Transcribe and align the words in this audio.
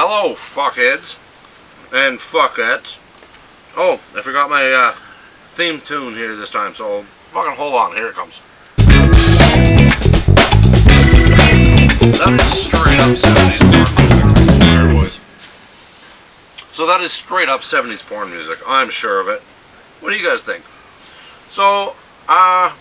Hello, 0.00 0.32
fuckheads 0.32 1.18
and 1.92 2.20
fuckettes. 2.20 3.00
Oh, 3.76 3.94
I 4.16 4.22
forgot 4.22 4.48
my 4.48 4.70
uh, 4.70 4.92
theme 5.58 5.80
tune 5.80 6.14
here 6.14 6.36
this 6.36 6.50
time, 6.50 6.72
so 6.72 7.02
fucking 7.32 7.56
hold 7.56 7.74
on. 7.74 7.96
Here 7.96 8.06
it 8.06 8.14
comes. 8.14 8.40
That 12.14 12.30
is 12.38 12.46
straight 12.46 13.00
up 13.00 13.10
70s 13.18 13.90
porn 14.06 14.34
music. 14.34 14.94
Boys. 14.94 15.20
So 16.70 16.86
that 16.86 17.00
is 17.00 17.10
straight 17.10 17.48
up 17.48 17.62
70s 17.62 18.08
porn 18.08 18.30
music. 18.30 18.60
I'm 18.68 18.90
sure 18.90 19.20
of 19.20 19.26
it. 19.26 19.40
What 19.98 20.12
do 20.12 20.16
you 20.16 20.24
guys 20.24 20.44
think? 20.44 20.62
So, 21.50 21.96
uh, 22.28 22.72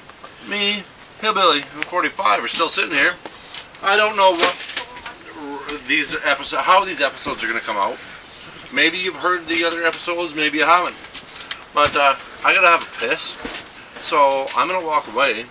me, 0.48 0.84
Hillbilly, 1.22 1.62
and 1.62 1.84
45 1.84 2.44
are 2.44 2.48
still 2.48 2.70
sitting 2.70 2.94
here. 2.94 3.16
I 3.82 3.98
don't 3.98 4.16
know 4.16 4.34
what 4.34 4.67
these 5.88 6.16
episodes, 6.26 6.64
how 6.64 6.86
these 6.86 7.02
episodes 7.02 7.44
are 7.44 7.48
going 7.48 7.60
to 7.60 7.66
come 7.66 7.78
out. 7.78 7.98
Maybe 8.74 8.98
you've 8.98 9.16
heard 9.16 9.48
the 9.48 9.64
other 9.64 9.84
episodes, 9.84 10.36
maybe 10.36 10.58
you 10.58 10.66
haven't. 10.66 10.96
But 11.74 11.96
uh, 11.96 12.16
I 12.44 12.54
gotta 12.54 12.68
have 12.68 12.82
a 12.82 13.08
piss, 13.08 13.38
so 14.02 14.48
I'm 14.56 14.68
gonna 14.68 14.86
walk 14.86 15.08
away 15.14 15.46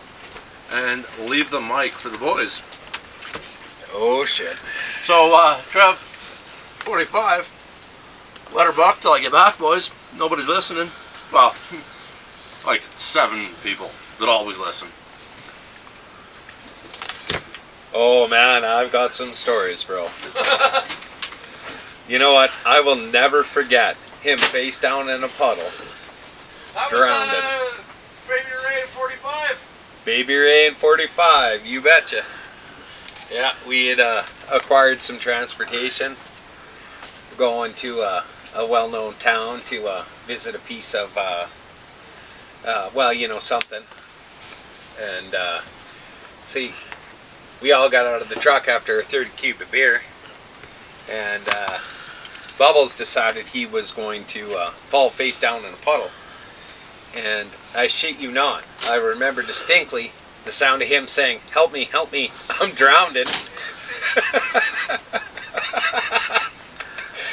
and 0.73 1.05
leave 1.21 1.51
the 1.51 1.61
mic 1.61 1.93
for 1.93 2.09
the 2.09 2.19
boys. 2.19 2.63
Oh 3.95 4.25
shit. 4.27 4.57
So, 5.03 5.33
uh, 5.35 5.61
Trev, 5.71 5.99
45, 5.99 8.53
let 8.55 8.67
her 8.67 8.73
buck 8.73 9.01
till 9.01 9.13
I 9.13 9.21
get 9.21 9.33
back, 9.33 9.59
boys. 9.59 9.91
Nobody's 10.19 10.49
listening. 10.49 10.91
Well, 11.33 11.55
like 12.67 12.83
seven 12.99 13.47
people 13.63 13.91
that 14.19 14.29
always 14.29 14.59
listen. 14.59 14.89
Oh 17.99 18.29
man, 18.29 18.63
I've 18.63 18.93
got 18.93 19.15
some 19.15 19.33
stories, 19.33 19.83
bro. 19.83 20.09
you 22.07 22.19
know 22.19 22.35
what? 22.35 22.53
I 22.67 22.79
will 22.79 23.11
never 23.11 23.43
forget 23.43 23.97
him 24.21 24.37
face 24.37 24.79
down 24.79 25.09
in 25.09 25.25
a 25.25 25.29
puddle. 25.29 25.71
That 26.75 26.91
Drowned 26.91 27.31
uh, 27.33 27.83
Baby 28.29 28.51
Ray 28.69 28.83
in 28.83 28.89
45. 28.89 30.03
Baby 30.05 30.35
Ray 30.35 30.67
in 30.67 30.75
45, 30.75 31.65
you 31.65 31.81
betcha. 31.81 32.23
Yeah, 33.33 33.55
we 33.67 33.87
had 33.87 34.01
uh, 34.01 34.25
acquired 34.53 35.01
some 35.01 35.19
transportation. 35.19 36.17
Going 37.39 37.73
to 37.77 38.03
uh, 38.03 38.25
a 38.55 38.67
well-known 38.67 39.15
town 39.15 39.63
to 39.69 39.87
uh, 39.87 40.05
visit 40.27 40.55
a 40.55 40.59
piece 40.59 40.95
of, 40.95 41.17
uh, 41.17 41.47
uh, 42.63 42.91
well, 42.95 43.15
you 43.15 43.27
know, 43.27 43.39
something. 43.39 43.85
And 45.01 45.35
uh, 45.35 45.61
see, 46.43 46.73
we 47.61 47.73
all 47.73 47.89
got 47.89 48.07
out 48.07 48.23
of 48.23 48.29
the 48.29 48.35
truck 48.35 48.69
after 48.69 48.99
a 48.99 49.03
third 49.03 49.29
cube 49.37 49.61
of 49.61 49.71
beer, 49.71 50.03
and 51.11 51.43
uh, 51.49 51.79
Bubbles 52.59 52.95
decided 52.97 53.47
he 53.47 53.67
was 53.67 53.91
going 53.91 54.25
to 54.25 54.55
uh, 54.55 54.71
fall 54.71 55.11
face 55.11 55.39
down 55.39 55.65
in 55.65 55.73
a 55.73 55.79
puddle. 55.79 56.11
And 57.17 57.49
I 57.75 57.87
shit 57.87 58.19
you 58.19 58.31
not, 58.31 58.65
I 58.87 58.97
remember 58.97 59.43
distinctly 59.43 60.13
the 60.45 60.53
sound 60.53 60.83
of 60.83 60.89
him 60.89 61.07
saying, 61.09 61.41
"Help 61.51 61.73
me, 61.73 61.85
help 61.85 62.13
me, 62.13 62.31
I'm 62.61 62.71
drowning." 62.71 63.27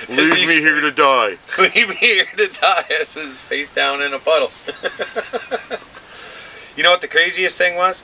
Leave 0.09 0.47
me 0.47 0.59
here 0.59 0.81
to 0.81 0.91
die. 0.91 1.37
Leave 1.57 1.89
me 1.89 1.95
here 1.95 2.25
to 2.37 2.47
die 2.47 2.85
as 3.01 3.13
his 3.13 3.39
face 3.39 3.69
down 3.69 4.01
in 4.01 4.13
a 4.13 4.19
puddle. 4.19 4.51
you 6.75 6.83
know 6.83 6.91
what 6.91 7.01
the 7.01 7.07
craziest 7.07 7.57
thing 7.57 7.75
was? 7.75 8.03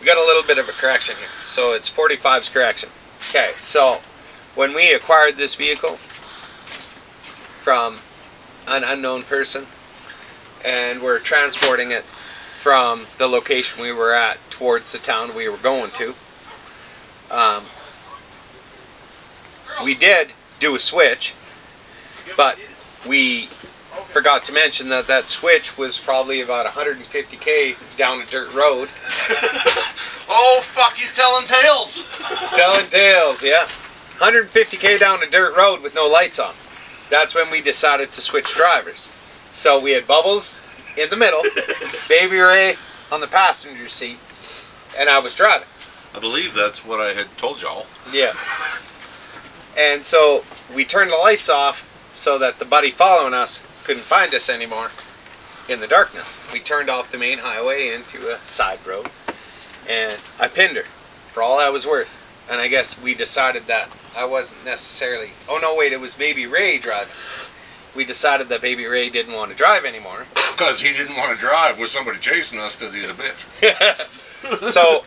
We 0.00 0.06
got 0.06 0.16
a 0.16 0.24
little 0.24 0.42
bit 0.42 0.58
of 0.58 0.66
a 0.68 0.72
correction 0.72 1.16
here. 1.16 1.28
So 1.44 1.74
it's 1.74 1.90
45's 1.90 2.48
correction. 2.48 2.88
Okay, 3.28 3.52
so 3.58 4.00
when 4.54 4.74
we 4.74 4.92
acquired 4.94 5.36
this 5.36 5.54
vehicle 5.54 5.96
from 7.60 7.98
an 8.66 8.82
unknown 8.82 9.24
person 9.24 9.66
and 10.64 11.02
we're 11.02 11.18
transporting 11.18 11.90
it 11.90 12.04
from 12.04 13.06
the 13.18 13.26
location 13.26 13.82
we 13.82 13.92
were 13.92 14.14
at 14.14 14.38
towards 14.50 14.92
the 14.92 14.98
town 14.98 15.34
we 15.34 15.48
were 15.48 15.56
going 15.58 15.90
to, 15.92 16.14
um, 17.30 17.64
we 19.84 19.94
did 19.94 20.32
do 20.60 20.74
a 20.74 20.78
switch, 20.78 21.34
but 22.36 22.58
we 23.06 23.48
forgot 24.12 24.44
to 24.44 24.52
mention 24.52 24.88
that 24.88 25.06
that 25.06 25.28
switch 25.28 25.76
was 25.78 25.98
probably 25.98 26.40
about 26.40 26.66
150k 26.66 27.96
down 27.96 28.20
a 28.20 28.26
dirt 28.26 28.52
road. 28.54 28.88
Oh 30.32 30.60
fuck, 30.62 30.94
he's 30.94 31.12
telling 31.12 31.44
tales. 31.44 32.04
Telling 32.54 32.86
tales, 32.86 33.42
yeah. 33.42 33.66
150k 34.18 35.00
down 35.00 35.20
a 35.24 35.26
dirt 35.28 35.56
road 35.56 35.82
with 35.82 35.96
no 35.96 36.06
lights 36.06 36.38
on. 36.38 36.54
That's 37.10 37.34
when 37.34 37.50
we 37.50 37.60
decided 37.60 38.12
to 38.12 38.20
switch 38.20 38.54
drivers. 38.54 39.08
So 39.50 39.80
we 39.80 39.90
had 39.90 40.06
Bubbles 40.06 40.60
in 40.96 41.10
the 41.10 41.16
middle, 41.16 41.42
Baby 42.08 42.38
Ray 42.38 42.76
on 43.10 43.20
the 43.20 43.26
passenger 43.26 43.88
seat, 43.88 44.18
and 44.96 45.08
I 45.08 45.18
was 45.18 45.34
driving. 45.34 45.66
I 46.14 46.20
believe 46.20 46.54
that's 46.54 46.84
what 46.84 47.00
I 47.00 47.12
had 47.12 47.26
told 47.36 47.60
y'all. 47.60 47.86
Yeah. 48.12 48.32
And 49.76 50.04
so 50.04 50.44
we 50.74 50.84
turned 50.84 51.10
the 51.10 51.16
lights 51.16 51.48
off 51.48 51.88
so 52.14 52.38
that 52.38 52.60
the 52.60 52.64
buddy 52.64 52.92
following 52.92 53.34
us 53.34 53.58
couldn't 53.90 54.04
find 54.04 54.32
us 54.32 54.48
anymore 54.48 54.88
in 55.68 55.80
the 55.80 55.88
darkness. 55.88 56.38
We 56.52 56.60
turned 56.60 56.88
off 56.88 57.10
the 57.10 57.18
main 57.18 57.38
highway 57.38 57.88
into 57.92 58.32
a 58.32 58.38
side 58.38 58.78
road 58.86 59.10
and 59.88 60.16
I 60.38 60.46
pinned 60.46 60.76
her 60.76 60.84
for 61.32 61.42
all 61.42 61.58
I 61.58 61.70
was 61.70 61.88
worth. 61.88 62.16
And 62.48 62.60
I 62.60 62.68
guess 62.68 62.96
we 63.02 63.14
decided 63.14 63.66
that 63.66 63.88
I 64.16 64.26
wasn't 64.26 64.64
necessarily. 64.64 65.30
Oh 65.48 65.58
no, 65.60 65.74
wait, 65.74 65.92
it 65.92 65.98
was 65.98 66.14
Baby 66.14 66.46
Ray 66.46 66.78
driving. 66.78 67.12
We 67.96 68.04
decided 68.04 68.48
that 68.50 68.62
Baby 68.62 68.86
Ray 68.86 69.10
didn't 69.10 69.34
want 69.34 69.50
to 69.50 69.56
drive 69.56 69.84
anymore. 69.84 70.24
Because 70.52 70.80
he 70.80 70.92
didn't 70.92 71.16
want 71.16 71.34
to 71.34 71.40
drive 71.40 71.80
with 71.80 71.88
somebody 71.88 72.20
chasing 72.20 72.60
us 72.60 72.76
because 72.76 72.94
he's 72.94 73.08
a 73.08 73.14
bitch. 73.14 74.70
so 74.70 75.02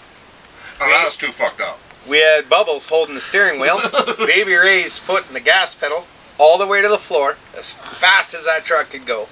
And 0.82 0.92
that 0.92 1.06
was 1.06 1.16
too 1.16 1.32
fucked 1.32 1.62
up. 1.62 1.80
We 2.06 2.20
had 2.20 2.50
Bubbles 2.50 2.88
holding 2.88 3.16
the 3.16 3.22
steering 3.22 3.62
wheel, 3.62 3.80
Baby 4.18 4.56
Ray's 4.56 4.98
foot 4.98 5.26
in 5.30 5.34
the 5.34 5.40
gas 5.40 5.74
pedal, 5.74 6.06
all 6.38 6.58
the 6.58 6.68
way 6.68 6.82
to 6.82 6.88
the 6.88 6.98
floor, 6.98 7.38
as 7.58 7.74
fast 7.74 8.34
as 8.34 8.46
that 8.46 8.66
truck 8.66 8.90
could 8.90 9.06
go. 9.06 9.28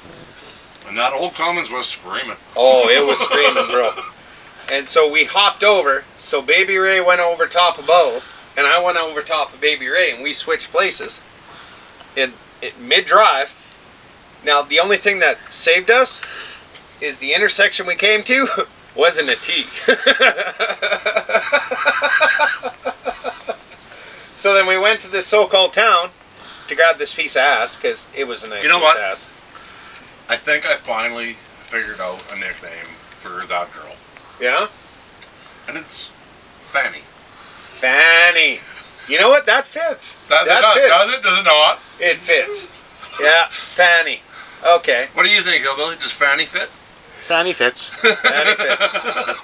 And 0.88 0.98
that 0.98 1.14
old 1.14 1.34
Cummins 1.34 1.70
was 1.70 1.88
screaming. 1.88 2.38
Oh, 2.56 2.90
it 2.90 3.06
was 3.06 3.20
screaming, 3.20 3.68
bro. 3.68 3.92
And 4.72 4.88
so 4.88 5.12
we 5.12 5.26
hopped 5.26 5.64
over. 5.64 6.06
So 6.18 6.42
Baby 6.42 6.78
Ray 6.78 7.02
went 7.02 7.22
over 7.22 7.48
top 7.48 7.78
of 7.78 7.88
Bubbles, 7.88 8.34
and 8.58 8.68
I 8.68 8.84
went 8.84 8.98
over 8.98 9.22
top 9.22 9.54
of 9.54 9.62
Baby 9.62 9.88
Ray, 9.88 10.12
and 10.12 10.24
we 10.24 10.34
switched 10.34 10.72
places 10.72 11.22
in, 12.16 12.34
in 12.62 12.72
mid 12.80 13.06
drive. 13.06 13.58
Now, 14.44 14.62
the 14.62 14.80
only 14.80 14.98
thing 14.98 15.20
that 15.20 15.38
saved 15.50 15.92
us 15.92 16.22
is 17.00 17.18
the 17.18 17.34
intersection 17.34 17.86
we 17.86 17.96
came 17.96 18.24
to 18.24 18.48
wasn't 18.96 19.30
a 19.30 19.36
T. 19.36 19.66
so 24.36 24.54
then 24.54 24.68
we 24.68 24.78
went 24.78 25.00
to 25.02 25.08
this 25.08 25.28
so-called 25.28 25.74
town 25.74 26.10
to 26.72 26.76
grab 26.76 26.98
this 26.98 27.14
piece 27.14 27.36
of 27.36 27.42
ass 27.42 27.76
because 27.76 28.08
it 28.16 28.24
was 28.26 28.44
a 28.44 28.50
nice 28.50 28.64
You 28.64 28.70
know 28.70 28.78
piece 28.80 28.84
what? 28.84 28.98
of 28.98 29.04
ass. 29.04 29.26
I 30.30 30.38
think 30.38 30.66
I 30.66 30.76
finally 30.76 31.34
figured 31.64 32.00
out 32.00 32.24
a 32.32 32.36
nickname 32.40 32.88
for 33.20 33.46
that 33.48 33.72
girl. 33.74 33.96
Yeah, 34.40 34.68
And 35.68 35.78
it's 35.78 36.10
Fanny. 36.72 37.02
Fanny. 37.74 38.60
You 39.10 39.20
know 39.20 39.28
what? 39.30 39.46
That 39.46 39.68
fits. 39.68 40.18
That, 40.30 40.46
that 40.48 40.62
does, 40.62 40.74
fits. 40.76 40.90
does 40.90 41.10
it? 41.14 41.22
Does 41.24 41.40
it 41.40 41.44
not? 41.44 41.80
It 42.00 42.18
fits. 42.18 42.68
Yeah, 43.22 43.48
Fanny. 43.50 44.22
Okay, 44.66 45.08
What 45.14 45.24
do 45.26 45.30
you 45.32 45.42
think, 45.42 45.64
Hillbilly? 45.64 45.96
Does 45.98 46.12
Fanny 46.12 46.46
fit? 46.46 46.70
Fanny 47.28 47.52
fits. 47.52 47.90
Fanny 47.90 48.56
fits. 48.56 49.40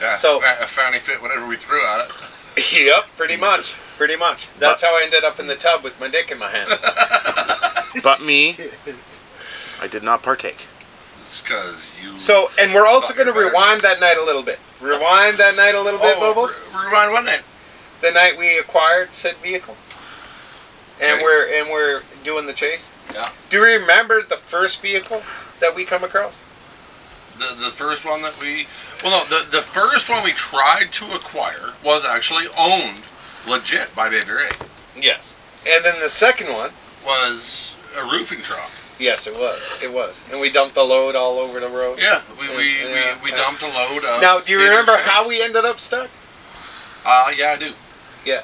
Yeah, 0.00 0.14
So- 0.14 0.38
fa- 0.40 0.58
a 0.60 0.66
Fanny 0.66 0.98
fit 1.00 1.20
whatever 1.20 1.46
we 1.48 1.56
threw 1.56 1.84
at 1.84 2.06
it. 2.08 2.72
yep, 2.84 3.04
pretty 3.16 3.36
much. 3.36 3.74
Pretty 3.98 4.16
much. 4.16 4.48
That's 4.58 4.80
how 4.82 4.96
I 4.96 5.02
ended 5.04 5.24
up 5.24 5.38
in 5.40 5.48
the 5.48 5.56
tub 5.56 5.82
with 5.82 5.98
my 6.00 6.08
dick 6.08 6.30
in 6.30 6.38
my 6.38 6.48
hand. 6.48 6.70
But 8.04 8.22
me, 8.22 8.54
I 9.82 9.88
did 9.88 10.02
not 10.04 10.22
partake. 10.22 10.66
It's 11.22 11.40
because 11.42 11.88
you. 12.00 12.16
So, 12.16 12.48
and 12.60 12.72
we're 12.72 12.86
also 12.86 13.12
going 13.12 13.26
to 13.26 13.32
rewind 13.32 13.80
that 13.80 13.98
night 13.98 14.16
a 14.18 14.22
little 14.22 14.42
bit. 14.42 14.60
Rewind 14.80 15.38
that 15.38 15.56
night 15.56 15.74
a 15.74 15.80
little 15.82 15.98
bit, 15.98 16.14
oh, 16.18 16.20
Bubbles. 16.32 16.62
re- 16.72 16.86
rewind 16.86 17.12
one 17.12 17.24
night. 17.24 17.40
The 18.00 18.12
night 18.12 18.38
we 18.38 18.56
acquired 18.58 19.12
said 19.12 19.34
vehicle, 19.38 19.76
and 21.00 21.14
Okay. 21.14 21.22
we're 21.24 21.60
and 21.60 21.70
we're 21.70 22.02
doing 22.22 22.46
the 22.46 22.52
chase. 22.52 22.88
Yeah. 23.12 23.30
Do 23.48 23.56
you 23.56 23.64
remember 23.64 24.22
the 24.22 24.36
first 24.36 24.80
vehicle 24.80 25.22
that 25.58 25.74
we 25.74 25.84
come 25.84 26.04
across? 26.04 26.44
The 27.38 27.56
the 27.58 27.70
first 27.72 28.04
one 28.04 28.22
that 28.22 28.38
we. 28.40 28.68
Well, 29.02 29.24
no, 29.28 29.38
the, 29.40 29.50
the 29.50 29.62
first 29.62 30.08
one 30.08 30.22
we 30.22 30.32
tried 30.32 30.92
to 30.92 31.06
acquire 31.16 31.72
was 31.82 32.04
actually 32.04 32.46
owned 32.56 33.04
legit 33.46 33.94
by 33.94 34.08
Baby 34.08 34.30
Ray. 34.32 34.48
Yes. 34.96 35.34
And 35.68 35.84
then 35.84 36.00
the 36.00 36.08
second 36.08 36.52
one. 36.52 36.70
Was 37.06 37.74
a 37.96 38.02
roofing 38.04 38.40
truck. 38.42 38.70
Yes, 38.98 39.26
it 39.26 39.34
was. 39.34 39.80
It 39.82 39.92
was. 39.92 40.24
And 40.30 40.40
we 40.40 40.50
dumped 40.50 40.74
the 40.74 40.82
load 40.82 41.14
all 41.14 41.38
over 41.38 41.60
the 41.60 41.68
road. 41.68 41.98
Yeah, 42.02 42.20
we, 42.38 42.48
we, 42.56 42.80
Yeah, 42.80 43.16
we, 43.16 43.24
we 43.24 43.30
yeah. 43.30 43.36
dumped 43.36 43.62
a 43.62 43.68
load 43.68 44.04
of. 44.04 44.20
Now, 44.20 44.40
do 44.40 44.52
you 44.52 44.60
remember 44.60 44.96
chips. 44.96 45.08
how 45.08 45.28
we 45.28 45.40
ended 45.40 45.64
up 45.64 45.78
stuck? 45.78 46.10
Uh, 47.06 47.32
yeah, 47.36 47.52
I 47.52 47.56
do. 47.56 47.72
Yeah, 48.26 48.42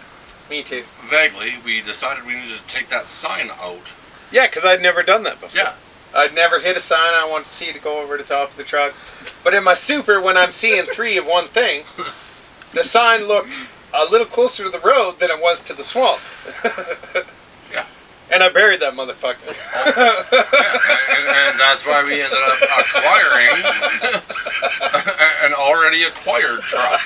me 0.48 0.62
too. 0.62 0.84
vaguely, 1.04 1.54
we 1.64 1.80
decided 1.82 2.24
we 2.24 2.34
needed 2.34 2.58
to 2.58 2.66
take 2.68 2.88
that 2.88 3.08
sign 3.08 3.50
out. 3.60 3.92
Yeah, 4.30 4.46
because 4.46 4.64
I'd 4.64 4.80
never 4.80 5.02
done 5.02 5.24
that 5.24 5.40
before. 5.40 5.60
Yeah. 5.60 5.72
I'd 6.14 6.34
never 6.34 6.60
hit 6.60 6.76
a 6.76 6.80
sign 6.80 7.12
I 7.12 7.28
wanted 7.28 7.46
to 7.46 7.50
see 7.50 7.72
to 7.72 7.80
go 7.80 8.00
over 8.00 8.16
the 8.16 8.22
top 8.22 8.52
of 8.52 8.56
the 8.56 8.62
truck. 8.62 8.94
But 9.42 9.52
in 9.52 9.64
my 9.64 9.74
super, 9.74 10.20
when 10.20 10.36
I'm 10.36 10.52
seeing 10.52 10.84
three 10.84 11.16
of 11.18 11.26
one 11.26 11.48
thing, 11.48 11.82
the 12.72 12.84
sign 12.84 13.26
looked 13.26 13.58
a 13.94 14.04
little 14.10 14.26
closer 14.26 14.64
to 14.64 14.70
the 14.70 14.80
road 14.80 15.18
than 15.20 15.30
it 15.30 15.40
was 15.40 15.62
to 15.64 15.72
the 15.74 15.84
swamp. 15.84 16.20
Yeah. 17.72 17.86
And 18.32 18.42
I 18.42 18.50
buried 18.50 18.80
that 18.80 18.92
motherfucker. 18.94 19.46
Yeah, 19.50 21.16
and, 21.16 21.26
and 21.50 21.58
that's 21.60 21.84
why 21.84 22.04
we 22.04 22.20
ended 22.22 22.38
up 22.38 22.62
acquiring 22.78 23.64
an 25.42 25.54
already 25.54 26.04
acquired 26.04 26.60
truck. 26.62 27.00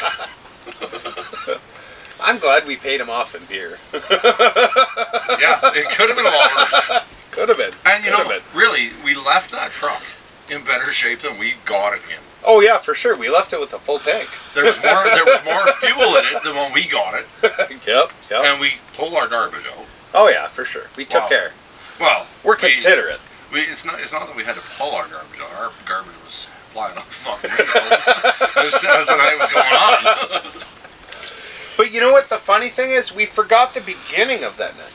I'm 2.21 2.39
glad 2.39 2.67
we 2.67 2.77
paid 2.77 3.01
him 3.01 3.09
off 3.09 3.35
in 3.35 3.45
beer. 3.47 3.79
Yeah, 5.41 5.61
it 5.73 5.89
could 5.91 6.09
have 6.09 6.17
been 6.17 6.27
ours. 6.27 7.03
Could 7.31 7.49
have 7.49 7.59
been. 7.59 7.73
And 7.87 8.05
you 8.05 8.11
Could 8.11 8.29
know, 8.29 8.39
really, 8.55 8.91
we 9.05 9.15
left 9.15 9.51
that 9.53 9.71
truck 9.71 10.03
in 10.51 10.65
better 10.65 10.91
shape 10.91 11.21
than 11.21 11.39
we 11.39 11.55
got 11.65 11.93
it 11.93 12.01
in. 12.11 12.19
Oh 12.45 12.61
yeah, 12.61 12.79
for 12.79 12.95
sure. 12.95 13.17
We 13.17 13.29
left 13.29 13.53
it 13.53 13.61
with 13.61 13.73
a 13.73 13.79
full 13.79 13.99
tank. 13.99 14.29
There 14.55 14.65
was 14.65 14.77
more. 14.77 15.05
There 15.05 15.25
was 15.25 15.41
more 15.45 15.67
fuel 15.81 16.17
in 16.17 16.25
it 16.27 16.43
than 16.45 16.55
when 16.57 16.73
we 16.73 16.87
got 16.87 17.15
it, 17.15 17.27
yep. 17.87 18.13
Yep. 18.31 18.45
and 18.45 18.61
we 18.61 18.73
pulled 18.97 19.15
our 19.15 19.27
garbage 19.29 19.67
out. 19.67 19.85
Oh 20.15 20.29
yeah, 20.29 20.47
for 20.49 20.65
sure. 20.65 20.85
We 20.97 21.05
took 21.05 21.23
Wow. 21.23 21.29
care. 21.29 21.53
Well, 22.01 22.27
We're 22.45 22.55
we- 22.55 22.61
considerate. 22.61 23.21
We, 23.53 23.61
it's 23.63 23.85
not. 23.85 24.01
It's 24.01 24.13
not 24.13 24.27
that 24.29 24.37
we 24.37 24.45
had 24.45 24.55
to 24.57 24.63
pull 24.79 24.93
our 24.93 25.07
garbage 25.09 25.41
out. 25.41 25.51
Our 25.59 25.73
garbage 25.87 26.15
was 26.25 26.47
flying 26.71 26.97
off 26.97 27.09
the 27.09 27.15
fucking 27.15 27.51
window 27.59 28.67
as, 28.67 28.75
as 28.85 29.07
the 29.07 29.17
night 29.17 29.37
was 29.39 29.51
going 29.53 30.53
on. 30.55 30.63
But 31.77 31.93
you 31.93 32.01
know 32.01 32.13
what? 32.13 32.29
The 32.29 32.39
funny 32.39 32.69
thing 32.69 32.91
is, 32.91 33.15
we 33.15 33.25
forgot 33.27 33.73
the 33.75 33.81
beginning 33.81 34.45
of 34.45 34.57
that 34.59 34.77
night. 34.77 34.93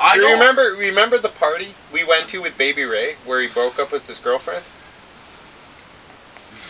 I 0.00 0.16
Do 0.16 0.22
you 0.22 0.32
remember? 0.32 0.74
Remember 0.78 1.18
the 1.18 1.28
party 1.28 1.68
we 1.92 2.04
went 2.04 2.28
to 2.28 2.42
with 2.42 2.56
Baby 2.58 2.84
Ray, 2.84 3.14
where 3.24 3.40
he 3.40 3.48
broke 3.48 3.78
up 3.78 3.92
with 3.92 4.06
his 4.06 4.18
girlfriend? 4.18 4.64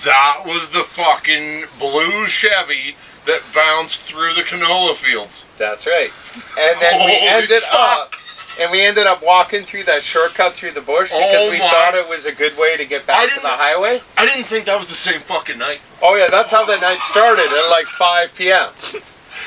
That 0.04 0.42
was 0.44 0.70
the 0.70 0.80
fucking 0.84 1.64
blue 1.78 2.26
Chevy 2.26 2.96
that 3.24 3.40
bounced 3.54 4.00
through 4.00 4.34
the 4.34 4.42
canola 4.42 4.94
fields. 4.94 5.44
That's 5.58 5.86
right. 5.86 6.12
And 6.58 6.80
then 6.80 7.04
we 7.04 7.16
ended 7.26 7.62
up, 7.72 8.12
and 8.60 8.70
we 8.70 8.82
ended 8.82 9.06
up 9.06 9.22
walking 9.24 9.64
through 9.64 9.82
that 9.84 10.04
shortcut 10.04 10.54
through 10.54 10.72
the 10.72 10.80
bush 10.80 11.08
because 11.10 11.34
Oh 11.36 11.50
we 11.50 11.58
my- 11.58 11.68
thought 11.68 11.94
it 11.94 12.08
was 12.08 12.26
a 12.26 12.32
good 12.32 12.56
way 12.56 12.76
to 12.76 12.84
get 12.84 13.04
back 13.06 13.28
to 13.34 13.40
the 13.40 13.48
highway. 13.48 14.00
I 14.16 14.26
didn't 14.26 14.44
think 14.44 14.66
that 14.66 14.78
was 14.78 14.86
the 14.88 14.94
same 14.94 15.20
fucking 15.22 15.58
night. 15.58 15.80
Oh 16.02 16.14
yeah, 16.14 16.28
that's 16.30 16.52
how 16.52 16.64
the 16.64 16.76
night 16.78 17.00
started 17.00 17.46
at 17.46 17.68
like 17.70 17.86
5 17.86 18.34
p.m. 18.34 18.68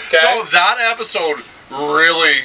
Okay. 0.08 0.20
So 0.20 0.44
that 0.52 0.78
episode 0.92 1.42
really 1.72 2.42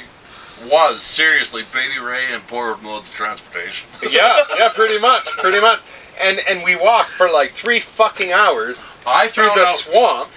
was 0.69 1.01
seriously 1.01 1.63
Baby 1.73 1.99
Ray 1.99 2.25
and 2.31 2.45
borrowed 2.47 2.81
modes 2.81 3.09
of 3.09 3.15
transportation. 3.15 3.87
yeah, 4.09 4.43
yeah, 4.57 4.69
pretty 4.69 4.99
much, 4.99 5.25
pretty 5.25 5.59
much. 5.61 5.79
And 6.21 6.39
and 6.49 6.63
we 6.63 6.75
walked 6.75 7.09
for 7.09 7.29
like 7.29 7.51
three 7.51 7.79
fucking 7.79 8.31
hours 8.31 8.83
I 9.05 9.27
through 9.27 9.45
the 9.55 9.61
out, 9.65 9.75
swamp 9.75 10.29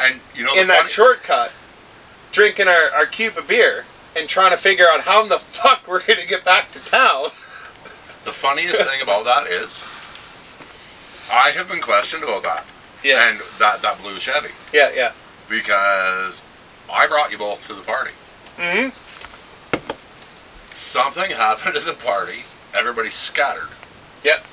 and 0.00 0.20
you 0.34 0.44
know 0.44 0.54
in 0.54 0.68
that 0.68 0.78
funny- 0.82 0.90
shortcut, 0.90 1.52
drinking 2.32 2.68
our, 2.68 2.90
our 2.94 3.06
cube 3.06 3.36
of 3.38 3.48
beer 3.48 3.84
and 4.16 4.28
trying 4.28 4.50
to 4.50 4.56
figure 4.58 4.86
out 4.88 5.00
how 5.02 5.22
in 5.22 5.28
the 5.28 5.38
fuck 5.38 5.84
we're 5.88 6.02
gonna 6.04 6.26
get 6.26 6.44
back 6.44 6.70
to 6.72 6.78
town. 6.80 7.24
The 8.24 8.32
funniest 8.32 8.76
thing 8.80 9.02
about 9.02 9.24
that 9.24 9.48
is, 9.48 9.82
I 11.32 11.50
have 11.50 11.68
been 11.68 11.80
questioned 11.80 12.22
about 12.22 12.42
that 12.44 12.64
Yeah, 13.02 13.30
and 13.30 13.40
that 13.58 13.82
that 13.82 14.00
blue 14.00 14.18
Chevy 14.18 14.50
yeah, 14.72 14.90
yeah. 14.94 15.12
because 15.48 16.40
I 16.92 17.06
brought 17.06 17.32
you 17.32 17.38
both 17.38 17.66
to 17.68 17.74
the 17.74 17.82
party. 17.82 18.12
hmm 18.58 18.88
Something 20.92 21.30
happened 21.30 21.74
at 21.74 21.84
the 21.84 21.94
party. 21.94 22.40
Everybody 22.74 23.08
scattered. 23.08 23.70
Yep. 24.24 24.44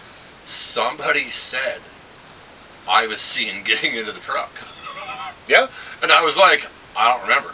Somebody 0.46 1.26
said 1.26 1.82
I 2.88 3.08
was 3.08 3.20
seen 3.20 3.62
getting 3.66 3.98
into 3.98 4.14
the 4.14 4.22
truck, 4.22 4.50
Yeah, 5.50 5.68
and 6.02 6.14
I 6.14 6.24
was 6.24 6.38
like, 6.38 6.66
I 6.96 7.12
don't 7.12 7.24
remember, 7.24 7.54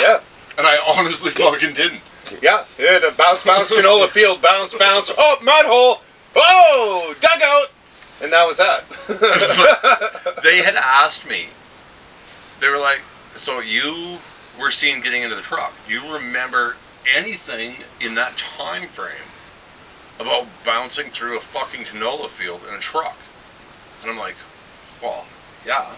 yeah. 0.00 0.18
and 0.58 0.66
I 0.66 0.78
honestly 0.98 1.30
fucking 1.30 1.74
didn't. 1.74 2.00
Yeah, 2.42 2.64
yeah, 2.76 2.96
uh, 2.96 3.10
the 3.10 3.14
bounce, 3.16 3.44
bounce, 3.44 3.70
canola 3.70 4.08
field, 4.08 4.42
bounce, 4.42 4.74
bounce, 4.74 5.12
oh, 5.16 5.36
mud 5.40 5.66
hole, 5.66 6.00
oh, 6.34 7.14
dugout, 7.20 7.70
and 8.20 8.32
that 8.32 8.48
was 8.48 8.56
that. 8.56 8.82
they 10.42 10.56
had 10.56 10.74
asked 10.84 11.28
me. 11.28 11.46
They 12.58 12.68
were 12.68 12.78
like, 12.78 13.00
"So 13.36 13.60
you 13.60 14.18
were 14.60 14.72
seen 14.72 15.00
getting 15.00 15.22
into 15.22 15.36
the 15.36 15.42
truck? 15.42 15.72
You 15.88 16.00
remember 16.12 16.74
anything 17.12 17.76
in 18.00 18.14
that 18.14 18.36
time 18.36 18.88
frame 18.88 19.28
about 20.18 20.46
bouncing 20.64 21.10
through 21.10 21.36
a 21.36 21.40
fucking 21.40 21.84
canola 21.84 22.28
field 22.28 22.62
in 22.68 22.74
a 22.74 22.80
truck?" 22.80 23.16
And 24.02 24.10
I'm 24.10 24.18
like, 24.18 24.36
"Well, 25.02 25.26
yeah." 25.66 25.92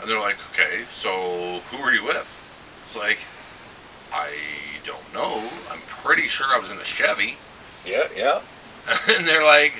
And 0.00 0.08
they're 0.10 0.20
like, 0.20 0.38
"Okay, 0.52 0.84
so 0.92 1.60
who 1.70 1.82
were 1.82 1.92
you 1.92 2.04
with?" 2.04 2.38
It's 2.84 2.96
like, 2.96 3.18
I 4.12 4.30
don't 4.84 5.14
know. 5.14 5.48
I'm 5.70 5.80
pretty 5.88 6.28
sure 6.28 6.46
I 6.48 6.58
was 6.58 6.70
in 6.70 6.78
a 6.78 6.84
Chevy. 6.84 7.36
yeah, 7.86 8.04
yeah. 8.14 8.40
and 9.16 9.26
they're 9.26 9.44
like, 9.44 9.74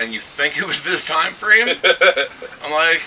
and 0.00 0.12
you 0.12 0.20
think 0.20 0.56
it 0.56 0.66
was 0.66 0.82
this 0.82 1.06
time 1.06 1.32
frame? 1.32 1.68
I'm 2.64 2.72
like, 2.72 3.02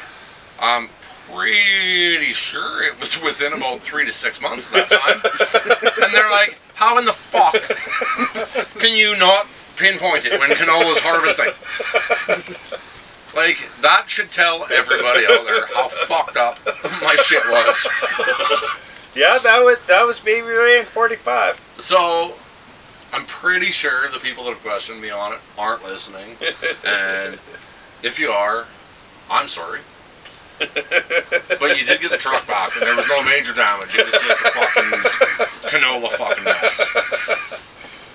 I'm 0.60 0.90
pretty 1.32 2.34
sure 2.34 2.84
it 2.84 3.00
was 3.00 3.22
within 3.22 3.54
about 3.54 3.82
three 3.82 4.06
to 4.06 4.12
six 4.12 4.42
months 4.42 4.66
of 4.68 4.74
that 4.74 4.90
time. 4.90 5.22
and 6.04 6.14
they're 6.14 6.30
like, 6.32 6.58
how 6.76 6.98
in 6.98 7.06
the 7.06 7.14
fuck 7.14 7.54
can 8.80 8.96
you 8.96 9.18
not 9.18 9.48
pinpoint 9.76 10.26
it 10.26 10.40
when 10.40 10.50
canola's 10.52 11.00
harvesting? 11.00 11.52
Like, 13.36 13.68
that 13.82 14.10
should 14.10 14.32
tell 14.32 14.66
everybody 14.72 15.26
out 15.26 15.44
there 15.46 15.68
how 15.74 15.90
fucked 15.90 16.38
up 16.38 16.58
my 17.02 17.16
shit 17.26 17.44
was. 17.50 17.88
Yeah, 19.16 19.40
that 19.44 19.60
was 19.60 19.86
that 19.88 20.04
was 20.06 20.20
Baby 20.20 20.48
Ray 20.48 20.80
in 20.80 20.86
'45. 20.86 21.60
So, 21.80 22.34
I'm 23.14 23.26
pretty 23.26 23.72
sure 23.72 24.10
the 24.10 24.20
people 24.20 24.44
that 24.46 24.52
have 24.52 24.62
questioned 24.62 25.02
me 25.02 25.10
on 25.10 25.34
it 25.34 25.40
aren't 25.58 25.84
listening. 25.84 26.36
And 26.86 27.40
if 28.04 28.20
you 28.20 28.30
are, 28.30 28.66
I'm 29.30 29.48
sorry. 29.48 29.80
But 30.58 31.78
you 31.78 31.86
did 31.86 32.02
get 32.02 32.12
the 32.12 32.18
truck 32.18 32.46
back, 32.48 32.76
and 32.76 32.86
there 32.86 32.96
was 32.96 33.08
no 33.08 33.24
major 33.24 33.54
damage. 33.54 33.96
It 33.96 34.06
was 34.06 34.14
just 34.14 34.42
a 34.42 34.52
fucking 34.52 35.00
canola 35.70 36.12
fucking 36.12 36.44
mess. 36.44 36.82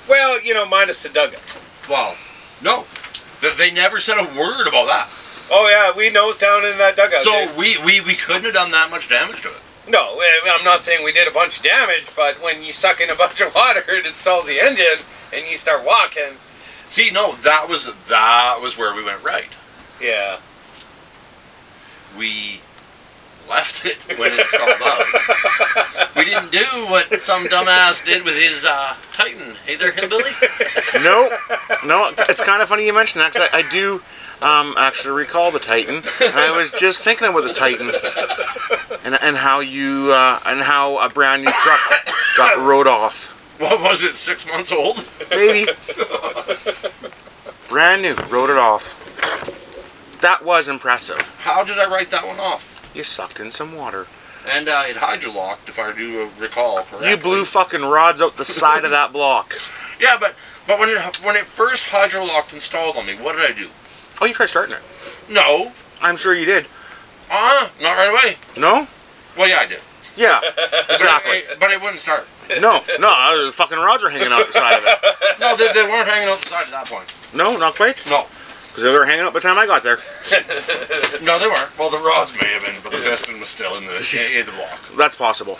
Well, 0.08 0.40
you 0.42 0.54
know, 0.54 0.66
minus 0.66 1.02
the 1.02 1.08
dugout. 1.08 1.40
Well, 1.88 2.16
no. 2.62 2.84
They 3.56 3.70
never 3.70 4.00
said 4.00 4.18
a 4.18 4.24
word 4.38 4.66
about 4.66 4.86
that. 4.86 5.08
Oh 5.50 5.68
yeah, 5.68 5.96
we 5.96 6.10
nose 6.10 6.36
down 6.36 6.64
in 6.64 6.78
that 6.78 6.96
dugout. 6.96 7.20
So 7.20 7.46
dude. 7.46 7.56
we, 7.56 7.76
we, 7.84 8.00
we 8.00 8.14
couldn't 8.14 8.44
have 8.44 8.54
done 8.54 8.70
that 8.70 8.90
much 8.90 9.08
damage 9.08 9.42
to 9.42 9.48
it. 9.48 9.60
no, 9.88 10.20
eh, 10.20 10.50
I'm 10.52 10.64
not 10.64 10.82
saying 10.82 11.04
we 11.04 11.12
did 11.12 11.26
a 11.26 11.32
bunch 11.32 11.58
of 11.58 11.64
damage, 11.64 12.06
but 12.14 12.40
when 12.42 12.62
you 12.62 12.72
suck 12.72 13.00
in 13.00 13.10
a 13.10 13.14
bunch 13.16 13.40
of 13.40 13.54
water, 13.54 13.82
it 13.88 14.06
installs 14.06 14.46
the 14.46 14.60
engine, 14.60 15.04
and 15.32 15.46
you 15.50 15.56
start 15.56 15.84
walking. 15.84 16.36
See, 16.86 17.10
no, 17.10 17.32
that 17.36 17.68
was 17.68 17.92
that 18.08 18.58
was 18.60 18.76
where 18.78 18.94
we 18.94 19.02
went 19.04 19.22
right. 19.24 19.50
Yeah. 20.00 20.38
We 22.18 22.60
left 23.48 23.84
it 23.84 23.96
when 24.18 24.30
it 24.32 24.46
stalled 24.48 24.70
out. 24.80 26.16
We 26.16 26.24
didn't 26.24 26.52
do 26.52 26.64
what 26.88 27.20
some 27.20 27.46
dumbass 27.46 28.04
did 28.04 28.24
with 28.24 28.34
his 28.34 28.64
uh, 28.68 28.94
Titan. 29.12 29.54
Hey 29.66 29.76
there, 29.76 29.90
hillbilly. 29.92 30.30
No, 30.94 31.36
no. 31.84 32.12
It's 32.28 32.42
kind 32.42 32.62
of 32.62 32.68
funny 32.68 32.86
you 32.86 32.92
mention 32.92 33.20
that 33.20 33.32
because 33.32 33.48
I, 33.52 33.58
I 33.58 33.70
do 33.70 34.00
um, 34.42 34.74
actually 34.78 35.14
recall 35.14 35.50
the 35.50 35.58
Titan. 35.58 35.96
And 35.96 36.34
I 36.34 36.56
was 36.56 36.70
just 36.72 37.02
thinking 37.02 37.28
about 37.28 37.44
the 37.44 37.54
Titan 37.54 37.90
and, 39.04 39.18
and 39.20 39.36
how 39.36 39.60
you 39.60 40.12
uh, 40.12 40.40
and 40.46 40.60
how 40.60 40.98
a 40.98 41.08
brand 41.08 41.42
new 41.42 41.50
truck 41.50 41.80
got 42.36 42.58
rode 42.58 42.86
off. 42.86 43.28
What 43.58 43.80
was 43.80 44.02
it? 44.02 44.16
Six 44.16 44.46
months 44.46 44.72
old? 44.72 45.04
Baby, 45.28 45.70
brand 47.68 48.02
new, 48.02 48.14
rode 48.30 48.50
it 48.50 48.56
off. 48.56 48.96
That 50.20 50.44
was 50.44 50.68
impressive. 50.68 51.18
How 51.38 51.64
did 51.64 51.78
I 51.78 51.88
write 51.90 52.10
that 52.10 52.26
one 52.26 52.38
off? 52.38 52.90
You 52.94 53.04
sucked 53.04 53.40
in 53.40 53.50
some 53.50 53.74
water. 53.74 54.06
And 54.48 54.68
uh, 54.68 54.84
it 54.86 54.96
hydrolocked, 54.96 55.68
if 55.68 55.78
I 55.78 55.92
do 55.92 56.28
recall 56.38 56.82
correctly. 56.82 57.10
You 57.10 57.16
blew 57.16 57.44
fucking 57.44 57.82
rods 57.82 58.20
out 58.22 58.36
the 58.36 58.44
side 58.44 58.84
of 58.84 58.90
that 58.90 59.12
block. 59.12 59.54
Yeah, 60.00 60.16
but 60.18 60.34
but 60.66 60.78
when 60.78 60.88
it 60.88 61.16
when 61.22 61.36
it 61.36 61.44
first 61.44 61.86
hydrolocked 61.88 62.52
installed 62.54 62.96
on 62.96 63.06
me, 63.06 63.14
what 63.16 63.36
did 63.36 63.50
I 63.50 63.54
do? 63.58 63.68
Oh, 64.20 64.26
you 64.26 64.32
tried 64.34 64.46
starting 64.48 64.74
it. 64.76 64.82
No, 65.30 65.72
I'm 66.00 66.16
sure 66.16 66.34
you 66.34 66.44
did. 66.46 66.64
uh, 66.64 66.68
huh. 67.30 67.68
not 67.80 67.92
right 67.96 68.08
away. 68.10 68.36
No? 68.56 68.86
Well, 69.36 69.48
yeah, 69.48 69.58
I 69.60 69.66
did. 69.66 69.80
Yeah, 70.16 70.40
But 70.56 70.90
exactly. 70.90 71.36
it, 71.38 71.60
but 71.60 71.70
it 71.70 71.80
wouldn't 71.80 72.00
start. 72.00 72.26
No, 72.60 72.82
no, 72.98 73.12
uh, 73.14 73.46
the 73.46 73.52
fucking 73.52 73.78
rods 73.78 74.02
are 74.04 74.10
hanging 74.10 74.32
out 74.32 74.46
the 74.46 74.52
side 74.52 74.78
of 74.78 74.84
it. 74.84 74.98
No, 75.40 75.56
they, 75.56 75.72
they 75.72 75.84
weren't 75.84 76.06
hanging 76.06 76.28
out 76.28 76.40
the 76.42 76.48
side 76.48 76.64
at 76.64 76.70
that 76.72 76.86
point. 76.86 77.10
No, 77.34 77.56
not 77.56 77.74
quite. 77.74 77.96
No. 78.10 78.26
Because 78.70 78.84
they 78.84 78.90
were 78.90 79.04
hanging 79.04 79.24
up 79.24 79.32
by 79.32 79.40
the 79.40 79.48
time 79.48 79.58
I 79.58 79.66
got 79.66 79.82
there. 79.82 79.98
No, 81.22 81.38
they 81.38 81.46
weren't. 81.48 81.76
Well, 81.78 81.90
the 81.90 81.98
rods 81.98 82.32
may 82.40 82.48
have 82.54 82.64
been, 82.64 82.76
but 82.82 82.92
the 82.92 82.98
piston 82.98 83.38
was 83.40 83.48
still 83.50 83.76
in 83.76 83.84
the 83.84 83.92
in 84.38 84.46
the 84.46 84.52
block. 84.52 84.78
That's 84.96 85.14
possible. 85.16 85.58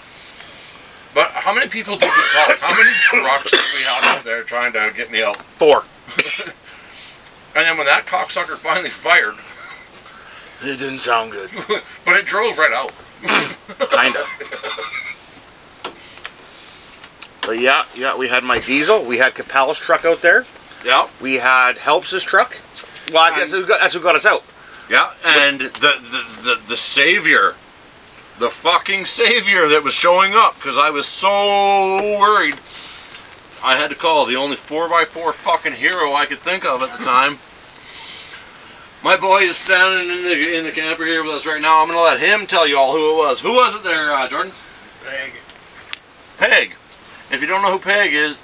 But 1.14 1.30
how 1.32 1.52
many 1.52 1.68
people 1.68 1.96
did 1.96 2.08
we 2.08 2.22
call? 2.32 2.56
How 2.60 2.74
many 2.74 2.90
trucks 3.02 3.50
did 3.50 3.60
we 3.76 3.82
have 3.84 4.04
out 4.04 4.24
there 4.24 4.42
trying 4.42 4.72
to 4.72 4.90
get 4.96 5.10
me 5.10 5.22
out? 5.22 5.36
Four. 5.36 5.84
And 7.52 7.64
then 7.66 7.76
when 7.76 7.86
that 7.86 8.06
cocksucker 8.06 8.56
finally 8.56 8.90
fired, 8.90 9.34
It 10.62 10.76
didn't 10.78 11.00
sound 11.00 11.32
good. 11.32 11.50
but 12.04 12.14
it 12.16 12.24
drove 12.24 12.56
right 12.58 12.72
out. 12.72 12.92
Kinda. 13.90 14.24
But 17.44 17.58
yeah, 17.58 17.84
yeah, 17.96 18.16
we 18.16 18.28
had 18.28 18.44
my 18.44 18.60
diesel. 18.60 19.04
We 19.04 19.18
had 19.18 19.34
Capel's 19.34 19.78
truck 19.80 20.04
out 20.04 20.22
there. 20.22 20.46
Yeah. 20.84 21.08
We 21.20 21.34
had 21.34 21.78
Helps' 21.78 22.22
truck. 22.22 22.56
Well, 23.12 23.22
I 23.22 23.30
guess 23.36 23.52
And- 23.52 23.62
who 23.62 23.66
got, 23.66 23.80
that's 23.80 23.94
who 23.94 24.00
got 24.00 24.16
us 24.16 24.26
out. 24.26 24.44
Yeah, 24.88 25.12
and 25.24 25.60
the, 25.60 25.68
the 25.68 26.42
the 26.42 26.60
the 26.70 26.76
savior, 26.76 27.54
the 28.40 28.50
fucking 28.50 29.04
savior 29.04 29.68
that 29.68 29.84
was 29.84 29.94
showing 29.94 30.34
up 30.34 30.56
because 30.56 30.76
I 30.76 30.90
was 30.90 31.06
so 31.06 31.28
worried. 32.18 32.56
I 33.62 33.76
had 33.76 33.90
to 33.90 33.96
call 33.96 34.24
the 34.26 34.34
only 34.36 34.56
four 34.56 34.92
x 35.00 35.10
four 35.10 35.32
fucking 35.32 35.74
hero 35.74 36.14
I 36.14 36.26
could 36.26 36.38
think 36.40 36.64
of 36.64 36.82
at 36.82 36.98
the 36.98 37.04
time. 37.04 37.38
My 39.04 39.16
boy 39.16 39.42
is 39.42 39.56
standing 39.58 40.10
in 40.10 40.24
the 40.24 40.56
in 40.58 40.64
the 40.64 40.72
camper 40.72 41.06
here 41.06 41.22
with 41.22 41.32
us 41.34 41.46
right 41.46 41.60
now. 41.62 41.82
I'm 41.82 41.88
gonna 41.88 42.00
let 42.00 42.18
him 42.18 42.46
tell 42.46 42.66
you 42.66 42.76
all 42.76 42.92
who 42.92 43.12
it 43.12 43.16
was. 43.16 43.40
Who 43.40 43.52
was 43.52 43.76
it 43.76 43.84
there, 43.84 44.12
uh, 44.12 44.26
Jordan? 44.28 44.52
Peg. 45.06 45.32
Peg. 46.36 46.74
If 47.30 47.40
you 47.40 47.46
don't 47.46 47.62
know 47.62 47.70
who 47.70 47.78
Peg 47.78 48.12
is, 48.12 48.42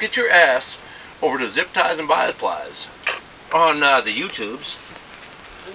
get 0.00 0.16
your 0.16 0.28
ass 0.28 0.78
over 1.22 1.38
to 1.38 1.46
Zip 1.46 1.72
Ties 1.72 2.00
and 2.00 2.08
Bias 2.08 2.32
Plies 2.34 2.88
on 3.52 3.82
uh, 3.82 4.00
the 4.00 4.10
YouTubes 4.10 4.76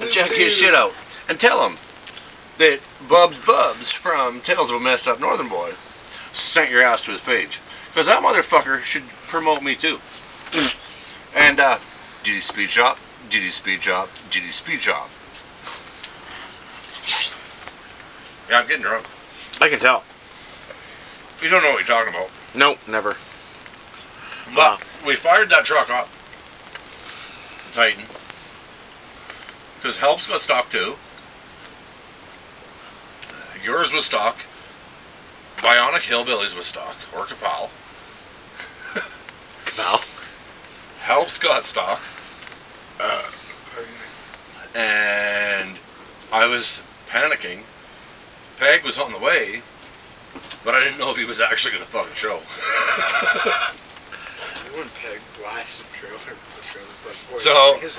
and 0.01 0.10
check 0.10 0.32
his 0.32 0.56
shit 0.56 0.74
out 0.74 0.94
and 1.28 1.40
tell 1.40 1.68
him 1.68 1.78
that 2.58 2.80
Bubs 3.10 3.40
Bubs 3.40 3.92
from 3.92 4.42
Tales 4.42 4.70
of 4.70 4.78
a 4.78 4.80
Messed 4.80 5.08
Up 5.08 5.20
Northern 5.20 5.50
Boy 5.50 5.74
sent 6.32 6.70
your 6.70 6.82
ass 6.82 7.01
to 7.01 7.12
his 7.12 7.20
page 7.20 7.60
because 7.88 8.08
that 8.08 8.24
motherfucker 8.24 8.80
should 8.80 9.08
promote 9.28 9.63
me 9.63 9.75
too. 9.75 10.00
and 11.36 11.60
uh, 11.60 11.80
GD 12.24 12.42
Speed 12.42 12.70
Shop, 12.70 12.98
GD 13.30 13.50
Speed 13.50 13.84
Shop, 13.84 14.10
GD 14.30 14.51
Speed 14.51 14.82
Shop. 14.82 15.10
Yeah, 18.50 18.60
I'm 18.60 18.68
getting 18.68 18.84
drunk. 18.84 19.06
I 19.62 19.70
can 19.70 19.80
tell. 19.80 20.04
You 21.42 21.50
don't 21.50 21.63
know 21.63 21.72
what 21.72 21.88
you're 21.88 21.98
talking 21.98 22.13
about. 22.13 22.30
Nope, 22.56 22.78
never. 22.88 23.16
But 24.54 24.86
we 25.06 25.16
fired 25.16 25.50
that 25.50 25.66
truck 25.66 25.90
up, 25.90 26.10
the 26.10 26.21
Titan, 27.72 28.04
because 29.78 29.98
Helps 29.98 30.28
got 30.28 30.42
stock 30.42 30.70
too. 30.70 30.96
Yours 33.63 33.94
was 33.94 34.06
stock. 34.06 34.38
Bionic 35.58 36.01
Hillbillies 36.01 36.56
was 36.56 36.66
stock, 36.66 36.96
or 37.16 37.25
Capal. 37.25 37.70
Capel. 39.66 40.01
Helps 41.00 41.40
got 41.40 41.63
stock. 41.63 42.01
Uh, 43.00 43.24
and 44.75 45.78
I 46.34 46.48
was 46.48 46.82
panicking. 47.10 47.62
Peg 48.60 48.84
was 48.84 49.00
on 49.00 49.12
the 49.12 49.20
way, 49.20 49.62
but 50.66 50.75
I 50.75 50.84
didn't 50.84 51.00
know 51.00 51.12
if 51.12 51.18
he 51.18 51.25
was 51.25 51.40
actually 51.40 51.72
going 51.72 51.84
to 51.84 51.90
fucking 51.90 52.16
show. 52.16 52.42
You 54.72 54.78
wouldn't 54.78 54.96
peg 54.96 55.20
blast 55.42 55.82
a 55.82 55.86
trailer. 55.98 56.18
trailer 56.62 56.88
park. 57.04 57.16
Boy, 57.32 57.38
So 57.38 57.52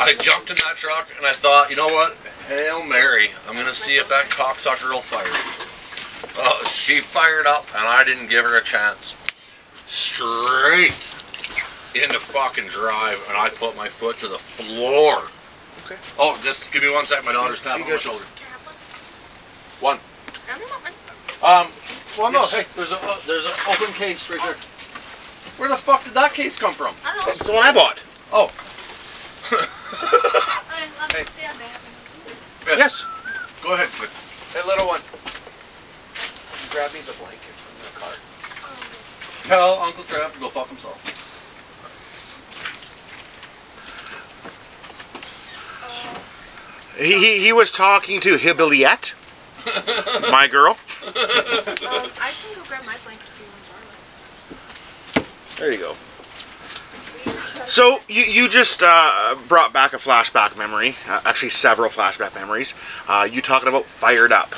I 0.03 0.15
jumped 0.15 0.51
in 0.51 0.57
that 0.57 0.77
truck 0.77 1.11
and 1.17 1.27
I 1.27 1.33
thought, 1.33 1.71
you 1.71 1.77
know 1.77 1.87
what? 1.87 2.17
Hail 2.49 2.85
Mary. 2.85 3.31
I'm 3.49 3.55
gonna 3.55 3.75
see 3.75 3.97
if 3.97 4.09
that 4.09 4.27
cocksucker 4.27 4.91
will 4.91 5.03
fire. 5.03 5.27
Oh, 6.39 6.65
she 6.71 7.01
fired 7.01 7.47
up 7.47 7.67
and 7.77 7.87
I 7.87 8.05
didn't 8.05 8.29
give 8.29 8.45
her 8.45 8.57
a 8.57 8.63
chance. 8.63 9.15
Straight 9.87 10.97
into 11.95 12.19
fucking 12.19 12.69
drive 12.69 13.23
and 13.29 13.37
I 13.37 13.51
put 13.51 13.77
my 13.77 13.89
foot 13.89 14.19
to 14.19 14.29
the 14.29 14.39
floor. 14.39 15.29
Okay. 15.85 15.97
Oh, 16.19 16.39
just 16.43 16.73
give 16.73 16.83
me 16.83 16.93
one 16.93 17.07
sec. 17.07 17.25
My 17.25 17.33
daughter's 17.33 17.61
tapping 17.61 17.85
on 17.85 17.91
my 17.91 17.97
shoulder. 17.99 18.25
One. 19.81 19.99
Um. 21.43 21.67
Well, 22.17 22.31
no. 22.31 22.47
Hey, 22.47 22.65
there's 22.77 22.93
a 22.93 22.97
uh, 23.03 23.17
there's 23.27 23.47
an 23.47 23.53
open 23.69 23.93
case 23.95 24.31
right 24.31 24.39
there. 24.41 24.55
Where 25.59 25.69
the 25.69 25.77
fuck 25.77 26.05
did 26.05 26.15
that 26.15 26.35
case 26.35 26.59
come 26.59 26.75
from? 26.75 26.95
I 27.05 27.15
don't 27.15 27.27
know. 27.27 27.31
It's 27.33 27.47
the 27.47 27.53
one 27.53 27.65
I 27.65 27.73
bought. 27.73 28.01
Oh, 28.33 28.51
Okay, 29.53 30.89
let 30.99 31.13
me 31.13 31.25
see. 31.33 31.45
I 31.45 31.53
may 31.59 31.65
have 31.69 32.79
Yes. 32.79 33.05
go 33.63 33.75
ahead. 33.75 33.89
quick. 33.99 34.11
Hey, 34.55 34.67
little 34.67 34.87
one. 34.89 35.01
Grab 36.71 36.93
me 36.95 37.01
the 37.01 37.13
blanket 37.21 37.53
from 37.61 37.75
the 37.85 38.01
car. 38.01 38.15
Tell 39.45 39.79
Uncle 39.81 40.05
Trav 40.05 40.33
to 40.33 40.39
go 40.41 40.49
fuck 40.49 40.69
himself. 40.69 40.99
He, 46.99 47.19
he, 47.19 47.39
he 47.47 47.53
was 47.53 47.71
talking 47.71 48.21
to 48.21 48.37
Hibbiliette, 48.37 49.15
my 50.31 50.47
girl. 50.47 50.73
Um, 50.73 50.79
I 51.09 52.33
can 52.37 52.55
go 52.55 52.63
grab 52.69 52.85
my 52.85 52.97
blanket 53.05 53.27
if 53.27 53.41
you 53.41 53.47
want 53.49 55.27
to 55.52 55.52
There 55.63 55.71
you 55.71 55.79
go. 55.79 55.95
So 57.67 58.01
you, 58.09 58.25
you 58.25 58.49
just 58.49 58.83
uh, 58.83 59.37
brought 59.47 59.73
back 59.73 59.93
a 59.93 59.97
flashback 59.97 60.59
memory, 60.59 60.97
uh, 61.09 61.21
actually 61.25 61.51
several 61.51 61.89
flashback 61.89 62.35
memories. 62.35 62.75
Uh, 63.07 63.29
you 63.31 63.41
talking 63.41 63.69
about 63.69 63.85
fired 63.85 64.33
up. 64.33 64.57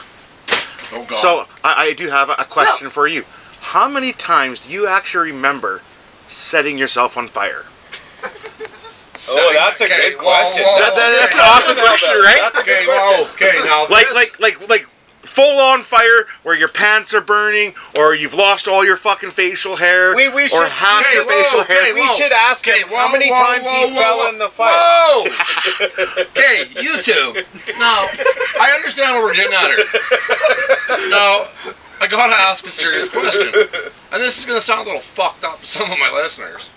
Oh 0.93 1.05
God. 1.07 1.19
So 1.19 1.45
I, 1.63 1.89
I 1.89 1.93
do 1.93 2.09
have 2.09 2.31
a 2.31 2.37
a 2.39 2.45
question 2.47 2.89
for 2.89 3.07
you. 3.07 3.25
How 3.61 3.87
many 3.87 4.13
times 4.15 4.61
do 4.61 4.73
you 4.73 4.87
actually 4.87 5.33
remember 5.33 5.83
setting 6.29 6.79
yourself 6.79 7.19
on 7.19 7.29
fire? 7.29 7.67
Oh, 9.29 9.51
that's 9.53 9.83
a 9.83 9.87
good 9.89 10.17
question. 10.17 10.63
Whoa, 10.65 10.73
whoa, 10.73 10.81
That- 10.81 10.95
that- 10.97 11.13
okay. 11.13 11.21
that's 11.21 11.35
an 11.35 11.41
awesome 11.41 11.77
question, 11.77 12.17
right? 12.17 12.41
That's 12.41 12.61
a 12.61 12.65
good 12.65 12.77
Okay, 12.77 12.87
question. 12.87 13.27
whoa, 13.27 13.33
okay, 13.35 13.69
now 13.69 13.87
Like 13.89 14.07
this- 14.07 14.15
like 14.15 14.41
like 14.41 14.69
like 14.71 14.87
full 15.27 15.59
on 15.61 15.83
fire 15.83 16.27
where 16.43 16.55
your 16.55 16.69
pants 16.69 17.13
are 17.15 17.21
burning 17.21 17.75
or 17.97 18.15
you've 18.15 18.35
lost 18.35 18.69
all 18.69 18.85
your 18.85 18.97
fucking 18.97 19.31
facial 19.31 19.77
hair 19.77 20.15
We- 20.15 20.29
we 20.29 20.45
or 20.45 20.49
should- 20.49 20.69
half 20.69 21.05
okay, 21.07 21.15
your 21.15 21.25
whoa, 21.25 21.43
facial 21.43 21.61
okay, 21.61 21.75
hair. 21.87 21.95
We 21.95 22.07
should 22.09 22.33
ask 22.33 22.67
Okay, 22.67 22.81
him 22.81 22.89
how 22.89 23.11
many 23.11 23.31
whoa, 23.31 23.45
times 23.45 23.65
whoa, 23.65 23.87
he 23.89 23.95
whoa, 23.95 24.03
fell 24.03 24.19
whoa. 24.19 24.29
in 24.31 24.39
the 24.39 24.49
fire. 24.49 24.73
Whoa! 24.75 25.27
okay, 26.37 26.69
you 26.81 27.01
two. 27.03 27.35
Now, 27.79 28.07
I 28.61 28.73
understand 28.75 29.15
what 29.15 29.25
we're 29.25 29.35
getting 29.35 29.55
at 29.55 29.67
here. 29.67 31.11
Now, 31.11 31.47
I 32.01 32.07
gotta 32.07 32.35
ask 32.35 32.67
a 32.67 32.71
serious 32.71 33.09
question, 33.09 33.49
and 33.55 34.23
this 34.23 34.39
is 34.39 34.45
gonna 34.47 34.61
sound 34.61 34.83
a 34.83 34.85
little 34.85 35.01
fucked 35.01 35.45
up 35.45 35.61
to 35.61 35.67
some 35.67 35.91
of 35.91 35.99
my 35.99 36.11
listeners. 36.11 36.69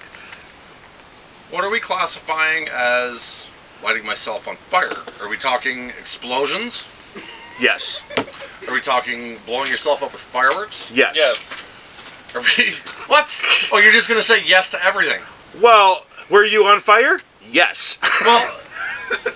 What 1.49 1.63
are 1.63 1.69
we 1.69 1.79
classifying 1.79 2.67
as 2.69 3.47
lighting 3.83 4.05
myself 4.05 4.47
on 4.47 4.55
fire? 4.55 4.91
Are 5.21 5.29
we 5.29 5.37
talking 5.37 5.89
explosions? 5.91 6.85
Yes. 7.59 8.01
Are 8.67 8.73
we 8.73 8.81
talking 8.81 9.37
blowing 9.45 9.69
yourself 9.69 10.03
up 10.03 10.11
with 10.13 10.21
fireworks? 10.21 10.91
Yes. 10.93 11.15
Yes. 11.15 11.51
Are 12.35 12.41
we? 12.41 12.73
What? 13.07 13.29
Oh, 13.71 13.77
you're 13.79 13.91
just 13.93 14.09
gonna 14.09 14.21
say 14.21 14.43
yes 14.45 14.69
to 14.71 14.83
everything? 14.83 15.21
Well, 15.61 16.05
were 16.29 16.43
you 16.45 16.65
on 16.65 16.81
fire? 16.81 17.19
Yes. 17.49 17.97
Well, 18.25 18.61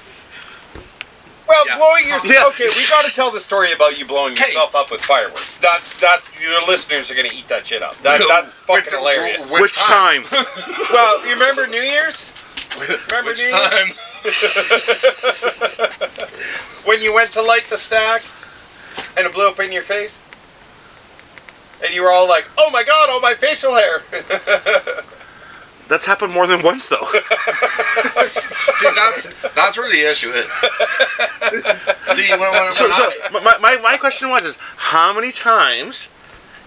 Well, 1.48 1.68
Yeah. 1.68 1.78
blowing 1.78 2.08
yourself. 2.08 2.32
Yeah. 2.60 2.66
Okay, 2.66 2.66
we 2.74 2.90
got 2.90 3.04
to 3.04 3.14
tell 3.14 3.30
the 3.32 3.40
story 3.42 3.74
about 3.74 3.98
you 4.00 4.06
blowing 4.06 4.34
Okay. 4.34 4.46
yourself 4.48 4.74
up 4.76 4.90
with 4.92 5.02
fireworks. 5.02 5.58
That's 5.58 6.00
that's 6.00 6.30
your 6.42 6.62
listeners 6.66 7.12
are 7.12 7.16
gonna 7.16 7.30
eat 7.34 7.48
that 7.50 7.66
shit 7.68 7.82
up. 7.82 7.98
That, 8.04 8.22
that's 8.28 8.54
fucking 8.68 8.84
Which- 8.86 8.94
hilarious. 8.94 9.52
which 9.52 9.62
Which 9.62 9.76
time? 9.78 10.24
Well, 10.92 11.26
you 11.26 11.34
remember 11.34 11.68
New 11.68 11.82
Year's? 11.82 12.26
Remember 13.10 13.32
Which 13.32 13.40
New 13.40 13.48
Year's 13.48 13.70
time? 13.70 13.92
when 16.86 17.02
you 17.02 17.14
went 17.14 17.32
to 17.32 17.42
light 17.42 17.66
the 17.70 17.78
stack 17.78 18.24
and 19.18 19.26
it 19.26 19.34
blew 19.34 19.48
up 19.48 19.60
in 19.60 19.72
your 19.72 19.82
face, 19.82 20.20
and 21.84 21.94
you 21.94 22.04
were 22.04 22.12
all 22.12 22.28
like, 22.28 22.46
"Oh 22.58 22.70
my 22.72 22.84
god, 22.84 23.10
all 23.10 23.20
my 23.22 23.34
facial 23.34 23.76
hair." 23.76 24.02
That's 25.88 26.06
happened 26.06 26.32
more 26.32 26.48
than 26.48 26.62
once 26.62 26.88
though. 26.88 27.04
See, 28.26 28.88
that's 28.96 29.28
that's 29.54 29.78
where 29.78 29.92
the 29.92 30.10
issue 30.10 30.30
is. 30.32 30.46
See, 32.16 32.30
when, 32.30 32.40
when, 32.40 32.52
when 32.54 32.72
So, 32.72 32.90
so 32.92 33.10
I, 33.26 33.30
my, 33.44 33.58
my, 33.58 33.78
my 33.82 33.98
question 33.98 34.30
was 34.30 34.46
is 34.46 34.56
how 34.78 35.12
many 35.14 35.34
times 35.34 36.08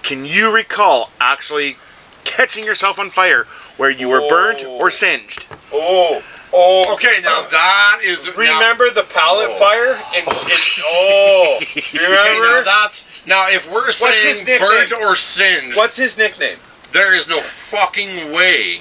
can 0.02 0.26
you 0.26 0.52
recall 0.52 1.10
actually 1.20 1.78
catching 2.24 2.66
yourself 2.66 2.98
on 2.98 3.08
fire 3.08 3.46
where 3.78 3.88
you 3.88 4.10
were 4.10 4.20
burnt 4.28 4.60
Oh. 4.62 4.76
or 4.78 4.90
singed? 4.90 5.46
oh, 5.72 6.22
oh. 6.54 6.94
okay, 6.94 7.20
now 7.22 7.40
uh, 7.40 7.48
that 7.50 7.98
is 8.04 8.26
now- 8.26 8.32
Remember 8.36 8.88
the 8.90 9.02
pallet 9.02 9.48
Oh. 9.50 9.58
fire? 9.58 9.94
And, 10.16 10.26
and- 10.28 10.28
oh, 10.28 11.58
oh 11.60 11.60
you 11.74 11.82
Okay, 11.82 11.98
now 12.08 12.40
remember? 12.40 12.64
that's 12.64 13.04
now 13.26 13.48
if 13.50 13.70
we're 13.70 13.86
his 13.86 13.96
saying 13.96 14.58
burnt 14.58 14.92
or 14.92 15.14
singed, 15.16 15.76
What's 15.76 15.96
his 15.96 16.16
nickname? 16.16 16.58
there 16.92 17.12
is 17.14 17.28
no 17.28 17.40
fucking 17.40 18.32
way 18.32 18.80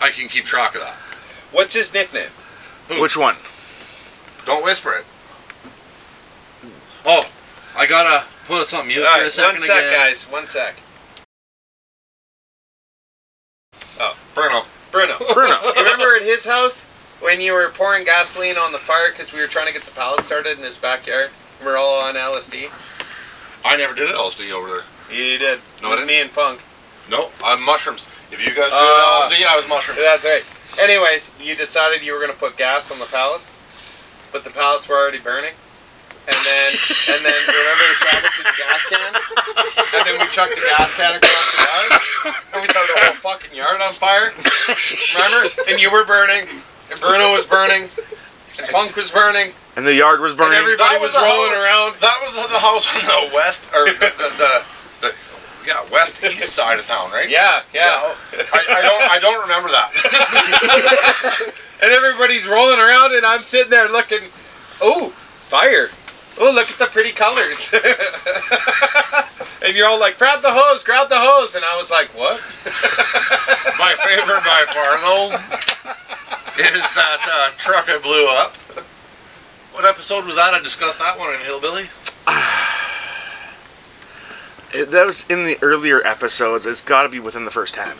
I 0.00 0.10
can 0.10 0.28
keep 0.28 0.44
track 0.44 0.74
of 0.74 0.80
that. 0.82 0.94
What's 1.52 1.74
his 1.74 1.92
nickname? 1.92 2.30
Which 2.98 3.16
one? 3.16 3.36
Don't 4.46 4.64
whisper 4.64 4.92
it. 4.94 5.04
Oh, 7.04 7.28
I 7.76 7.86
gotta 7.86 8.26
put 8.46 8.58
us 8.60 8.72
on 8.74 8.86
mute 8.88 9.04
All 9.04 9.18
for 9.18 9.24
a 9.24 9.30
second 9.30 9.54
one 9.54 9.60
sec, 9.62 9.76
again. 9.84 9.92
guys. 9.92 10.24
One 10.24 10.46
sec. 10.46 10.74
Oh, 14.00 14.16
Bruno. 14.34 14.62
Bruno. 14.92 15.16
Bruno. 15.34 15.56
Remember 15.76 16.14
at 16.14 16.22
his 16.22 16.46
house 16.46 16.84
when 17.20 17.40
you 17.40 17.52
were 17.52 17.68
pouring 17.70 18.04
gasoline 18.04 18.56
on 18.56 18.70
the 18.72 18.78
fire 18.78 19.10
because 19.10 19.32
we 19.32 19.40
were 19.40 19.48
trying 19.48 19.66
to 19.66 19.72
get 19.72 19.82
the 19.82 19.90
pallet 19.90 20.24
started 20.24 20.58
in 20.58 20.64
his 20.64 20.76
backyard? 20.76 21.30
We're 21.64 21.76
all 21.76 22.00
on 22.02 22.14
LSD. 22.14 22.70
I 23.64 23.76
never 23.76 23.94
did 23.94 24.14
LSD 24.14 24.52
over 24.52 24.68
there. 24.68 24.82
You 25.10 25.38
did. 25.38 25.60
No, 25.82 25.88
I 25.92 25.96
didn't. 25.96 26.08
Me 26.08 26.20
and 26.20 26.30
Funk. 26.30 26.60
No, 27.10 27.30
I'm 27.44 27.62
mushrooms. 27.62 28.06
If 28.30 28.40
you 28.46 28.54
guys 28.54 28.70
do 28.70 28.76
Uh, 28.76 29.28
LSD, 29.28 29.44
I 29.46 29.56
was 29.56 29.68
mushrooms. 29.68 30.00
That's 30.00 30.24
right. 30.24 30.44
Anyways, 30.80 31.32
you 31.40 31.54
decided 31.54 32.02
you 32.02 32.12
were 32.12 32.18
going 32.20 32.32
to 32.32 32.38
put 32.38 32.56
gas 32.56 32.90
on 32.90 32.98
the 32.98 33.04
pallets, 33.06 33.50
but 34.30 34.44
the 34.44 34.50
pallets 34.50 34.88
were 34.88 34.96
already 34.96 35.18
burning. 35.18 35.52
And 36.22 36.38
then, 36.46 36.70
and 36.70 37.20
then 37.26 37.34
remember 37.50 37.84
the 37.90 37.98
travel 37.98 38.30
to 38.30 38.42
the 38.46 38.54
gas 38.54 38.80
can? 38.86 39.10
And 39.10 40.06
then 40.06 40.20
we 40.22 40.26
chucked 40.30 40.54
the 40.54 40.62
gas 40.62 40.92
can 40.94 41.16
across 41.18 41.46
the 41.50 41.62
yard, 41.66 41.90
and 42.54 42.62
we 42.62 42.68
started 42.70 42.94
the 42.94 43.00
whole 43.02 43.18
fucking 43.26 43.50
yard 43.56 43.80
on 43.82 43.92
fire. 43.94 44.30
Remember? 45.18 45.50
And 45.68 45.80
you 45.82 45.90
were 45.90 46.04
burning, 46.06 46.46
and 46.92 47.00
Bruno 47.00 47.32
was 47.34 47.44
burning, 47.44 47.88
and 48.58 48.68
Punk 48.70 48.94
was 48.94 49.10
burning, 49.10 49.50
And 49.76 49.84
the 49.86 49.94
yard 49.94 50.20
was 50.20 50.32
and 50.32 50.38
burning. 50.38 50.58
everybody 50.62 50.94
That 50.94 51.00
was, 51.02 51.12
was 51.12 51.22
rolling 51.22 51.58
whole- 51.58 51.64
around. 51.64 51.94
That 51.98 52.18
was 52.22 52.34
the 52.38 52.58
house 52.62 52.86
on 52.94 53.02
the 53.02 53.34
west, 53.34 53.66
or 53.74 53.86
the, 53.86 54.12
the, 54.14 54.28
the, 54.38 54.62
the 55.08 55.14
yeah, 55.66 55.82
west 55.90 56.22
east 56.22 56.50
side 56.50 56.78
of 56.78 56.86
town, 56.86 57.10
right? 57.10 57.28
Yeah, 57.28 57.62
yeah. 57.74 58.14
I, 58.52 58.62
I 58.78 58.82
don't, 58.82 59.02
I 59.10 59.18
don't 59.18 59.42
remember 59.42 59.68
that. 59.74 59.90
And 61.82 61.90
everybody's 61.90 62.46
rolling 62.46 62.78
around, 62.78 63.12
and 63.12 63.26
I'm 63.26 63.42
sitting 63.42 63.70
there 63.70 63.88
looking, 63.88 64.20
oh, 64.80 65.08
fire. 65.08 65.88
Oh, 66.38 66.50
look 66.54 66.70
at 66.70 66.78
the 66.78 66.86
pretty 66.86 67.12
colors. 67.12 67.72
and 69.64 69.76
you're 69.76 69.86
all 69.86 70.00
like, 70.00 70.18
grab 70.18 70.40
the 70.42 70.50
hose, 70.50 70.82
grab 70.82 71.08
the 71.08 71.18
hose. 71.20 71.54
And 71.54 71.64
I 71.64 71.76
was 71.76 71.90
like, 71.90 72.08
what? 72.16 72.40
My 73.78 73.94
favorite 74.04 74.42
by 74.42 74.64
far, 74.72 74.98
though, 75.00 75.30
is 76.58 76.94
that 76.94 77.20
uh, 77.32 77.50
truck 77.58 77.88
I 77.88 77.98
blew 77.98 78.26
up. 78.28 78.56
What 79.74 79.84
episode 79.84 80.24
was 80.24 80.34
that? 80.36 80.54
I 80.54 80.60
discussed 80.60 80.98
that 80.98 81.18
one 81.18 81.34
in 81.34 81.40
Hillbilly. 81.40 81.88
It- 84.74 84.90
that 84.90 85.04
was 85.04 85.26
in 85.28 85.44
the 85.44 85.58
earlier 85.60 86.00
episodes. 86.06 86.64
It's 86.64 86.80
got 86.80 87.02
to 87.02 87.08
be 87.10 87.20
within 87.20 87.44
the 87.44 87.50
first 87.50 87.74
ten. 87.74 87.92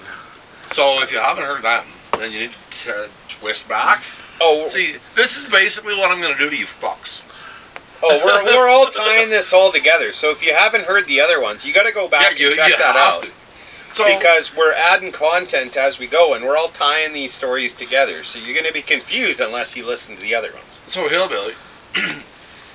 So 0.71 1.03
if 1.03 1.13
you 1.13 1.19
haven't 1.19 1.45
heard 1.45 1.61
that, 1.63 1.85
then 2.19 2.33
you 2.33 2.41
need 2.41 2.53
to 2.85 3.11
twist 3.29 3.69
back. 3.69 4.03
Oh, 4.41 4.69
See, 4.69 4.97
this 5.15 5.37
is 5.37 5.45
basically 5.51 5.95
what 5.97 6.11
I'm 6.11 6.21
going 6.23 6.33
to 6.33 6.39
do 6.39 6.49
to 6.49 6.57
you 6.57 6.65
fucks. 6.65 7.21
Oh 8.03 8.21
we're, 8.25 8.45
we're 8.45 8.69
all 8.69 8.87
tying 8.87 9.31
this 9.31 9.53
all 9.53 9.73
together. 9.73 10.13
So 10.13 10.31
if 10.31 10.45
you 10.45 10.55
haven't 10.55 10.85
heard 10.85 11.07
the 11.07 11.21
other 11.21 11.41
ones, 11.41 11.65
you 11.65 11.73
got 11.73 11.85
to 11.85 11.93
go 11.93 12.09
back 12.09 12.39
yeah, 12.39 12.39
you, 12.39 12.47
and 12.49 12.57
check 12.57 12.71
you 12.71 12.77
that 12.79 12.95
have 12.95 13.15
out. 13.15 13.23
to. 13.23 13.31
So 13.93 14.05
because 14.07 14.57
we're 14.57 14.73
adding 14.73 15.13
content 15.13 15.77
as 15.77 15.99
we 15.99 16.07
go, 16.07 16.33
and 16.33 16.45
we're 16.45 16.57
all 16.57 16.69
tying 16.69 17.13
these 17.13 17.33
stories 17.33 17.75
together. 17.75 18.25
So 18.25 18.39
you're 18.39 18.55
going 18.55 18.67
to 18.67 18.73
be 18.73 18.81
confused 18.81 19.39
unless 19.39 19.77
you 19.77 19.87
listen 19.87 20.17
to 20.17 20.21
the 20.23 20.35
other 20.35 20.51
ones. 20.53 20.81
So 20.87 21.09
Hillbilly, 21.09 21.53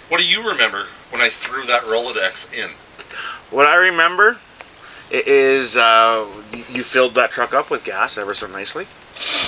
what 0.10 0.20
do 0.20 0.28
you 0.28 0.48
remember 0.48 0.86
when 1.10 1.22
I 1.22 1.30
threw 1.30 1.66
that 1.66 1.84
Rolodex 1.84 2.54
in? 2.54 2.70
What 3.50 3.66
I 3.66 3.76
remember 3.76 4.38
is 5.10 5.76
uh, 5.76 6.28
you 6.70 6.84
filled 6.84 7.16
that 7.16 7.32
truck 7.32 7.54
up 7.54 7.72
with 7.72 7.84
gas 7.84 8.18
ever 8.18 8.34
so 8.34 8.46
nicely 8.46 8.86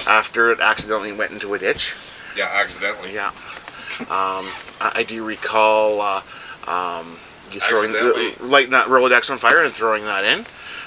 after 0.08 0.52
it 0.52 0.60
accidentally 0.60 1.12
went 1.12 1.32
into 1.32 1.54
a 1.54 1.60
ditch. 1.60 1.94
Yeah, 2.36 2.50
accidentally. 2.52 3.14
Yeah. 3.14 3.32
Um, 4.02 4.48
I, 4.80 4.92
I 4.96 5.04
do 5.04 5.24
recall 5.24 6.02
uh, 6.02 6.22
um, 6.68 7.18
you 7.52 7.60
throwing 7.60 7.92
the, 7.92 8.36
lighting 8.40 8.72
that 8.72 8.88
Rolodex 8.88 9.30
on 9.30 9.38
fire 9.38 9.64
and 9.64 9.74
throwing 9.74 10.04
that 10.04 10.24
in. 10.24 10.40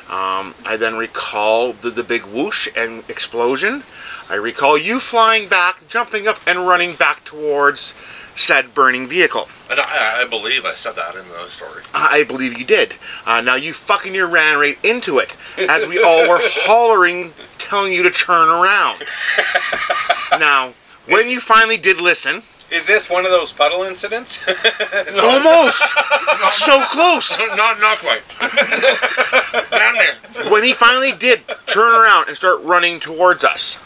Um, 0.09 0.55
I 0.66 0.77
then 0.79 0.96
recall 0.96 1.72
the, 1.72 1.90
the 1.90 2.03
big 2.03 2.25
whoosh 2.25 2.68
and 2.77 3.09
explosion. 3.09 3.85
I 4.29 4.35
recall 4.35 4.77
you 4.77 5.01
flying 5.01 5.48
back, 5.48 5.88
jumping 5.88 6.27
up, 6.27 6.38
and 6.46 6.66
running 6.66 6.94
back 6.94 7.25
towards 7.25 7.94
said 8.37 8.75
burning 8.75 9.07
vehicle. 9.07 9.48
And 9.70 9.81
I, 9.81 10.22
I 10.22 10.27
believe 10.29 10.64
I 10.64 10.75
said 10.75 10.92
that 10.96 11.14
in 11.16 11.29
the 11.29 11.48
story. 11.48 11.83
I 11.94 12.25
believe 12.25 12.59
you 12.59 12.64
did. 12.64 12.94
Uh, 13.27 13.40
now 13.40 13.55
you 13.55 13.72
fucking 13.72 14.12
near 14.12 14.27
ran 14.27 14.59
right 14.59 14.79
into 14.85 15.18
it 15.18 15.35
as 15.57 15.87
we 15.87 16.03
all 16.03 16.29
were 16.29 16.38
hollering, 16.40 17.33
telling 17.59 17.92
you 17.92 18.03
to 18.03 18.11
turn 18.11 18.48
around. 18.48 19.05
now, 20.38 20.72
when 21.07 21.29
you 21.29 21.40
finally 21.40 21.77
did 21.77 22.01
listen, 22.01 22.42
Is 22.73 22.87
this 22.87 23.11
one 23.11 23.27
of 23.27 23.31
those 23.31 23.53
puddle 23.53 23.83
incidents? 23.83 24.41
almost 25.21 25.79
so 26.53 26.83
close. 26.87 27.39
not, 27.39 27.79
not 27.81 27.99
quite. 27.99 28.23
Down 29.71 29.95
there. 29.95 30.17
When 30.51 30.65
he 30.65 30.73
finally 30.73 31.13
did 31.13 31.43
turn 31.67 31.95
around 31.95 32.29
and 32.29 32.37
start 32.37 32.63
running 32.63 32.99
towards 32.99 33.45
us, 33.45 33.79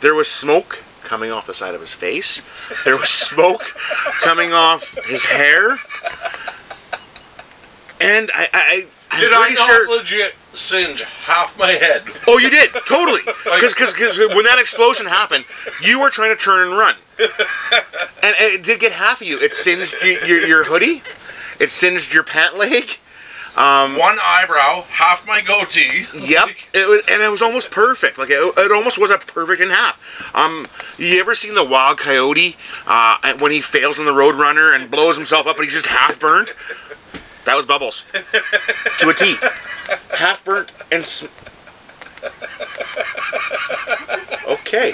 there 0.00 0.16
was 0.16 0.28
smoke 0.28 0.82
coming 1.02 1.30
off 1.30 1.46
the 1.46 1.54
side 1.54 1.76
of 1.76 1.80
his 1.80 1.92
face. 1.92 2.42
There 2.84 2.96
was 2.96 3.08
smoke 3.08 3.62
coming 4.22 4.52
off 4.52 4.98
his 5.06 5.26
hair. 5.26 5.78
And 8.00 8.30
I, 8.34 8.48
I, 8.52 8.86
I'm 9.16 9.22
Did 9.22 9.32
I 9.32 9.48
not 9.50 9.66
sure. 9.66 9.88
legit 9.96 10.34
singe 10.52 11.02
half 11.02 11.58
my 11.58 11.72
head? 11.72 12.02
Oh, 12.26 12.38
you 12.38 12.50
did 12.50 12.70
totally. 12.86 13.20
Because 13.56 14.18
when 14.18 14.44
that 14.44 14.58
explosion 14.58 15.06
happened, 15.06 15.44
you 15.82 16.00
were 16.00 16.10
trying 16.10 16.30
to 16.30 16.36
turn 16.36 16.68
and 16.68 16.76
run, 16.78 16.94
and 17.18 18.34
it 18.38 18.62
did 18.62 18.80
get 18.80 18.92
half 18.92 19.20
of 19.20 19.26
you. 19.26 19.38
It 19.40 19.54
singed 19.54 19.94
your, 20.02 20.38
your 20.46 20.64
hoodie. 20.64 21.02
It 21.58 21.70
singed 21.70 22.12
your 22.12 22.22
pant 22.22 22.58
leg. 22.58 22.98
One 23.56 24.18
eyebrow, 24.20 24.82
half 24.88 25.26
my 25.26 25.40
goatee. 25.40 26.04
Yep, 26.14 26.48
it 26.74 26.88
was, 26.88 27.02
and 27.08 27.22
it 27.22 27.30
was 27.30 27.40
almost 27.40 27.70
perfect. 27.70 28.18
Like 28.18 28.28
it, 28.30 28.40
it 28.58 28.72
almost 28.72 28.98
was 28.98 29.10
a 29.10 29.16
perfect 29.18 29.62
in 29.62 29.70
half. 29.70 29.98
Um, 30.34 30.66
you 30.98 31.18
ever 31.20 31.34
seen 31.34 31.54
the 31.54 31.64
Wild 31.64 31.96
Coyote 31.98 32.56
uh, 32.86 33.34
when 33.38 33.52
he 33.52 33.60
fails 33.62 33.98
on 33.98 34.04
the 34.04 34.12
Roadrunner 34.12 34.74
and 34.74 34.90
blows 34.90 35.16
himself 35.16 35.46
up 35.46 35.56
and 35.56 35.64
he's 35.64 35.72
just 35.72 35.86
half 35.86 36.18
burnt? 36.20 36.54
That 37.46 37.56
was 37.56 37.64
Bubbles 37.64 38.04
to 38.98 39.08
a 39.08 39.14
T. 39.14 39.36
Half 40.16 40.44
burnt 40.44 40.72
and. 40.90 41.06
Sm- 41.06 41.26
okay, 44.48 44.90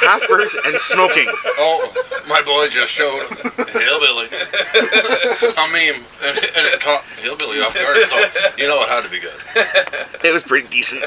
half 0.00 0.26
burnt 0.26 0.52
and 0.64 0.76
smoking. 0.78 1.28
Oh, 1.58 1.92
my 2.28 2.42
boy 2.42 2.68
just 2.68 2.90
showed 2.90 3.22
Hillbilly 3.70 4.26
a 4.26 5.66
meme, 5.70 6.02
and, 6.24 6.36
and 6.36 6.66
it 6.66 6.80
caught 6.80 7.04
Hillbilly 7.20 7.60
off 7.60 7.74
guard, 7.74 8.04
so 8.06 8.18
you 8.58 8.66
know 8.66 8.82
it 8.82 8.88
had 8.88 9.04
to 9.04 9.10
be 9.10 9.20
good. 9.20 9.38
It 10.24 10.32
was 10.32 10.42
pretty 10.42 10.66
decent. 10.68 11.04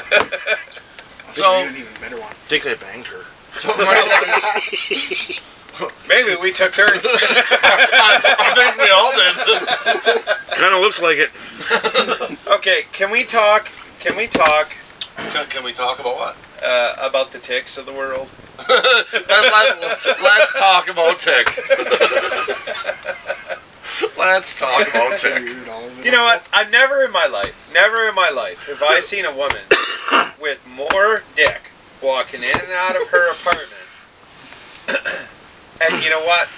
So, 1.32 1.60
you 1.60 1.68
an 1.68 1.76
even 1.76 1.92
better 2.00 2.18
one. 2.18 2.32
think 2.48 2.66
I 2.66 2.74
banged 2.74 3.06
her. 3.08 3.24
so 3.54 3.68
my, 3.76 4.60
Maybe 6.08 6.36
we 6.40 6.52
took 6.52 6.72
turns. 6.72 7.00
I 7.04 8.52
think 8.56 8.76
we 8.76 8.90
all 8.90 9.12
did. 9.14 10.56
Kind 10.58 10.74
of 10.74 10.80
looks 10.80 11.00
like 11.00 11.18
it. 11.18 11.30
okay, 12.48 12.84
can 12.92 13.10
we 13.10 13.24
talk? 13.24 13.70
Can 13.98 14.16
we 14.16 14.26
talk 14.26 14.72
Can, 15.16 15.46
can 15.46 15.64
we 15.64 15.72
talk 15.72 15.98
about 15.98 16.16
what? 16.16 16.36
uh, 16.62 16.94
about 16.98 17.32
the 17.32 17.38
ticks 17.38 17.76
of 17.78 17.86
the 17.86 17.92
world? 17.92 18.28
Let, 18.68 18.72
us 20.42 20.52
talk 20.52 20.88
about 20.88 21.18
Tick. 21.18 21.46
Let's 24.18 24.54
talk 24.54 24.88
about 24.88 25.18
Tick. 25.18 25.42
Weird, 25.42 25.68
all 25.68 25.84
of 25.86 25.98
it. 25.98 26.04
You 26.04 26.12
know 26.12 26.22
what? 26.24 26.46
I've 26.52 26.70
never 26.70 27.02
in 27.02 27.12
my 27.12 27.26
life, 27.26 27.70
never 27.72 28.08
in 28.08 28.14
my 28.14 28.30
life, 28.30 28.66
have 28.68 28.82
I 28.82 29.00
seen 29.00 29.24
a 29.24 29.34
woman 29.34 29.62
with 30.40 30.60
more 30.66 31.22
dick 31.36 31.70
walking 32.02 32.42
in 32.42 32.58
and 32.58 32.72
out 32.72 33.00
of 33.00 33.08
her 33.08 33.30
apartment. 33.32 33.70
And 35.80 36.02
you 36.02 36.10
know 36.10 36.24
what? 36.24 36.48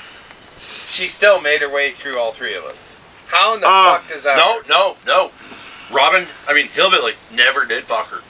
She 0.87 1.08
still 1.08 1.40
made 1.40 1.61
her 1.62 1.68
way 1.72 1.90
through 1.92 2.18
all 2.18 2.32
three 2.32 2.54
of 2.54 2.64
us. 2.64 2.82
How 3.28 3.54
in 3.54 3.61
the 3.61 3.66
Ah, 3.66 3.98
fuck 3.98 4.08
does 4.12 4.24
that 4.24 4.37
No, 4.37 4.56
work? 4.56 4.68
no, 4.68 4.96
no. 5.06 5.30
Robin, 5.90 6.26
I 6.48 6.52
mean 6.54 6.68
Hillbilly, 6.68 7.14
never 7.30 7.64
did 7.64 7.85
fuck 7.85 8.08
her. 8.08 8.20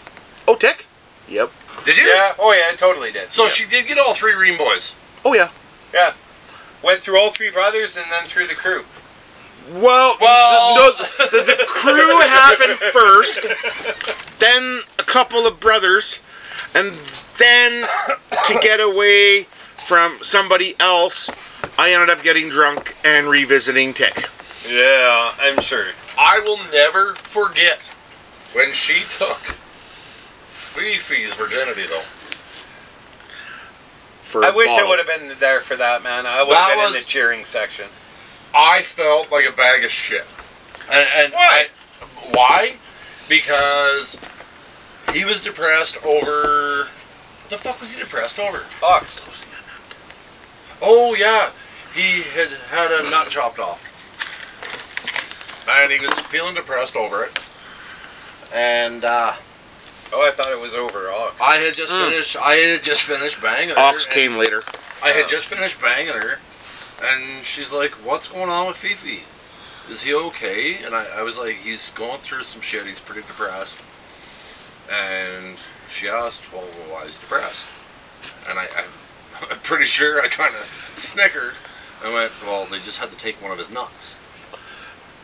Oh, 0.46 0.54
Tick? 0.56 0.86
Yep. 1.28 1.50
Did 1.84 1.96
you? 1.96 2.04
Yeah, 2.04 2.34
oh 2.38 2.52
yeah, 2.52 2.70
it 2.72 2.78
totally 2.78 3.10
did. 3.12 3.32
So 3.32 3.44
Yeah. 3.44 3.48
she 3.50 3.64
did 3.66 3.86
get 3.88 3.98
all 3.98 4.14
three 4.14 4.34
Ream 4.34 4.56
boys. 4.58 4.94
Oh, 5.24 5.34
yeah. 5.34 5.48
Yeah. 5.94 6.12
Went 6.82 7.00
through 7.00 7.18
all 7.18 7.30
three 7.30 7.50
brothers 7.50 7.96
and 7.96 8.06
then 8.10 8.26
through 8.26 8.46
the 8.48 8.54
crew. 8.54 8.84
Well, 9.70 10.16
Well- 10.20 10.74
no, 10.76 10.92
the, 10.92 11.42
the 11.58 11.64
crew 11.68 12.18
happened 12.20 12.78
first, 12.78 13.40
then 14.40 14.82
a 14.98 15.04
couple 15.04 15.46
of 15.46 15.60
brothers, 15.60 16.18
and 16.74 16.94
then 17.38 17.86
to 18.48 18.58
get 18.60 18.80
away 18.80 19.46
from 19.86 20.18
somebody 20.22 20.74
else, 20.80 21.30
I 21.78 21.92
ended 21.92 22.10
up 22.10 22.22
getting 22.22 22.48
drunk 22.48 22.94
and 23.04 23.26
revisiting 23.26 23.94
Tick. 23.94 24.28
Yeah, 24.68 25.34
I'm 25.40 25.60
sure. 25.60 25.88
I 26.18 26.40
will 26.46 26.58
never 26.72 27.14
forget 27.16 27.78
when 28.52 28.72
she 28.72 29.02
took 29.08 29.38
Fifi's 30.48 31.34
virginity, 31.34 31.82
though. 31.88 32.02
for. 34.22 34.44
I 34.44 34.48
a 34.50 34.54
wish 34.54 34.70
I 34.70 34.84
would 34.84 34.98
have 34.98 35.06
been 35.06 35.36
there 35.38 35.60
for 35.60 35.76
that, 35.76 36.02
man. 36.02 36.26
I 36.26 36.42
would 36.42 36.52
That 36.52 36.70
have 36.70 36.78
been 36.78 36.86
in 36.96 37.00
the 37.02 37.06
cheering 37.06 37.44
section. 37.44 37.86
I 38.54 38.82
felt 38.82 39.30
like 39.32 39.46
a 39.48 39.52
bag 39.52 39.84
of 39.84 39.90
shit. 39.90 40.26
And, 40.90 41.08
and 41.14 41.32
Why? 41.32 41.48
I- 41.50 41.68
why? 42.34 42.74
Because 43.28 44.16
he 45.12 45.24
was 45.24 45.40
depressed 45.40 46.02
over. 46.04 46.88
The 47.48 47.58
fuck 47.58 47.80
was 47.80 47.92
he 47.92 48.00
depressed 48.00 48.38
over? 48.38 48.64
Ox. 48.82 49.18
Oh 50.82 51.14
yeah, 51.14 51.50
he 51.94 52.22
had 52.22 52.48
had 52.70 52.90
a 52.90 53.08
nut 53.10 53.28
chopped 53.28 53.58
off, 53.60 53.86
and 55.68 55.92
he 55.92 56.00
was 56.04 56.12
feeling 56.22 56.54
depressed 56.54 56.96
over 56.96 57.24
it. 57.24 57.38
And 58.52 59.04
uh, 59.04 59.34
Oh, 60.14 60.26
I 60.28 60.30
thought 60.30 60.52
it 60.52 60.60
was 60.60 60.74
over 60.74 61.08
Ox. 61.10 61.40
I 61.40 61.56
had 61.56 61.74
just 61.74 61.90
Mm. 61.92 62.10
finished. 62.10 62.36
I 62.36 62.56
had 62.56 62.82
just 62.82 63.00
finished 63.02 63.40
banging 63.40 63.70
her. 63.70 63.78
Ox 63.78 64.04
came 64.04 64.36
later. 64.36 64.62
I 65.02 65.10
had 65.10 65.26
just 65.28 65.46
finished 65.46 65.80
banging 65.80 66.12
her, 66.12 66.38
and 67.02 67.44
she's 67.46 67.72
like, 67.72 67.92
"What's 68.04 68.28
going 68.28 68.50
on 68.50 68.66
with 68.66 68.76
Fifi? 68.76 69.22
Is 69.90 70.02
he 70.02 70.12
okay?" 70.14 70.82
And 70.84 70.94
I, 70.94 71.06
I 71.18 71.22
was 71.22 71.38
like, 71.38 71.56
"He's 71.56 71.88
going 71.90 72.18
through 72.20 72.42
some 72.42 72.60
shit. 72.60 72.84
He's 72.86 73.00
pretty 73.00 73.22
depressed." 73.22 73.78
And 74.90 75.56
she 75.88 76.08
asked, 76.08 76.52
"Well, 76.52 76.66
why 76.90 77.04
is 77.04 77.16
he 77.16 77.20
depressed?" 77.22 77.66
And 78.48 78.58
I, 78.58 78.64
I 78.64 78.84
I'm 79.50 79.58
pretty 79.62 79.84
sure 79.84 80.22
I 80.22 80.28
kind 80.28 80.54
of 80.54 80.66
snickered. 80.94 81.54
I 82.04 82.12
went, 82.12 82.32
"Well, 82.44 82.66
they 82.66 82.78
just 82.78 82.98
had 82.98 83.10
to 83.10 83.16
take 83.16 83.40
one 83.42 83.52
of 83.52 83.58
his 83.58 83.70
nuts, 83.70 84.18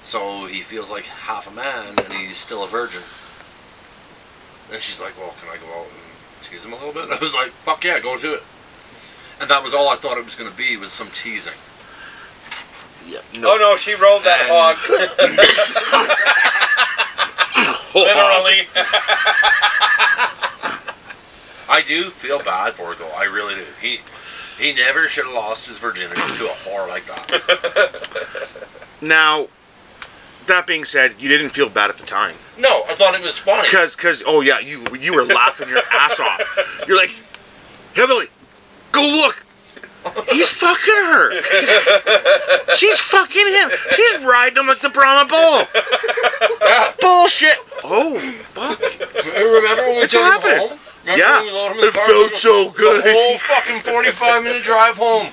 so 0.02 0.46
he 0.46 0.60
feels 0.60 0.90
like 0.90 1.04
half 1.04 1.50
a 1.50 1.54
man, 1.54 1.94
and 2.04 2.12
he's 2.12 2.36
still 2.36 2.62
a 2.62 2.68
virgin." 2.68 3.02
And 4.72 4.80
she's 4.80 5.00
like, 5.00 5.16
"Well, 5.18 5.34
can 5.40 5.48
I 5.50 5.56
go 5.56 5.80
out 5.80 5.86
and 5.86 6.48
tease 6.50 6.64
him 6.64 6.72
a 6.72 6.76
little 6.76 6.92
bit?" 6.92 7.10
I 7.10 7.18
was 7.18 7.34
like, 7.34 7.50
"Fuck 7.50 7.84
yeah, 7.84 7.98
go 8.00 8.18
do 8.18 8.34
it." 8.34 8.42
And 9.40 9.48
that 9.50 9.62
was 9.62 9.72
all 9.74 9.88
I 9.88 9.96
thought 9.96 10.18
it 10.18 10.24
was 10.24 10.34
going 10.34 10.50
to 10.50 10.56
be 10.56 10.76
was 10.76 10.92
some 10.92 11.08
teasing. 11.10 11.54
Yeah. 13.06 13.20
Oh 13.36 13.56
no, 13.58 13.76
she 13.76 13.94
rolled 13.94 14.24
that 14.24 14.40
And- 14.42 14.50
hog. 14.50 14.76
Literally. 17.94 18.68
I 21.68 21.82
do 21.82 22.10
feel 22.10 22.38
bad 22.42 22.74
for 22.74 22.92
it 22.92 22.98
though. 22.98 23.12
I 23.16 23.24
really 23.24 23.54
do. 23.54 23.64
He 23.80 24.00
he 24.58 24.72
never 24.74 25.08
should 25.08 25.26
have 25.26 25.34
lost 25.34 25.66
his 25.66 25.78
virginity 25.78 26.20
to 26.20 26.46
a 26.46 26.54
whore 26.54 26.88
like 26.88 27.06
that. 27.06 28.48
Now, 29.00 29.46
that 30.48 30.66
being 30.66 30.84
said, 30.84 31.14
you 31.20 31.28
didn't 31.28 31.50
feel 31.50 31.68
bad 31.68 31.88
at 31.88 31.98
the 31.98 32.04
time. 32.04 32.34
No, 32.58 32.82
I 32.88 32.94
thought 32.94 33.14
it 33.14 33.20
was 33.22 33.38
funny. 33.38 33.68
Cause, 33.68 33.94
cause, 33.94 34.24
oh 34.26 34.40
yeah, 34.40 34.58
you 34.58 34.84
you 34.98 35.14
were 35.14 35.24
laughing 35.24 35.68
your 35.68 35.78
ass 35.92 36.18
off. 36.18 36.84
You're 36.88 36.96
like, 36.96 37.14
Heavily, 37.94 38.26
go 38.92 39.00
look. 39.02 39.44
He's 40.30 40.50
fucking 40.52 40.94
her. 40.94 41.30
She's 42.76 43.00
fucking 43.00 43.46
him. 43.46 43.70
She's 43.90 44.18
riding 44.20 44.56
him 44.58 44.68
like 44.68 44.78
the 44.78 44.88
Brahma 44.88 45.28
bull. 45.28 45.66
Yeah. 46.62 46.92
Bullshit. 47.00 47.56
Oh 47.82 48.18
fuck. 48.54 48.80
Remember 49.36 49.82
when 49.88 50.00
we 50.00 50.06
took 50.06 50.44
him 50.44 50.68
home? 50.68 50.78
Remember 51.12 51.24
Yeah. 51.24 51.42
we 51.42 51.50
loaded 51.50 51.72
him 51.78 51.78
in 51.78 51.80
the 51.80 51.86
It 51.88 51.94
felt 51.94 52.30
so 52.34 52.64
The 52.64 52.70
good. 52.78 53.02
whole 53.14 53.38
fucking 53.38 53.80
forty-five 53.80 54.42
minute 54.42 54.62
drive 54.62 54.96
home. 54.96 55.28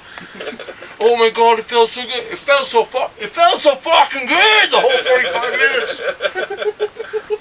Oh 1.02 1.16
my 1.18 1.30
god, 1.30 1.60
it 1.60 1.66
felt 1.66 1.90
so 1.90 2.02
good. 2.04 2.24
It 2.32 2.38
felt 2.38 2.68
so 2.68 2.84
fuck. 2.84 3.12
It 3.20 3.30
felt 3.30 3.62
so 3.62 3.76
fucking 3.76 4.28
good. 4.28 4.72
The 4.72 4.80
whole 4.80 4.98
forty-five 4.98 5.52
minutes. 5.52 6.02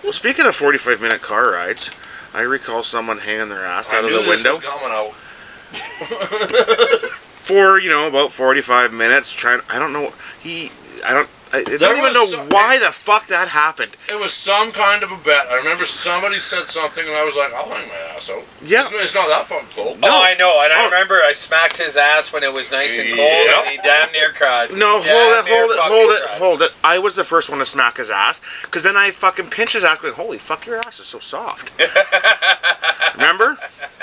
Well, 0.03 0.13
speaking 0.13 0.45
of 0.47 0.55
45 0.55 1.01
minute 1.01 1.23
car 1.23 1.51
rides, 1.53 1.91
I 2.35 2.43
recall 2.43 2.83
someone 2.83 3.19
hanging 3.19 3.49
their 3.49 3.65
ass 3.65 3.93
I 3.93 3.99
out 3.99 4.05
of 4.05 4.11
the 4.11 4.29
window 4.29 4.57
was 4.57 4.65
coming 4.65 4.91
out. 4.91 5.15
for 7.37 7.81
you 7.81 7.89
know 7.91 8.07
about 8.09 8.33
45 8.33 8.93
minutes. 8.93 9.33
Trying, 9.33 9.61
I 9.69 9.79
don't 9.79 9.93
know. 9.93 10.13
He, 10.41 10.71
I 11.05 11.13
don't. 11.15 11.29
I 11.55 11.63
There 11.63 11.79
don't 11.79 11.99
even 11.99 12.13
know 12.13 12.27
some- 12.27 12.49
why 12.49 12.79
the 12.79 12.91
fuck 12.91 13.29
that 13.29 13.49
happened. 13.49 13.97
It 14.09 14.19
was 14.19 14.33
some 14.33 14.73
kind 14.73 15.03
of 15.05 15.13
a 15.13 15.17
bet. 15.17 15.47
I 15.49 15.55
remember 15.55 15.85
somebody 15.85 16.41
said 16.41 16.67
something, 16.67 17.07
and 17.07 17.15
I 17.17 17.23
was 17.23 17.37
like, 17.37 17.53
"I'll 17.55 17.69
hang 17.69 17.87
my 17.89 17.95
ass 18.17 18.29
out." 18.29 18.43
Yeah. 18.61 18.81
It's, 18.83 18.91
it's 18.93 19.15
not 19.15 19.29
that 19.29 19.47
fucking 19.49 19.69
cold. 19.75 19.99
Oh, 20.03 20.23
I 20.23 20.35
know, 20.35 20.61
and 20.65 20.73
I 20.73 20.83
Oh. 20.83 20.85
remember 20.87 21.23
I 21.23 21.33
smacked 21.33 21.79
his 21.79 21.97
ass 21.97 22.33
when 22.33 22.43
it 22.43 22.53
was 22.53 22.73
nice 22.73 22.99
and 22.99 23.07
cold, 23.09 23.19
Yep. 23.19 23.57
and 23.59 23.69
he 23.69 23.77
damn 23.79 24.11
near 24.13 24.33
cried. 24.33 24.73
No, 24.73 25.01
Damn 25.01 25.15
hold 25.15 25.47
it, 25.47 25.51
hold 25.53 25.71
it, 25.71 25.79
hold 25.79 26.11
it, 26.13 26.23
cried. 26.25 26.39
hold 26.39 26.63
it. 26.63 26.73
I 26.83 26.99
was 26.99 27.15
the 27.15 27.25
first 27.25 27.49
one 27.51 27.61
to 27.61 27.65
smack 27.65 27.99
his 27.99 28.11
ass, 28.11 28.41
because 28.63 28.83
then 28.83 28.97
I 28.97 29.13
fucking 29.13 29.51
pinched 29.51 29.75
his 29.75 29.85
ass, 29.85 29.99
going, 29.99 30.15
"Holy 30.15 30.39
fuck, 30.39 30.67
your 30.67 30.79
ass 30.79 30.99
is 30.99 31.07
so 31.07 31.21
soft." 31.21 31.71
Remember? 33.15 33.57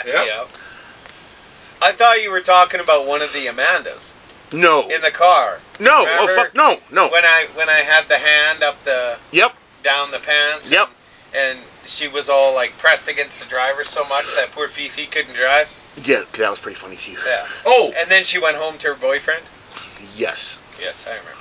Yeah. 0.05 0.23
Yep. 0.23 0.47
I 1.81 1.91
thought 1.91 2.21
you 2.23 2.31
were 2.31 2.41
talking 2.41 2.79
about 2.79 3.05
one 3.05 3.21
of 3.21 3.33
the 3.33 3.47
Amandas 3.47 4.13
No, 4.53 4.89
in 4.89 5.01
the 5.01 5.11
car. 5.11 5.59
no, 5.79 5.99
oh, 5.99 6.05
Remember? 6.05 6.31
oh 6.31 6.35
fuck, 6.35 6.55
no, 6.55 6.79
no. 6.91 7.07
When 7.09 7.23
I 7.25 7.47
when 7.55 7.69
I 7.69 7.79
had 7.79 8.07
the 8.09 8.17
hand 8.17 8.63
up 8.63 8.83
the 8.83 9.17
Yep, 9.31 9.55
down 9.83 10.11
the 10.11 10.19
pants. 10.19 10.69
Yep. 10.69 10.89
And, 11.33 11.59
and 11.59 11.59
she 11.85 12.07
was 12.07 12.27
all 12.29 12.53
like 12.53 12.77
pressed 12.77 13.07
against 13.07 13.39
the 13.41 13.45
driver 13.47 13.83
so 13.83 14.03
much 14.05 14.25
that 14.35 14.49
poor 14.51 14.67
Fifi 14.67 15.05
couldn't 15.05 15.33
drive. 15.35 15.69
yeah, 16.03 16.23
that 16.33 16.49
was 16.49 16.59
pretty 16.59 16.75
funny 16.75 16.97
too. 16.97 17.15
Yeah. 17.25 17.47
Oh, 17.65 17.93
And 17.97 18.09
then 18.11 18.23
she 18.25 18.37
went 18.39 18.57
home 18.57 18.77
to 18.79 18.87
her 18.89 18.95
boyfriend. 18.95 19.43
Yes. 20.15 20.59
Yes, 20.79 21.05
I 21.07 21.11
remember. 21.11 21.31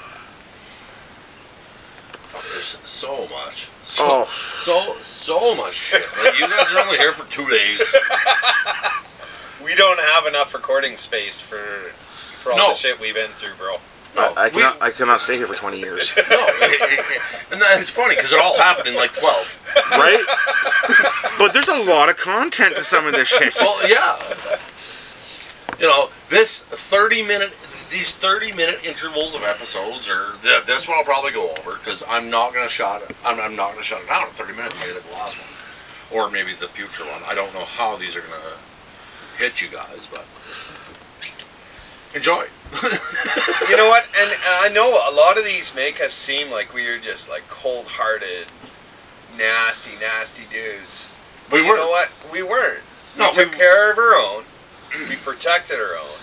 fuck, 2.29 2.43
there's 2.53 2.79
so 2.89 3.27
much. 3.29 3.69
So, 3.85 4.05
Oh, 4.07 4.29
so, 4.55 4.95
so 5.03 5.55
much 5.57 5.75
shit. 5.75 6.07
Like, 6.23 6.39
you 6.39 6.47
guys 6.49 6.73
are 6.73 6.79
only 6.81 6.97
here 6.99 7.13
for 7.13 7.29
two 7.31 7.47
days. 7.49 7.95
We 9.63 9.75
don't 9.75 10.01
have 10.01 10.27
enough 10.27 10.55
recording 10.55 10.97
space 10.97 11.39
for 11.41 11.93
for 12.43 12.53
all 12.53 12.59
No. 12.59 12.69
the 12.69 12.75
shit 12.75 12.99
we've 13.01 13.15
been 13.15 13.31
through, 13.31 13.55
bro. 13.59 13.77
No, 14.17 14.33
I, 14.37 14.43
I 14.43 14.45
we- 14.47 14.51
cannot, 14.51 14.83
I 14.83 14.91
cannot 14.91 15.21
stay 15.21 15.37
here 15.37 15.47
for 15.47 15.55
20 15.55 15.79
years, 15.79 16.13
no, 16.17 16.23
and 17.53 17.61
that, 17.61 17.77
it's 17.79 17.91
funny 17.91 18.17
because 18.17 18.33
it 18.33 18.41
all 18.41 18.57
happened 18.59 18.89
in 18.89 18.95
like 18.97 19.13
twelve. 19.13 19.57
right? 19.93 20.25
but 21.39 21.53
there's 21.53 21.69
a 21.69 21.85
lot 21.85 22.09
of 22.09 22.17
content 22.17 22.75
to 22.77 22.83
some 22.83 23.07
of 23.07 23.13
this 23.13 23.29
shit. 23.29 23.55
Well, 23.61 23.89
yeah. 23.89 24.19
You 25.79 25.87
know, 25.87 26.11
this 26.29 26.61
thirty 26.63 27.23
minute, 27.23 27.57
these 27.91 28.13
thirty 28.13 28.51
minute 28.53 28.85
intervals 28.85 29.35
of 29.37 29.43
episodes 29.45 30.09
or 30.11 30.33
th- 30.43 30.65
this 30.67 30.89
one 30.89 30.99
I'll 30.99 31.05
probably 31.05 31.31
go 31.33 31.49
over 31.59 31.75
because 31.79 32.03
I'm 32.09 32.29
not 32.29 32.53
gonna 32.53 32.69
shut 32.69 33.09
it. 33.09 33.17
I'm, 33.25 33.39
I'm 33.41 33.55
not 33.57 33.73
gonna 33.73 33.83
shut 33.85 34.03
it 34.03 34.09
down 34.09 34.25
in 34.25 34.29
thirty 34.31 34.55
minutes 34.55 34.81
like 34.81 34.91
I 34.91 34.93
did 34.95 35.05
the 35.05 35.13
last 35.13 35.37
one, 35.39 36.19
or 36.21 36.31
maybe 36.31 36.53
the 36.55 36.67
future 36.69 37.05
one. 37.05 37.23
I 37.29 37.35
don't 37.37 37.55
know 37.55 37.65
how 37.65 37.97
these 37.97 38.17
are 38.17 38.21
gonna 38.23 38.57
hit 39.39 39.63
you 39.63 39.69
guys, 39.69 40.09
but 40.11 40.25
enjoy. 42.15 42.47
You 43.69 43.77
know 43.77 43.89
what? 43.89 44.07
And 44.19 44.31
I 44.61 44.69
know 44.73 44.89
a 45.09 45.13
lot 45.15 45.39
of 45.39 45.45
these 45.45 45.75
make 45.75 46.01
us 46.01 46.13
seem 46.15 46.51
like 46.51 46.73
we 46.75 46.87
are 46.87 46.99
just 46.99 47.29
like 47.29 47.47
cold 47.49 47.87
hearted, 47.89 48.47
nasty, 49.37 49.91
nasty 50.01 50.43
dudes. 50.51 51.09
But 51.49 51.61
We 51.61 51.67
you 51.67 51.71
were. 51.73 51.77
know 51.77 51.89
what? 51.89 52.11
We 52.33 52.43
weren't. 52.43 52.83
We 53.17 53.25
No, 53.25 53.33
took 53.33 53.53
we- 53.53 53.59
care 53.59 53.91
of 53.93 53.99
our 53.99 54.15
own. 54.15 54.45
we 55.09 55.17
protected 55.17 55.79
our 55.79 55.97
own. 55.97 56.19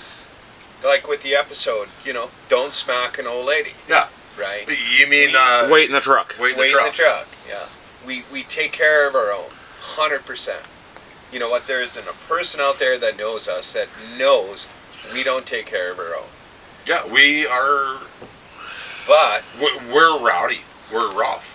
Like 0.83 1.07
with 1.07 1.23
the 1.23 1.35
episode, 1.35 1.89
you 2.05 2.13
know, 2.13 2.29
don't 2.49 2.73
smack 2.73 3.17
an 3.17 3.27
old 3.27 3.45
lady. 3.45 3.71
Yeah. 3.89 4.07
Right? 4.39 4.67
You 4.99 5.07
mean 5.07 5.31
uh, 5.35 5.67
Wait 5.71 5.87
in 5.87 5.93
the 5.95 6.01
truck. 6.01 6.35
wait 6.39 6.53
in 6.53 6.59
Wait 6.59 6.71
the 6.71 6.77
in 6.77 6.85
the 6.85 6.91
truck? 6.91 6.93
truck. 6.93 7.27
Yeah. 7.49 7.65
We 8.05 8.23
we 8.31 8.43
take 8.43 8.71
care 8.71 9.07
of 9.07 9.15
our 9.15 9.31
own. 9.31 9.49
Hundred 9.81 10.25
percent. 10.25 10.61
You 11.31 11.39
know 11.39 11.49
what? 11.49 11.65
There 11.65 11.81
isn't 11.81 12.07
a 12.07 12.13
person 12.29 12.61
out 12.61 12.77
there 12.77 12.97
that 12.99 13.17
knows 13.17 13.47
us 13.47 13.73
that 13.73 13.87
knows 14.17 14.67
we 15.13 15.23
don't 15.23 15.45
take 15.45 15.65
care 15.65 15.91
of 15.91 15.99
our 15.99 16.15
own. 16.15 16.27
Yeah, 16.85 17.05
we 17.05 17.45
are. 17.45 17.97
But 19.05 19.43
we- 19.59 19.77
We're 19.93 20.19
rowdy. 20.19 20.61
We're 20.91 21.11
rough. 21.11 21.53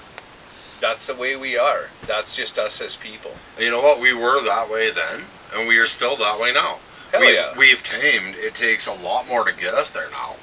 that's 0.80 1.06
the 1.06 1.14
way 1.14 1.36
we 1.36 1.56
are. 1.56 1.90
That's 2.06 2.34
just 2.34 2.58
us 2.58 2.80
as 2.80 2.96
people. 2.96 3.36
You 3.58 3.70
know 3.70 3.80
what? 3.80 4.00
We 4.00 4.12
were 4.12 4.42
that 4.42 4.68
way 4.68 4.90
then, 4.90 5.26
and 5.54 5.68
we 5.68 5.78
are 5.78 5.86
still 5.86 6.16
that 6.16 6.40
way 6.40 6.52
now. 6.52 6.78
Hell 7.12 7.20
we've, 7.20 7.34
yeah. 7.34 7.52
we've 7.56 7.82
tamed. 7.84 8.34
It 8.36 8.54
takes 8.54 8.86
a 8.88 8.92
lot 8.92 9.28
more 9.28 9.44
to 9.44 9.52
get 9.54 9.74
us 9.74 9.90
there 9.90 10.10
now. 10.10 10.34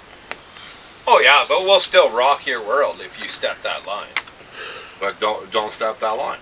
Oh 1.07 1.19
yeah, 1.19 1.43
but 1.47 1.63
we'll 1.63 1.79
still 1.79 2.09
rock 2.09 2.45
your 2.47 2.61
world 2.65 2.97
if 3.01 3.19
you 3.21 3.27
step 3.27 3.61
that 3.63 3.85
line. 3.85 4.13
But 4.99 5.19
don't 5.19 5.51
don't 5.51 5.71
step 5.71 5.99
that 5.99 6.11
line. 6.11 6.39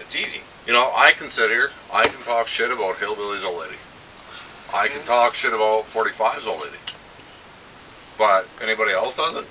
It's 0.00 0.16
easy. 0.16 0.40
You 0.66 0.72
know, 0.72 0.90
I 0.94 1.12
consider 1.12 1.70
I 1.92 2.08
can 2.08 2.22
talk 2.22 2.48
shit 2.48 2.72
about 2.72 2.96
hillbillies 2.96 3.44
old 3.44 3.60
lady. 3.60 3.76
I 4.72 4.88
can 4.88 5.02
talk 5.04 5.34
shit 5.34 5.52
about 5.52 5.84
45's 5.84 6.46
already. 6.46 6.76
But 8.18 8.48
anybody 8.62 8.92
else 8.92 9.14
doesn't? 9.14 9.46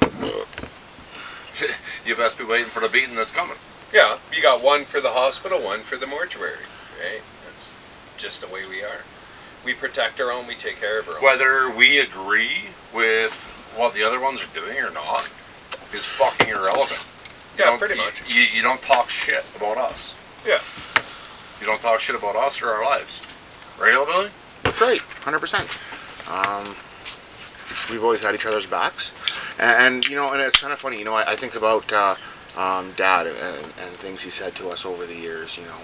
you 2.05 2.15
best 2.15 2.37
be 2.37 2.43
waiting 2.43 2.67
for 2.67 2.79
the 2.79 2.89
beating 2.89 3.15
that's 3.15 3.31
coming. 3.31 3.57
Yeah, 3.93 4.17
you 4.35 4.41
got 4.41 4.63
one 4.63 4.83
for 4.83 4.99
the 4.99 5.11
hospital, 5.11 5.59
one 5.61 5.81
for 5.81 5.95
the 5.95 6.07
mortuary, 6.07 6.65
right? 6.99 7.21
That's 7.45 7.77
just 8.17 8.41
the 8.41 8.47
way 8.47 8.65
we 8.67 8.83
are. 8.83 9.03
We 9.63 9.73
protect 9.73 10.19
our 10.19 10.31
own, 10.31 10.47
we 10.47 10.55
take 10.55 10.79
care 10.81 10.99
of 10.99 11.07
our 11.07 11.15
own. 11.15 11.23
Whether 11.23 11.69
we 11.69 11.99
agree 11.99 12.69
with 12.93 13.43
what 13.75 13.93
the 13.93 14.03
other 14.03 14.19
ones 14.19 14.43
are 14.43 14.53
doing 14.53 14.77
or 14.79 14.91
not 14.91 15.29
is 15.93 16.03
fucking 16.05 16.49
irrelevant. 16.49 17.03
You 17.57 17.65
Yeah, 17.65 17.77
pretty 17.77 17.95
much. 17.95 18.29
You, 18.29 18.41
you 18.41 18.61
don't 18.61 18.81
talk 18.81 19.09
shit 19.09 19.45
about 19.55 19.77
us. 19.77 20.13
Yeah. 20.45 20.59
You 21.59 21.65
don't 21.65 21.81
talk 21.81 21.99
shit 21.99 22.15
about 22.15 22.35
us 22.35 22.61
or 22.61 22.69
our 22.69 22.83
lives. 22.83 23.21
Right, 23.79 23.91
hillbilly? 23.91 24.29
That's 24.65 24.81
right, 24.81 24.99
100%. 25.21 25.61
um, 26.27 26.75
we've 27.89 28.03
always 28.03 28.21
had 28.21 28.35
each 28.35 28.45
other's 28.45 28.65
backs, 28.65 29.13
and, 29.59 29.95
and 29.95 30.07
you 30.09 30.15
know, 30.15 30.31
and 30.31 30.41
it's 30.41 30.59
kind 30.59 30.73
of 30.73 30.79
funny. 30.79 30.97
You 30.97 31.05
know, 31.05 31.13
I, 31.13 31.31
I 31.31 31.35
think 31.35 31.55
about 31.55 31.91
uh, 31.93 32.15
um, 32.57 32.91
Dad 32.97 33.27
and, 33.27 33.65
and 33.65 33.95
things 33.95 34.21
he 34.23 34.29
said 34.29 34.55
to 34.55 34.69
us 34.69 34.85
over 34.85 35.05
the 35.05 35.15
years. 35.15 35.57
You 35.57 35.63
know, 35.65 35.81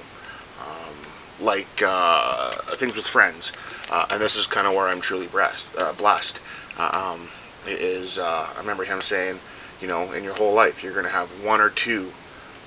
um, 0.61 0.95
like 1.39 1.81
uh, 1.85 2.51
things 2.75 2.95
with 2.95 3.07
friends, 3.07 3.51
uh, 3.89 4.07
and 4.11 4.21
this 4.21 4.35
is 4.35 4.47
kind 4.47 4.67
of 4.67 4.73
where 4.73 4.87
I'm 4.87 5.01
truly 5.01 5.27
blessed. 5.27 5.67
Uh, 5.77 5.93
blessed 5.93 6.39
uh, 6.77 7.13
um, 7.13 7.29
is 7.67 8.17
uh, 8.17 8.49
I 8.53 8.59
remember 8.59 8.83
him 8.83 9.01
saying, 9.01 9.39
you 9.79 9.87
know, 9.87 10.11
in 10.11 10.23
your 10.23 10.35
whole 10.35 10.53
life, 10.53 10.83
you're 10.83 10.93
gonna 10.93 11.09
have 11.09 11.29
one 11.43 11.61
or 11.61 11.69
two 11.69 12.11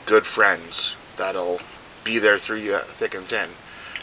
good 0.07 0.27
friends 0.27 0.97
that'll 1.17 1.61
be 2.03 2.19
there 2.19 2.39
through 2.39 2.59
you 2.59 2.79
thick 2.79 3.15
and 3.15 3.27
thin. 3.27 3.51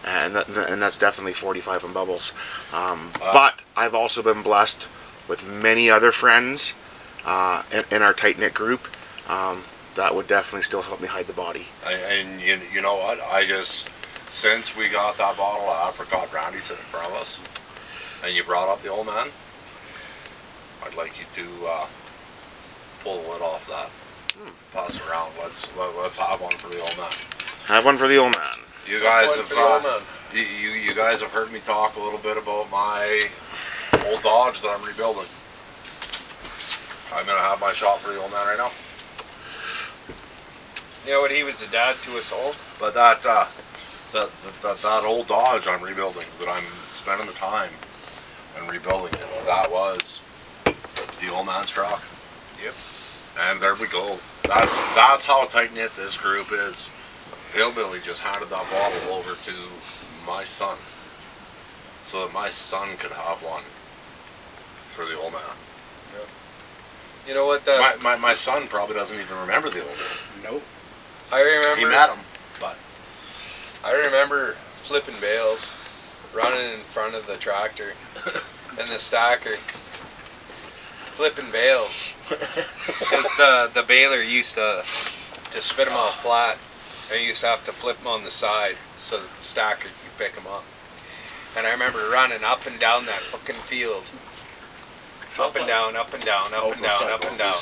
And, 0.05 0.35
that, 0.35 0.47
and 0.49 0.81
that's 0.81 0.97
definitely 0.97 1.33
45 1.33 1.83
and 1.83 1.93
bubbles. 1.93 2.33
Um, 2.73 3.11
Wow. 3.21 3.31
but 3.33 3.61
I've 3.77 3.93
also 3.93 4.21
been 4.23 4.41
blessed 4.41 4.87
with 5.27 5.45
many 5.45 5.89
other 5.89 6.11
friends 6.11 6.73
uh, 7.25 7.63
in, 7.71 7.83
in 7.91 8.01
our 8.01 8.13
tight 8.13 8.39
knit 8.39 8.53
group 8.53 8.87
um, 9.29 9.63
that 9.95 10.15
would 10.15 10.27
definitely 10.27 10.63
still 10.63 10.81
help 10.81 11.01
me 11.01 11.07
hide 11.07 11.27
the 11.27 11.33
body. 11.33 11.67
And, 11.85 12.01
and 12.29 12.41
you, 12.41 12.59
you 12.73 12.81
know 12.81 12.95
what? 12.95 13.19
I 13.21 13.45
just, 13.45 13.89
since 14.29 14.75
we 14.75 14.89
got 14.89 15.17
that 15.17 15.37
bottle 15.37 15.69
of 15.69 15.93
apricot 15.93 16.31
brandy 16.31 16.59
sitting 16.59 16.81
in 16.81 16.89
front 16.89 17.07
of 17.07 17.13
us, 17.13 17.39
and 18.23 18.33
you 18.33 18.43
brought 18.43 18.69
up 18.69 18.81
the 18.81 18.89
old 18.89 19.05
man, 19.05 19.27
I'd 20.83 20.95
like 20.95 21.19
you 21.19 21.25
to 21.35 21.67
uh, 21.67 21.85
pull 23.03 23.21
the 23.21 23.29
lid 23.29 23.41
off 23.41 23.67
that. 23.67 23.89
Pass 24.73 24.95
it 24.95 25.03
around. 25.09 25.31
Let's 25.41 25.75
let, 25.77 25.95
let's 25.97 26.17
have 26.17 26.41
one 26.41 26.53
for 26.57 26.69
the 26.69 26.79
old 26.79 26.95
man. 26.97 27.11
Have 27.67 27.85
one 27.85 27.97
for 27.97 28.07
the 28.07 28.17
old 28.17 28.35
man. 28.35 28.57
You 28.87 28.99
guys 28.99 29.35
have 29.35 29.45
for 29.45 29.55
the 29.55 29.61
old 29.61 29.85
uh, 29.85 29.99
you, 30.33 30.41
you 30.41 30.69
you 30.71 30.95
guys 30.95 31.21
have 31.21 31.31
heard 31.31 31.51
me 31.51 31.59
talk 31.59 31.95
a 31.95 31.99
little 31.99 32.19
bit 32.19 32.37
about 32.37 32.69
my 32.71 33.21
old 34.07 34.21
Dodge 34.21 34.61
that 34.61 34.77
I'm 34.77 34.85
rebuilding. 34.85 35.27
I'm 37.13 37.25
gonna 37.25 37.39
have 37.39 37.59
my 37.59 37.73
shot 37.73 37.99
for 37.99 38.11
the 38.11 38.19
old 38.21 38.31
man 38.31 38.47
right 38.47 38.57
now. 38.57 38.71
You 41.05 41.13
know 41.13 41.21
what? 41.21 41.31
He 41.31 41.43
was 41.43 41.61
a 41.63 41.67
dad 41.67 41.95
to 42.03 42.17
us 42.17 42.31
all. 42.31 42.53
But 42.79 42.93
that, 42.93 43.25
uh, 43.25 43.47
that, 44.13 44.29
that, 44.61 44.81
that 44.81 45.03
old 45.03 45.27
Dodge 45.27 45.67
I'm 45.67 45.81
rebuilding, 45.81 46.27
that 46.39 46.47
I'm 46.47 46.63
spending 46.91 47.27
the 47.27 47.33
time 47.33 47.71
and 48.57 48.69
rebuilding 48.71 49.13
it, 49.13 49.45
that 49.45 49.71
was 49.71 50.21
the 50.65 51.29
old 51.31 51.47
man's 51.47 51.69
truck. 51.69 52.03
Yep. 52.63 52.73
And 53.39 53.59
there 53.61 53.75
we 53.75 53.87
go. 53.87 54.19
That's 54.43 54.79
that's 54.95 55.25
how 55.25 55.45
tight 55.45 55.73
knit 55.73 55.95
this 55.95 56.17
group 56.17 56.51
is. 56.51 56.89
Hillbilly 57.53 57.99
just 57.99 58.21
handed 58.21 58.49
that 58.49 58.69
bottle 58.71 59.13
over 59.13 59.35
to 59.35 59.53
my 60.25 60.43
son, 60.43 60.77
so 62.05 62.25
that 62.25 62.33
my 62.33 62.49
son 62.49 62.97
could 62.97 63.11
have 63.11 63.43
one 63.43 63.63
for 64.89 65.05
the 65.05 65.17
old 65.17 65.33
man. 65.33 65.41
You 67.27 67.35
know 67.35 67.45
what? 67.45 67.65
The, 67.65 67.77
My, 67.77 67.95
my, 68.01 68.15
my 68.15 68.33
son 68.33 68.67
probably 68.67 68.95
doesn't 68.95 69.19
even 69.19 69.37
remember 69.37 69.69
the 69.69 69.81
old 69.81 69.89
man. 69.89 70.43
Nope. 70.43 70.63
I 71.31 71.41
remember. 71.41 71.79
He 71.79 71.85
met 71.85 72.09
him, 72.09 72.19
but 72.59 72.77
I 73.85 73.93
remember 73.93 74.53
flipping 74.81 75.19
bales, 75.21 75.71
running 76.33 76.73
in 76.73 76.79
front 76.79 77.15
of 77.15 77.27
the 77.27 77.37
tractor 77.37 77.93
and 78.79 78.89
the 78.89 78.99
stacker, 78.99 79.57
flipping 81.13 81.51
bales. 81.51 82.07
Because 82.87 83.25
the 83.37 83.69
the 83.73 83.83
baler 83.83 84.21
used 84.21 84.55
to 84.55 84.83
to 85.51 85.61
spit 85.61 85.87
them 85.87 85.97
out 85.97 86.13
flat, 86.15 86.57
and 87.09 87.21
you 87.21 87.27
used 87.27 87.41
to 87.41 87.47
have 87.47 87.63
to 87.65 87.71
flip 87.71 87.97
them 87.97 88.07
on 88.07 88.23
the 88.23 88.31
side 88.31 88.75
so 88.97 89.19
that 89.19 89.29
the 89.35 89.41
stacker 89.41 89.87
could 89.87 90.17
pick 90.17 90.33
them 90.35 90.47
up. 90.47 90.63
And 91.57 91.67
I 91.67 91.71
remember 91.71 92.09
running 92.09 92.43
up 92.43 92.65
and 92.65 92.79
down 92.79 93.05
that 93.07 93.19
fucking 93.19 93.55
field, 93.55 94.09
up 95.39 95.55
and 95.55 95.67
down, 95.67 95.95
up 95.95 96.13
and 96.13 96.23
down, 96.23 96.53
up 96.53 96.73
and 96.73 96.81
down, 96.81 97.03
up 97.11 97.25
and 97.25 97.37
down, 97.37 97.61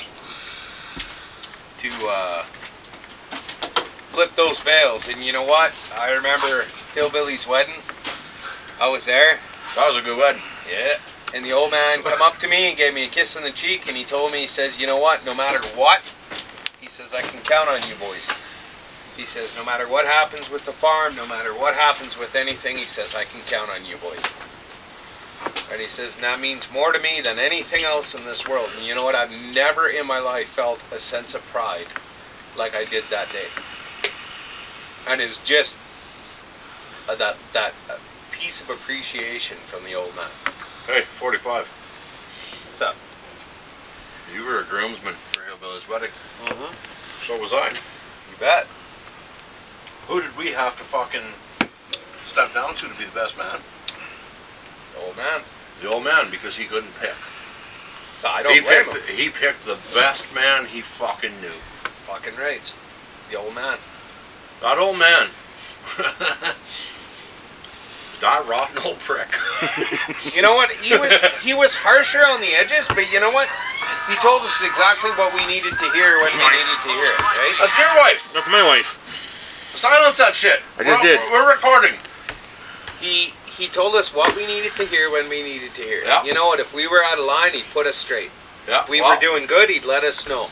to 1.77 1.89
uh, 2.07 2.43
flip 4.11 4.35
those 4.35 4.59
bales. 4.61 5.09
And 5.09 5.23
you 5.23 5.33
know 5.33 5.43
what? 5.43 5.73
I 5.97 6.11
remember 6.11 6.65
Hillbilly's 6.93 7.47
wedding. 7.47 7.81
I 8.79 8.89
was 8.89 9.05
there. 9.05 9.39
that 9.75 9.87
was 9.87 9.97
a 9.97 10.01
good 10.01 10.17
wedding. 10.17 10.41
Yeah. 10.71 10.97
And 11.33 11.45
the 11.45 11.51
old 11.51 11.71
man 11.71 12.01
come 12.03 12.21
up 12.21 12.37
to 12.37 12.47
me 12.47 12.69
and 12.69 12.77
gave 12.77 12.93
me 12.93 13.05
a 13.05 13.07
kiss 13.07 13.37
on 13.37 13.43
the 13.43 13.51
cheek, 13.51 13.87
and 13.87 13.95
he 13.95 14.03
told 14.03 14.31
me, 14.31 14.39
he 14.39 14.47
says, 14.47 14.79
you 14.79 14.87
know 14.87 14.97
what? 14.97 15.25
No 15.25 15.33
matter 15.35 15.59
what, 15.77 16.13
he 16.79 16.87
says, 16.87 17.13
I 17.13 17.21
can 17.21 17.39
count 17.41 17.69
on 17.69 17.87
you 17.87 17.95
boys. 17.95 18.29
He 19.19 19.25
says, 19.25 19.53
no 19.53 19.65
matter 19.65 19.85
what 19.85 20.05
happens 20.05 20.49
with 20.49 20.63
the 20.63 20.71
farm, 20.71 21.13
no 21.17 21.27
matter 21.27 21.53
what 21.53 21.73
happens 21.73 22.17
with 22.17 22.35
anything, 22.35 22.77
he 22.77 22.85
says, 22.85 23.15
I 23.15 23.25
can 23.25 23.41
count 23.41 23.69
on 23.69 23.85
you 23.85 23.97
boys. 23.97 24.23
And 25.69 25.81
he 25.81 25.87
says, 25.87 26.15
and 26.15 26.23
that 26.23 26.39
means 26.39 26.71
more 26.71 26.93
to 26.93 26.99
me 26.99 27.19
than 27.19 27.37
anything 27.37 27.83
else 27.83 28.15
in 28.15 28.23
this 28.23 28.47
world. 28.47 28.69
And 28.77 28.87
you 28.87 28.95
know 28.95 29.03
what? 29.03 29.15
I've 29.15 29.53
never 29.53 29.89
in 29.89 30.07
my 30.07 30.19
life 30.19 30.47
felt 30.47 30.81
a 30.93 30.99
sense 30.99 31.35
of 31.35 31.41
pride 31.47 31.87
like 32.57 32.73
I 32.73 32.85
did 32.85 33.03
that 33.09 33.29
day. 33.33 33.47
And 35.05 35.19
it 35.19 35.27
was 35.27 35.39
just 35.39 35.77
uh, 37.09 37.15
that 37.15 37.35
that 37.51 37.73
uh, 37.89 37.97
piece 38.31 38.61
of 38.61 38.69
appreciation 38.69 39.57
from 39.57 39.83
the 39.83 39.95
old 39.95 40.15
man. 40.15 40.29
Hey, 40.87 41.01
45. 41.01 41.67
What's 42.67 42.81
up? 42.81 42.95
You 44.33 44.45
were 44.45 44.61
a 44.61 44.63
groomsman 44.63 45.15
for 45.33 45.43
Hillbilly's 45.43 45.89
wedding. 45.89 46.11
Mm-hmm. 46.45 46.73
So 47.21 47.37
was 47.37 47.51
I. 47.51 47.69
You 47.69 48.37
bet. 48.39 48.65
Who 50.09 50.21
did 50.21 50.35
we 50.37 50.51
have 50.53 50.75
to 50.77 50.83
fucking 50.83 51.21
step 52.25 52.51
down 52.53 52.73
to 52.75 52.87
to 52.89 52.95
be 52.97 53.05
the 53.05 53.11
best 53.13 53.37
man? 53.37 53.59
The 54.97 55.05
old 55.05 55.15
man. 55.15 55.41
The 55.81 55.89
old 55.89 56.03
man, 56.03 56.31
because 56.31 56.55
he 56.57 56.65
couldn't 56.65 56.93
pick. 56.99 57.13
I 58.25 58.37
He 58.39 58.43
don't 58.43 58.63
blame 58.65 58.85
picked, 58.85 59.07
him. 59.07 59.15
he 59.15 59.29
picked 59.29 59.65
the 59.65 59.77
best 59.93 60.33
man 60.33 60.65
he 60.65 60.81
fucking 60.81 61.39
knew. 61.41 61.55
Fucking 62.09 62.35
right. 62.41 62.73
The 63.29 63.37
old 63.37 63.53
man. 63.53 63.77
That 64.61 64.77
old 64.79 64.97
man. 64.97 65.29
that 68.19 68.43
rotten 68.49 68.77
old 68.83 68.99
prick. 68.99 69.29
You 70.35 70.41
know 70.41 70.55
what? 70.55 70.71
He 70.71 70.97
was 70.97 71.13
he 71.43 71.53
was 71.53 71.75
harsher 71.75 72.25
on 72.25 72.41
the 72.41 72.51
edges, 72.57 72.87
but 72.89 73.11
you 73.13 73.19
know 73.19 73.31
what? 73.31 73.47
He 74.09 74.15
told 74.19 74.41
us 74.41 74.59
exactly 74.65 75.11
what 75.15 75.33
we 75.33 75.45
needed 75.47 75.71
to 75.71 75.87
hear 75.93 76.17
when 76.19 76.31
we 76.33 76.45
needed 76.49 76.79
to 76.83 76.89
hear 76.89 77.05
it, 77.07 77.19
right? 77.21 77.55
That's 77.59 77.77
your 77.77 77.93
wife. 77.95 78.31
That's 78.33 78.49
my 78.49 78.63
wife. 78.65 78.97
Silence 79.73 80.17
that 80.17 80.35
shit. 80.35 80.61
I 80.77 80.83
just 80.83 80.99
we're, 80.99 81.05
did. 81.05 81.19
We're 81.31 81.51
recording. 81.51 81.95
He 82.99 83.33
he 83.45 83.67
told 83.67 83.95
us 83.95 84.13
what 84.13 84.35
we 84.35 84.47
needed 84.47 84.75
to 84.77 84.85
hear 84.85 85.11
when 85.11 85.29
we 85.29 85.43
needed 85.43 85.73
to 85.75 85.81
hear 85.81 86.01
it. 86.01 86.07
Yeah. 86.07 86.23
You 86.23 86.33
know 86.33 86.47
what? 86.47 86.59
If 86.59 86.73
we 86.73 86.87
were 86.87 87.03
out 87.03 87.19
of 87.19 87.25
line, 87.25 87.51
he'd 87.53 87.65
put 87.73 87.85
us 87.87 87.97
straight. 87.97 88.31
Yeah. 88.67 88.83
If 88.83 88.89
we 88.89 89.01
well, 89.01 89.15
were 89.15 89.21
doing 89.21 89.45
good, 89.45 89.69
he'd 89.69 89.85
let 89.85 90.03
us 90.03 90.27
know. 90.27 90.47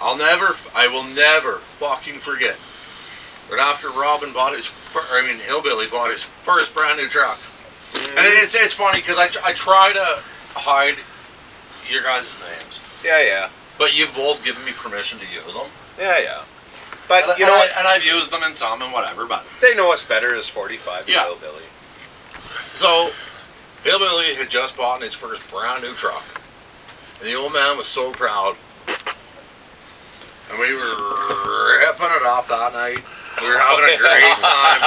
I'll 0.00 0.16
never, 0.16 0.56
I 0.74 0.88
will 0.88 1.04
never 1.04 1.58
fucking 1.58 2.14
forget. 2.14 2.56
But 3.50 3.58
after 3.58 3.90
Robin 3.90 4.32
bought 4.32 4.54
his, 4.54 4.72
I 4.94 5.22
mean 5.26 5.38
Hillbilly 5.38 5.86
bought 5.88 6.10
his 6.10 6.22
first 6.22 6.72
brand 6.72 6.98
new 6.98 7.08
truck, 7.08 7.38
mm-hmm. 7.92 8.16
and 8.16 8.26
it's 8.26 8.54
it's 8.54 8.72
funny 8.72 9.00
because 9.00 9.18
I, 9.18 9.28
I 9.44 9.52
try 9.52 9.92
to 9.92 10.22
hide 10.54 10.96
your 11.92 12.02
guys' 12.04 12.38
names, 12.38 12.80
Yeah, 13.04 13.20
yeah, 13.20 13.48
but 13.76 13.98
you've 13.98 14.14
both 14.14 14.44
given 14.44 14.64
me 14.64 14.70
permission 14.70 15.18
to 15.18 15.26
use 15.26 15.54
them. 15.54 15.66
yeah, 15.98 16.20
yeah. 16.20 16.42
But 17.10 17.28
And, 17.28 17.38
you 17.40 17.44
know 17.46 17.52
and, 17.54 17.60
what? 17.68 17.76
I, 17.76 17.78
and 17.80 17.88
I've 17.88 18.04
used 18.04 18.30
them 18.30 18.44
in 18.44 18.54
some 18.54 18.80
and 18.82 18.92
whatever. 18.92 19.26
But 19.26 19.44
They 19.60 19.74
know 19.74 19.92
us 19.92 20.04
better 20.04 20.32
as 20.36 20.48
45 20.48 21.08
Yeah. 21.08 21.24
hillbilly. 21.24 21.64
so 22.74 23.10
Hillbilly 23.82 24.36
had 24.36 24.48
just 24.48 24.76
bought 24.76 25.02
his 25.02 25.12
first 25.14 25.42
brand 25.50 25.82
new 25.82 25.92
truck, 25.94 26.22
and 27.18 27.26
the 27.28 27.34
old 27.34 27.52
man 27.52 27.76
was 27.78 27.86
so 27.88 28.12
proud. 28.12 28.54
And 30.50 30.58
we 30.58 30.72
were 30.74 31.78
ripping 31.80 32.06
it 32.14 32.22
up 32.26 32.46
that 32.48 32.72
night. 32.74 32.98
We 33.40 33.48
were 33.48 33.58
having 33.58 33.84
a 33.94 33.96
great 33.96 34.22
time. 34.44 34.80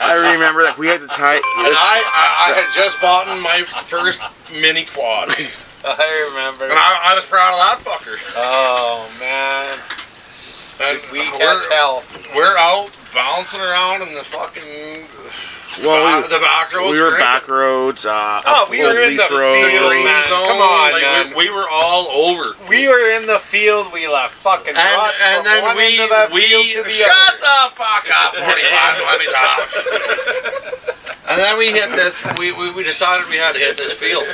I 0.00 0.32
remember 0.32 0.62
that 0.62 0.76
we 0.78 0.86
had 0.86 1.00
to 1.00 1.08
tie. 1.08 1.34
And 1.34 1.42
I, 1.74 2.02
I, 2.06 2.50
I 2.52 2.60
had 2.60 2.72
just 2.72 3.00
bought 3.02 3.26
my 3.42 3.62
first 3.62 4.22
mini 4.52 4.84
quad. 4.84 5.30
I 5.84 6.28
remember. 6.30 6.64
And 6.64 6.74
I, 6.78 7.10
I 7.10 7.14
was 7.16 7.24
proud 7.24 7.52
of 7.52 7.82
that 7.82 7.90
fucker. 7.90 8.16
Oh 8.36 9.10
man, 9.18 9.76
And 10.82 10.98
we 11.12 11.18
we're, 11.20 11.38
catch 11.38 11.66
hell. 11.72 12.02
we're 12.34 12.56
out 12.56 12.90
bouncing 13.14 13.60
around 13.60 14.02
in 14.02 14.12
the 14.14 14.24
fucking 14.24 15.06
Well, 15.86 16.18
uh, 16.24 16.26
the 16.26 16.38
back 16.40 16.74
roads. 16.74 16.92
we 16.92 17.00
were 17.00 17.10
drinking. 17.10 17.24
back 17.24 17.48
roads. 17.48 18.04
Uh, 18.04 18.42
Oh, 18.44 18.64
up 18.64 18.70
we 18.70 18.80
were 18.82 18.98
in 19.00 19.16
the 19.16 19.28
Road. 19.30 19.56
field, 19.70 19.92
man. 20.04 20.28
zone, 20.28 20.46
Come 20.48 20.60
on, 20.60 20.92
like, 20.92 21.02
man. 21.02 21.28
We, 21.36 21.48
we 21.48 21.54
were 21.54 21.68
all 21.68 22.08
over. 22.08 22.56
We 22.68 22.88
were 22.88 23.10
in 23.16 23.26
the 23.26 23.38
field. 23.38 23.92
We 23.92 24.08
left 24.08 24.34
fucking 24.36 24.74
And, 24.74 24.96
rods 24.96 25.16
and 25.22 25.36
from 25.36 25.44
then 25.44 25.62
one 25.64 25.76
we, 25.76 25.84
end 25.96 26.00
of 26.02 26.10
that 26.10 26.30
we 26.32 26.42
field 26.48 26.66
to 26.66 26.82
the 26.82 26.90
shut 26.90 27.08
other. 27.08 27.38
the 27.40 27.76
fuck 27.76 28.04
up, 28.10 28.34
45, 28.34 29.06
let 29.06 29.18
me 29.20 29.26
talk. 29.32 29.58
And 31.32 31.40
then 31.40 31.56
we 31.58 31.72
hit 31.72 31.90
this, 31.90 32.22
we, 32.38 32.52
we, 32.52 32.72
we 32.72 32.84
decided 32.84 33.28
we 33.30 33.36
had 33.36 33.52
to 33.54 33.58
hit 33.58 33.76
this 33.78 33.92
field. 33.92 34.24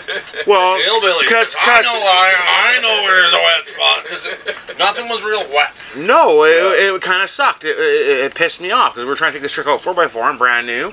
Well, 0.46 0.78
Hillbillies. 0.80 1.30
Cause- 1.30 1.54
I 1.60 1.64
cause- 1.64 1.84
know, 1.84 2.02
I, 2.02 2.76
I 2.76 2.80
know 2.82 3.02
where's 3.04 3.32
a 3.32 3.36
wet 3.38 3.66
spot, 3.66 4.02
because 4.02 4.78
nothing 4.78 5.08
was 5.08 5.22
real 5.22 5.46
wet. 5.52 5.72
no, 5.96 6.44
it, 6.44 6.94
it 6.94 7.02
kind 7.02 7.22
of 7.22 7.30
sucked. 7.30 7.64
It, 7.64 7.78
it, 7.78 8.20
it 8.20 8.34
pissed 8.34 8.60
me 8.60 8.70
off 8.72 8.94
because 8.94 9.04
we 9.04 9.08
were 9.08 9.16
trying 9.16 9.30
to 9.32 9.36
take 9.38 9.42
this 9.42 9.52
trick 9.52 9.66
out 9.68 9.80
four 9.80 10.00
x 10.02 10.12
four. 10.12 10.24
I'm 10.24 10.38
brand 10.38 10.66
new, 10.66 10.92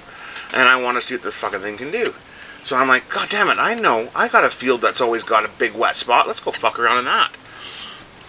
and 0.53 0.69
I 0.69 0.79
want 0.81 0.97
to 0.97 1.01
see 1.01 1.15
what 1.15 1.23
this 1.23 1.35
fucking 1.35 1.61
thing 1.61 1.77
can 1.77 1.91
do. 1.91 2.13
So 2.63 2.75
I'm 2.75 2.87
like, 2.87 3.09
God 3.09 3.29
damn 3.29 3.49
it! 3.49 3.57
I 3.59 3.73
know. 3.75 4.09
I 4.15 4.27
got 4.27 4.43
a 4.43 4.49
field 4.49 4.81
that's 4.81 4.99
always 5.01 5.23
got 5.23 5.45
a 5.45 5.49
big 5.59 5.73
wet 5.73 5.95
spot. 5.95 6.27
Let's 6.27 6.39
go 6.39 6.51
fuck 6.51 6.79
around 6.79 6.97
in 6.97 7.05
that. 7.05 7.31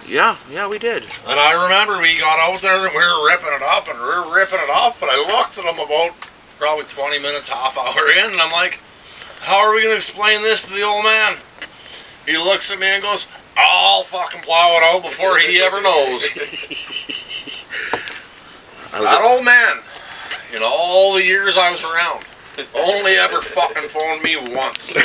Yeah, 0.06 0.36
yeah, 0.52 0.68
we 0.68 0.78
did. 0.78 1.02
And 1.02 1.40
I 1.40 1.64
remember 1.64 2.00
we 2.00 2.18
got 2.18 2.38
out 2.38 2.60
there 2.62 2.72
and 2.76 2.94
we 2.94 3.00
were 3.00 3.26
ripping 3.26 3.48
it 3.52 3.62
up 3.62 3.88
and 3.88 3.98
we 3.98 4.04
were 4.06 4.34
ripping 4.34 4.60
it 4.60 4.70
off, 4.70 5.00
But 5.00 5.08
I 5.10 5.16
looked 5.16 5.58
at 5.58 5.64
him 5.64 5.80
about 5.80 6.14
probably 6.58 6.84
20 6.84 7.18
minutes, 7.20 7.48
half 7.48 7.76
hour 7.78 8.10
in, 8.10 8.32
and 8.32 8.40
I'm 8.40 8.52
like, 8.52 8.80
how 9.40 9.58
are 9.58 9.74
we 9.74 9.82
going 9.82 9.92
to 9.92 9.96
explain 9.96 10.42
this 10.42 10.62
to 10.62 10.72
the 10.72 10.82
old 10.82 11.04
man? 11.04 11.36
He 12.26 12.36
looks 12.36 12.70
at 12.72 12.78
me 12.78 12.86
and 12.86 13.02
goes, 13.02 13.26
I'll 13.56 14.02
fucking 14.02 14.42
plow 14.42 14.76
it 14.76 14.82
out 14.82 15.02
before 15.02 15.38
he 15.38 15.60
ever 15.60 15.80
knows. 15.80 16.26
I 18.92 19.00
was 19.00 19.10
That 19.10 19.22
old 19.22 19.44
man, 19.44 19.78
in 20.54 20.62
all 20.62 21.14
the 21.14 21.24
years 21.24 21.56
I 21.56 21.70
was 21.70 21.82
around, 21.84 22.24
only 22.74 23.12
ever 23.12 23.40
fucking 23.42 23.88
phoned 23.88 24.22
me 24.22 24.36
once. 24.36 24.94
and 24.94 25.04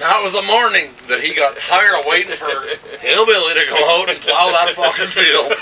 that 0.00 0.20
was 0.22 0.32
the 0.32 0.42
morning 0.42 0.90
that 1.08 1.20
he 1.20 1.34
got 1.34 1.58
tired 1.58 1.98
of 1.98 2.06
waiting 2.06 2.32
for 2.32 2.46
Hillbilly 2.98 3.54
to 3.54 3.66
go 3.68 4.00
out 4.00 4.08
and 4.08 4.20
plow 4.20 4.50
that 4.52 4.74
fucking 4.74 5.06
field. 5.06 5.52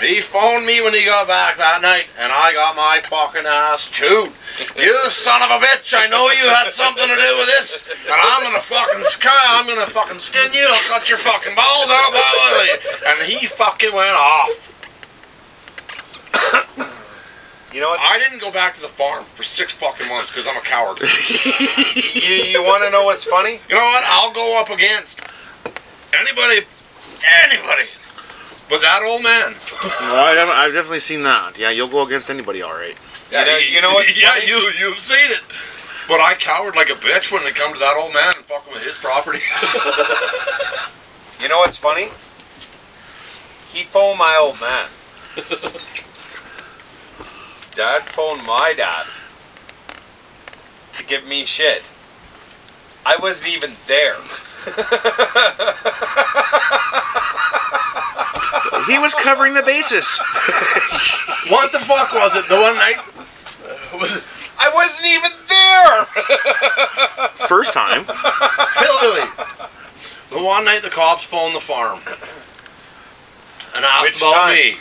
He 0.00 0.20
phoned 0.20 0.66
me 0.66 0.82
when 0.82 0.92
he 0.92 1.04
got 1.04 1.28
back 1.28 1.56
that 1.56 1.80
night, 1.80 2.06
and 2.18 2.32
I 2.32 2.52
got 2.52 2.74
my 2.74 3.00
fucking 3.04 3.46
ass 3.46 3.88
chewed. 3.88 4.32
You 4.76 4.94
son 5.08 5.40
of 5.40 5.50
a 5.50 5.58
bitch! 5.62 5.94
I 5.94 6.08
know 6.08 6.26
you 6.34 6.50
had 6.50 6.70
something 6.72 7.06
to 7.06 7.14
do 7.14 7.30
with 7.38 7.46
this, 7.46 7.86
and 8.04 8.18
I'm 8.18 8.42
gonna 8.42 8.60
fucking 8.60 9.02
sky. 9.04 9.30
I'm 9.48 9.66
gonna 9.66 9.86
fucking 9.86 10.18
skin 10.18 10.52
you. 10.52 10.66
I'll 10.68 10.88
cut 10.90 11.08
your 11.08 11.18
fucking 11.18 11.54
balls 11.54 11.90
out. 11.90 12.10
Blah, 12.10 12.30
blah, 12.34 12.50
blah. 12.50 13.10
And 13.12 13.22
he 13.22 13.46
fucking 13.46 13.94
went 13.94 14.16
off. 14.18 14.74
You 17.72 17.80
know 17.80 17.88
what? 17.90 18.00
I 18.00 18.18
didn't 18.18 18.40
go 18.40 18.52
back 18.52 18.74
to 18.74 18.80
the 18.80 18.88
farm 18.88 19.24
for 19.24 19.42
six 19.42 19.72
fucking 19.72 20.08
months 20.08 20.30
because 20.30 20.46
I'm 20.46 20.56
a 20.56 20.60
coward. 20.60 21.00
You, 22.14 22.34
you 22.34 22.62
want 22.62 22.84
to 22.84 22.90
know 22.90 23.04
what's 23.04 23.24
funny? 23.24 23.58
You 23.68 23.74
know 23.74 23.84
what? 23.84 24.04
I'll 24.06 24.32
go 24.32 24.60
up 24.60 24.70
against 24.70 25.20
anybody, 26.14 26.66
anybody, 27.42 27.88
but 28.68 28.80
that 28.80 29.02
old 29.02 29.22
man. 29.22 29.54
No, 30.08 30.16
I 30.24 30.34
haven't- 30.36 30.54
I've 30.56 30.72
definitely 30.72 31.00
seen 31.00 31.22
that. 31.24 31.58
Yeah, 31.58 31.70
you'll 31.70 31.88
go 31.88 32.02
against 32.02 32.30
anybody, 32.30 32.62
all 32.62 32.74
right. 32.74 32.96
You 33.30 33.44
know, 33.44 33.56
you 33.56 33.80
know 33.82 33.94
what's 33.94 34.16
Yeah, 34.20 34.34
funny? 34.34 34.46
you 34.48 34.70
you've 34.78 34.98
seen 34.98 35.30
it. 35.30 35.40
But 36.06 36.20
I 36.20 36.34
cowered 36.34 36.76
like 36.76 36.90
a 36.90 36.94
bitch 36.94 37.32
when 37.32 37.42
it 37.44 37.54
come 37.54 37.72
to 37.72 37.78
that 37.78 37.96
old 37.96 38.12
man 38.12 38.34
and 38.36 38.44
fucking 38.44 38.72
with 38.72 38.84
his 38.84 38.98
property. 38.98 39.40
You 41.40 41.48
know 41.48 41.58
what's 41.58 41.76
funny? 41.76 42.08
He 43.72 43.82
phoned 43.84 44.18
my 44.18 44.34
old 44.40 44.58
man. 44.60 44.88
Dad 47.74 48.02
phoned 48.06 48.46
my 48.46 48.72
dad 48.74 49.06
to 50.94 51.04
give 51.04 51.26
me 51.26 51.44
shit. 51.44 51.82
I 53.04 53.16
wasn't 53.16 53.50
even 53.50 53.76
there. 53.86 54.16
He 58.86 58.98
was 58.98 59.14
covering 59.14 59.54
the 59.54 59.62
bases. 59.62 60.18
what 61.50 61.72
the 61.72 61.78
fuck 61.78 62.12
was 62.12 62.36
it? 62.36 62.48
The 62.48 62.56
one 62.60 62.74
night. 62.76 62.96
I 64.58 64.70
wasn't 64.74 65.06
even 65.06 65.30
there. 65.48 66.04
First 67.48 67.72
time. 67.72 68.04
Hillbilly. 68.04 69.28
The 70.30 70.42
one 70.44 70.64
night 70.64 70.82
the 70.82 70.90
cops 70.90 71.24
phoned 71.24 71.54
the 71.54 71.60
farm 71.60 72.00
and 73.76 73.84
asked 73.84 74.02
Which 74.02 74.16
about 74.18 74.34
time? 74.34 74.54
me. 74.54 74.72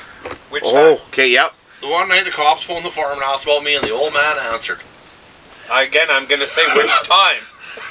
Which 0.50 0.64
Oh, 0.66 1.02
okay, 1.10 1.28
yep. 1.30 1.54
The 1.82 1.88
one 1.90 2.08
night 2.10 2.24
the 2.26 2.32
cops 2.32 2.64
phoned 2.64 2.86
the 2.86 2.90
farm 2.90 3.14
and 3.14 3.24
asked 3.24 3.44
about 3.44 3.64
me, 3.64 3.76
and 3.76 3.84
the 3.84 3.92
old 3.92 4.14
man 4.14 4.38
answered. 4.40 4.80
Again, 5.72 6.08
I'm 6.10 6.26
gonna 6.28 6.48
say 6.48 6.62
which 6.76 6.88
time. 7.04 7.42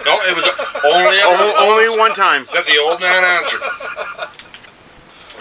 No, 0.07 0.15
it 0.23 0.35
was 0.35 0.45
only 0.85 1.19
oh, 1.23 1.33
ever 1.35 1.43
Only, 1.59 1.87
only 1.87 1.99
one 1.99 2.15
time. 2.15 2.47
that 2.55 2.67
the 2.67 2.79
old 2.79 3.01
man 3.01 3.23
answered. 3.25 3.61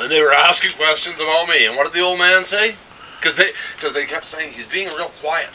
And 0.02 0.12
they 0.12 0.22
were 0.22 0.34
asking 0.34 0.72
questions 0.72 1.22
about 1.22 1.48
me, 1.48 1.68
and 1.68 1.76
what 1.78 1.86
did 1.86 1.94
the 1.94 2.02
old 2.06 2.18
man 2.18 2.44
say? 2.44 2.76
Because 3.20 3.36
they, 3.36 3.52
because 3.76 3.94
they 3.94 4.06
kept 4.06 4.26
saying 4.26 4.54
he's 4.54 4.66
being 4.66 4.88
real 4.88 5.10
quiet. 5.22 5.50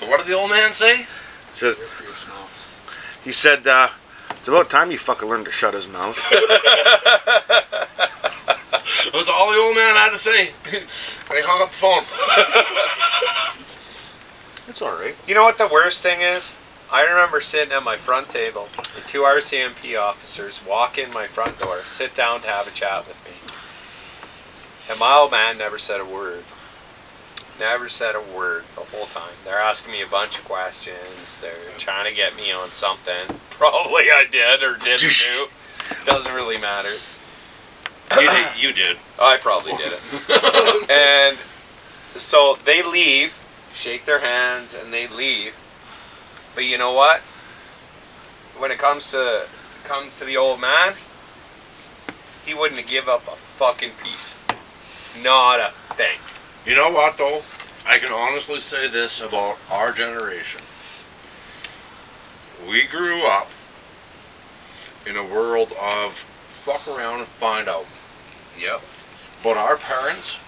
But 0.00 0.08
what 0.08 0.18
did 0.18 0.26
the 0.26 0.34
old 0.34 0.50
man 0.50 0.72
say? 0.72 0.96
He 0.96 1.06
said, 1.52 1.74
he 3.24 3.32
said 3.32 3.66
uh, 3.66 3.88
it's 4.30 4.48
about 4.48 4.70
time 4.70 4.90
you 4.90 4.96
fucking 4.96 5.28
learn 5.28 5.44
to 5.44 5.50
shut 5.50 5.74
his 5.74 5.86
mouth. 5.86 6.16
That's 9.12 9.28
all 9.28 9.52
the 9.52 9.58
old 9.60 9.76
man 9.76 9.94
had 9.94 10.10
to 10.10 10.16
say. 10.16 10.48
and 10.48 11.36
he 11.36 11.42
hung 11.44 11.62
up 11.62 11.68
the 11.68 11.74
phone. 11.76 12.04
It's 14.66 14.80
all 14.80 14.92
right. 14.92 15.14
You 15.28 15.34
know 15.34 15.42
what 15.42 15.58
the 15.58 15.68
worst 15.68 16.02
thing 16.02 16.22
is? 16.22 16.52
I 16.92 17.04
remember 17.08 17.40
sitting 17.40 17.72
at 17.72 17.82
my 17.82 17.96
front 17.96 18.28
table. 18.28 18.68
The 18.94 19.00
two 19.06 19.22
RCMP 19.22 19.98
officers 19.98 20.60
walk 20.64 20.98
in 20.98 21.10
my 21.10 21.26
front 21.26 21.58
door, 21.58 21.80
sit 21.86 22.14
down 22.14 22.42
to 22.42 22.48
have 22.48 22.68
a 22.68 22.70
chat 22.70 23.08
with 23.08 23.16
me. 23.24 23.32
And 24.90 25.00
my 25.00 25.14
old 25.14 25.30
man 25.30 25.56
never 25.56 25.78
said 25.78 26.02
a 26.02 26.04
word. 26.04 26.44
Never 27.58 27.88
said 27.88 28.14
a 28.14 28.20
word 28.20 28.64
the 28.74 28.82
whole 28.82 29.06
time. 29.06 29.32
They're 29.44 29.58
asking 29.58 29.92
me 29.92 30.02
a 30.02 30.06
bunch 30.06 30.38
of 30.38 30.44
questions. 30.44 31.38
They're 31.40 31.54
trying 31.78 32.10
to 32.10 32.14
get 32.14 32.36
me 32.36 32.52
on 32.52 32.72
something. 32.72 33.38
Probably 33.50 34.10
I 34.10 34.26
did 34.30 34.62
or 34.62 34.76
didn't 34.76 35.16
do. 35.18 35.46
Doesn't 36.04 36.34
really 36.34 36.58
matter. 36.58 36.92
You 38.20 38.28
did. 38.28 38.46
You 38.58 38.72
did. 38.74 38.98
I 39.18 39.38
probably 39.38 39.72
did 39.72 39.92
it. 39.94 40.90
and 40.90 41.38
so 42.20 42.58
they 42.66 42.82
leave, 42.82 43.42
shake 43.72 44.04
their 44.04 44.18
hands, 44.18 44.74
and 44.74 44.92
they 44.92 45.08
leave. 45.08 45.54
But 46.54 46.64
you 46.64 46.78
know 46.78 46.92
what? 46.92 47.20
When 48.58 48.70
it 48.70 48.78
comes 48.78 49.10
to 49.12 49.46
comes 49.84 50.16
to 50.18 50.24
the 50.24 50.36
old 50.36 50.60
man, 50.60 50.94
he 52.44 52.54
wouldn't 52.54 52.86
give 52.86 53.08
up 53.08 53.26
a 53.26 53.36
fucking 53.36 53.90
piece. 54.02 54.34
Not 55.22 55.60
a 55.60 55.72
thing. 55.94 56.18
You 56.64 56.74
know 56.76 56.90
what, 56.90 57.18
though? 57.18 57.42
I 57.86 57.98
can 57.98 58.12
honestly 58.12 58.60
say 58.60 58.88
this 58.88 59.20
about 59.20 59.58
our 59.70 59.92
generation. 59.92 60.60
We 62.68 62.84
grew 62.86 63.26
up 63.26 63.48
in 65.06 65.16
a 65.16 65.24
world 65.24 65.72
of 65.80 66.12
fuck 66.12 66.86
around 66.86 67.18
and 67.20 67.26
find 67.28 67.68
out. 67.68 67.86
Yep. 68.58 68.82
But 69.42 69.56
our 69.56 69.76
parents 69.76 70.38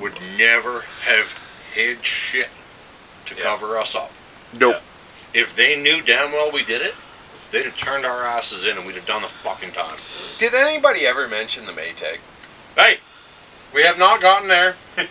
would 0.00 0.14
never 0.38 0.82
have 1.04 1.36
hid 1.72 2.04
shit 2.04 2.48
to 3.26 3.34
Yeah. 3.34 3.42
cover 3.42 3.76
us 3.76 3.96
up. 3.96 4.12
Nope. 4.58 4.76
If 5.32 5.54
they 5.56 5.80
knew 5.80 6.00
damn 6.02 6.32
well 6.32 6.50
we 6.52 6.64
did 6.64 6.80
it, 6.82 6.94
they'd 7.50 7.64
have 7.64 7.76
turned 7.76 8.04
our 8.04 8.24
asses 8.24 8.64
in 8.66 8.76
and 8.76 8.86
we'd 8.86 8.96
have 8.96 9.06
done 9.06 9.22
the 9.22 9.28
fucking 9.28 9.72
time. 9.72 9.96
Did 10.38 10.54
anybody 10.54 11.06
ever 11.06 11.26
mention 11.28 11.66
the 11.66 11.72
Maytag? 11.72 12.18
Hey, 12.76 12.98
we 13.72 13.82
have 13.82 13.98
not 13.98 14.20
gotten 14.20 14.48
there. 14.48 14.76
and 14.96 15.08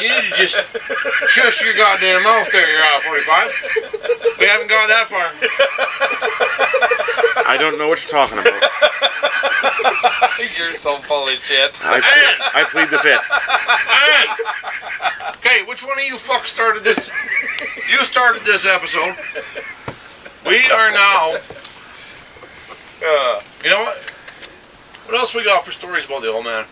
you 0.00 0.08
need 0.08 0.22
to 0.30 0.34
just 0.34 0.56
shush 1.28 1.62
your 1.62 1.74
goddamn 1.74 2.22
mouth 2.22 2.50
there, 2.50 2.68
you're 2.70 2.82
out 2.82 3.02
45. 3.02 4.36
We 4.40 4.46
haven't 4.46 4.68
gone 4.68 4.88
that 4.88 5.06
far. 5.06 5.30
I 7.46 7.56
don't 7.58 7.78
know 7.78 7.88
what 7.88 8.02
you're 8.02 8.10
talking 8.12 8.38
about. 8.38 8.62
You're 10.58 10.76
so 10.78 10.98
full 10.98 11.28
of 11.28 11.34
shit. 11.42 11.80
I, 11.84 11.96
And, 11.96 12.04
I 12.54 12.64
plead 12.70 12.88
the 12.88 12.98
fifth. 12.98 13.24
and, 14.10 15.36
okay, 15.36 15.62
which 15.64 15.84
one 15.84 15.98
of 15.98 16.04
you 16.04 16.18
fuck 16.18 16.46
started 16.46 16.84
this? 16.84 17.10
You 17.90 17.98
started 17.98 18.42
this 18.44 18.64
episode. 18.66 19.16
We 20.46 20.64
are 20.70 20.90
now, 20.90 21.36
Uh, 23.04 23.40
you 23.62 23.70
know 23.70 23.80
what? 23.80 23.98
What 25.06 25.16
else 25.16 25.34
we 25.34 25.44
got 25.44 25.64
for 25.64 25.70
stories 25.72 26.06
about 26.06 26.22
the 26.22 26.28
old 26.32 26.44
man? 26.44 26.64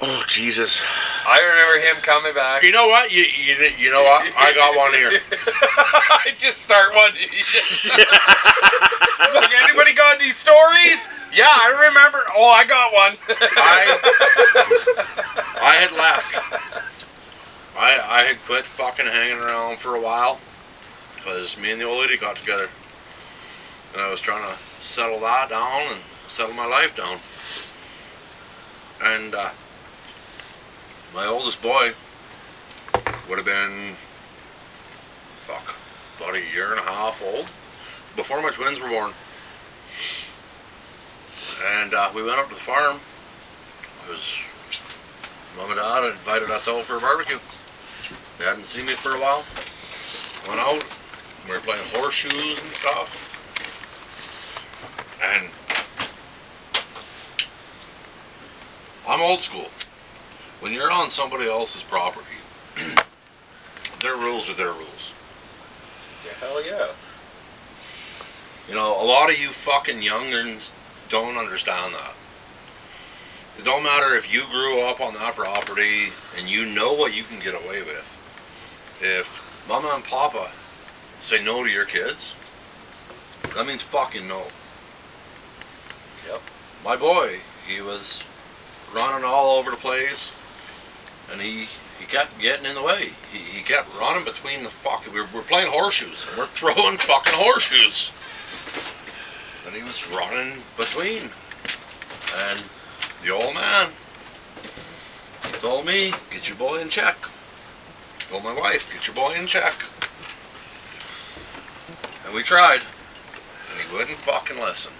Oh, 0.00 0.22
Jesus. 0.28 0.80
I 1.26 1.40
remember 1.40 1.80
him 1.86 1.96
coming 2.02 2.32
back. 2.34 2.62
You 2.62 2.70
know 2.70 2.86
what? 2.86 3.10
You, 3.12 3.22
you, 3.22 3.54
you 3.78 3.90
know 3.90 4.02
what? 4.02 4.32
I 4.36 4.54
got 4.54 4.76
one 4.76 4.92
here. 4.94 5.10
I 5.32 6.32
just 6.38 6.58
start 6.58 6.94
one. 6.94 7.10
it's 7.16 7.90
like, 9.34 9.52
anybody 9.62 9.92
got 9.94 10.20
any 10.20 10.30
stories? 10.30 11.08
Yeah, 11.34 11.48
I 11.50 11.86
remember. 11.88 12.20
Oh, 12.34 12.48
I 12.48 12.64
got 12.64 12.92
one. 12.92 13.16
I 13.56 13.98
I 15.60 15.74
had 15.74 15.92
left. 15.92 16.84
I 17.78 18.00
I 18.08 18.22
had 18.24 18.38
quit 18.44 18.64
fucking 18.64 19.06
hanging 19.06 19.38
around 19.38 19.78
for 19.78 19.94
a 19.94 20.00
while 20.00 20.40
because 21.14 21.56
me 21.56 21.70
and 21.70 21.80
the 21.80 21.84
old 21.84 22.00
lady 22.00 22.16
got 22.16 22.36
together, 22.36 22.68
and 23.92 24.02
I 24.02 24.10
was 24.10 24.20
trying 24.20 24.42
to 24.42 24.58
settle 24.82 25.20
that 25.20 25.48
down 25.48 25.92
and 25.92 26.00
settle 26.28 26.54
my 26.54 26.66
life 26.66 26.96
down. 26.96 27.18
And 29.00 29.34
uh, 29.34 29.50
my 31.14 31.26
oldest 31.26 31.62
boy 31.62 31.92
would 33.28 33.38
have 33.38 33.44
been 33.44 33.94
fuck 35.46 35.76
about 36.18 36.34
a 36.34 36.40
year 36.52 36.72
and 36.72 36.80
a 36.80 36.82
half 36.82 37.22
old 37.22 37.46
before 38.16 38.42
my 38.42 38.50
twins 38.50 38.80
were 38.80 38.88
born. 38.88 39.12
And 41.64 41.94
uh, 41.94 42.10
we 42.14 42.22
went 42.22 42.38
up 42.38 42.48
to 42.48 42.54
the 42.54 42.60
farm. 42.60 42.98
It 44.04 44.10
was 44.10 44.42
mom 45.56 45.70
and 45.70 45.78
dad 45.78 46.04
invited 46.10 46.50
us 46.50 46.66
out 46.66 46.82
for 46.82 46.96
a 46.96 47.00
barbecue. 47.00 47.38
They 48.38 48.44
hadn't 48.44 48.66
seen 48.66 48.86
me 48.86 48.92
for 48.92 49.16
a 49.16 49.20
while. 49.20 49.44
Went 50.46 50.60
out. 50.60 50.84
We 51.44 51.54
were 51.54 51.60
playing 51.60 51.82
horseshoes 51.92 52.62
and 52.62 52.72
stuff. 52.72 53.24
And 55.20 55.50
I'm 59.08 59.20
old 59.20 59.40
school. 59.40 59.68
When 60.60 60.72
you're 60.72 60.90
on 60.90 61.10
somebody 61.10 61.48
else's 61.48 61.82
property, 61.82 62.26
their 64.02 64.16
rules 64.16 64.48
are 64.48 64.54
their 64.54 64.72
rules. 64.72 65.12
Yeah, 66.24 66.32
hell 66.38 66.64
yeah. 66.64 66.88
You 68.68 68.74
know, 68.74 69.02
a 69.02 69.04
lot 69.04 69.30
of 69.30 69.38
you 69.38 69.48
fucking 69.48 70.00
younguns 70.00 70.70
don't 71.08 71.36
understand 71.36 71.94
that. 71.94 72.14
It 73.58 73.64
don't 73.64 73.82
matter 73.82 74.14
if 74.14 74.32
you 74.32 74.44
grew 74.50 74.82
up 74.82 75.00
on 75.00 75.14
that 75.14 75.34
property 75.34 76.12
and 76.36 76.48
you 76.48 76.66
know 76.66 76.92
what 76.92 77.16
you 77.16 77.24
can 77.24 77.40
get 77.40 77.54
away 77.54 77.82
with. 77.82 78.17
If 79.00 79.66
mama 79.68 79.92
and 79.94 80.04
papa 80.04 80.50
say 81.20 81.42
no 81.42 81.64
to 81.64 81.70
your 81.70 81.84
kids, 81.84 82.34
that 83.54 83.66
means 83.66 83.82
fucking 83.82 84.26
no. 84.26 84.44
Yep. 86.28 86.40
My 86.84 86.96
boy, 86.96 87.38
he 87.66 87.80
was 87.80 88.24
running 88.94 89.24
all 89.24 89.58
over 89.58 89.70
the 89.70 89.76
place 89.76 90.32
and 91.30 91.40
he 91.40 91.66
he 91.98 92.06
kept 92.06 92.38
getting 92.40 92.66
in 92.66 92.74
the 92.74 92.82
way. 92.82 93.10
He, 93.32 93.38
he 93.38 93.62
kept 93.62 93.92
running 93.98 94.24
between 94.24 94.62
the 94.62 94.70
fucking. 94.70 95.12
We 95.12 95.20
were, 95.20 95.26
we're 95.34 95.42
playing 95.42 95.70
horseshoes 95.70 96.26
and 96.28 96.38
we're 96.38 96.46
throwing 96.46 96.96
fucking 96.98 97.34
horseshoes. 97.34 98.12
And 99.66 99.74
he 99.74 99.82
was 99.82 100.08
running 100.10 100.62
between. 100.76 101.30
And 102.36 102.62
the 103.22 103.30
old 103.30 103.54
man 103.54 103.90
told 105.54 105.86
me, 105.86 106.12
get 106.30 106.48
your 106.48 106.56
boy 106.56 106.80
in 106.80 106.88
check. 106.88 107.16
Told 108.28 108.44
my 108.44 108.52
wife, 108.52 108.92
get 108.92 109.06
your 109.06 109.16
boy 109.16 109.34
in 109.34 109.46
check. 109.46 109.74
And 112.26 112.34
we 112.34 112.42
tried. 112.42 112.82
And 113.70 113.80
he 113.80 113.96
wouldn't 113.96 114.18
fucking 114.18 114.58
listen. 114.58 114.92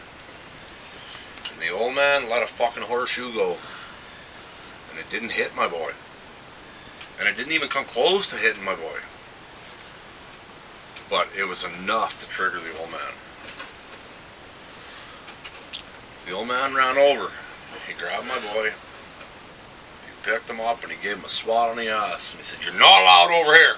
And 1.53 1.61
the 1.61 1.69
old 1.69 1.95
man 1.95 2.31
let 2.31 2.43
a 2.43 2.47
fucking 2.47 2.85
horseshoe 2.85 3.35
go. 3.35 3.59
And 4.91 4.99
it 4.99 5.11
didn't 5.11 5.33
hit 5.33 5.55
my 5.55 5.69
boy. 5.69 5.93
And 7.19 7.29
it 7.29 7.37
didn't 7.37 7.53
even 7.53 7.69
come 7.69 7.85
close 7.85 8.29
to 8.29 8.37
hitting 8.37 8.65
my 8.65 8.75
boy. 8.75 9.01
But 11.11 11.29
it 11.37 11.47
was 11.47 11.65
enough 11.65 12.19
to 12.21 12.29
trigger 12.29 12.61
the 12.61 12.79
old 12.81 12.91
man. 12.91 13.13
The 16.27 16.33
old 16.33 16.49
man 16.49 16.75
ran 16.75 16.97
over. 16.97 17.31
He 17.87 17.93
grabbed 17.93 18.27
my 18.27 18.39
boy. 18.55 18.73
Picked 20.23 20.51
him 20.51 20.61
up 20.61 20.83
and 20.83 20.93
he 20.93 21.03
gave 21.03 21.17
him 21.19 21.25
a 21.25 21.29
swat 21.29 21.71
on 21.71 21.77
the 21.77 21.89
ass. 21.89 22.33
And 22.33 22.39
he 22.39 22.45
said, 22.45 22.65
You're 22.65 22.79
not 22.79 23.03
allowed 23.03 23.31
over 23.31 23.55
here. 23.55 23.77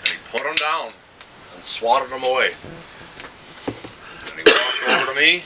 And 0.00 0.08
he 0.08 0.18
put 0.30 0.42
him 0.42 0.54
down 0.54 0.92
and 1.54 1.62
swatted 1.62 2.10
him 2.10 2.22
away. 2.22 2.52
And 3.66 4.34
he 4.36 4.42
walked 4.44 4.88
over 4.88 5.12
to 5.12 5.20
me. 5.20 5.44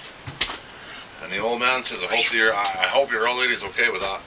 And 1.23 1.33
the 1.33 1.39
old 1.39 1.61
man 1.61 1.83
says, 1.83 2.03
I 2.03 2.15
hope 2.15 2.33
your 2.33 2.55
I 2.55 2.63
I 2.63 2.87
hope 2.87 3.11
your 3.11 3.27
old 3.27 3.39
lady's 3.39 3.65
okay 3.65 3.91
with 3.91 4.03
that. 4.03 4.21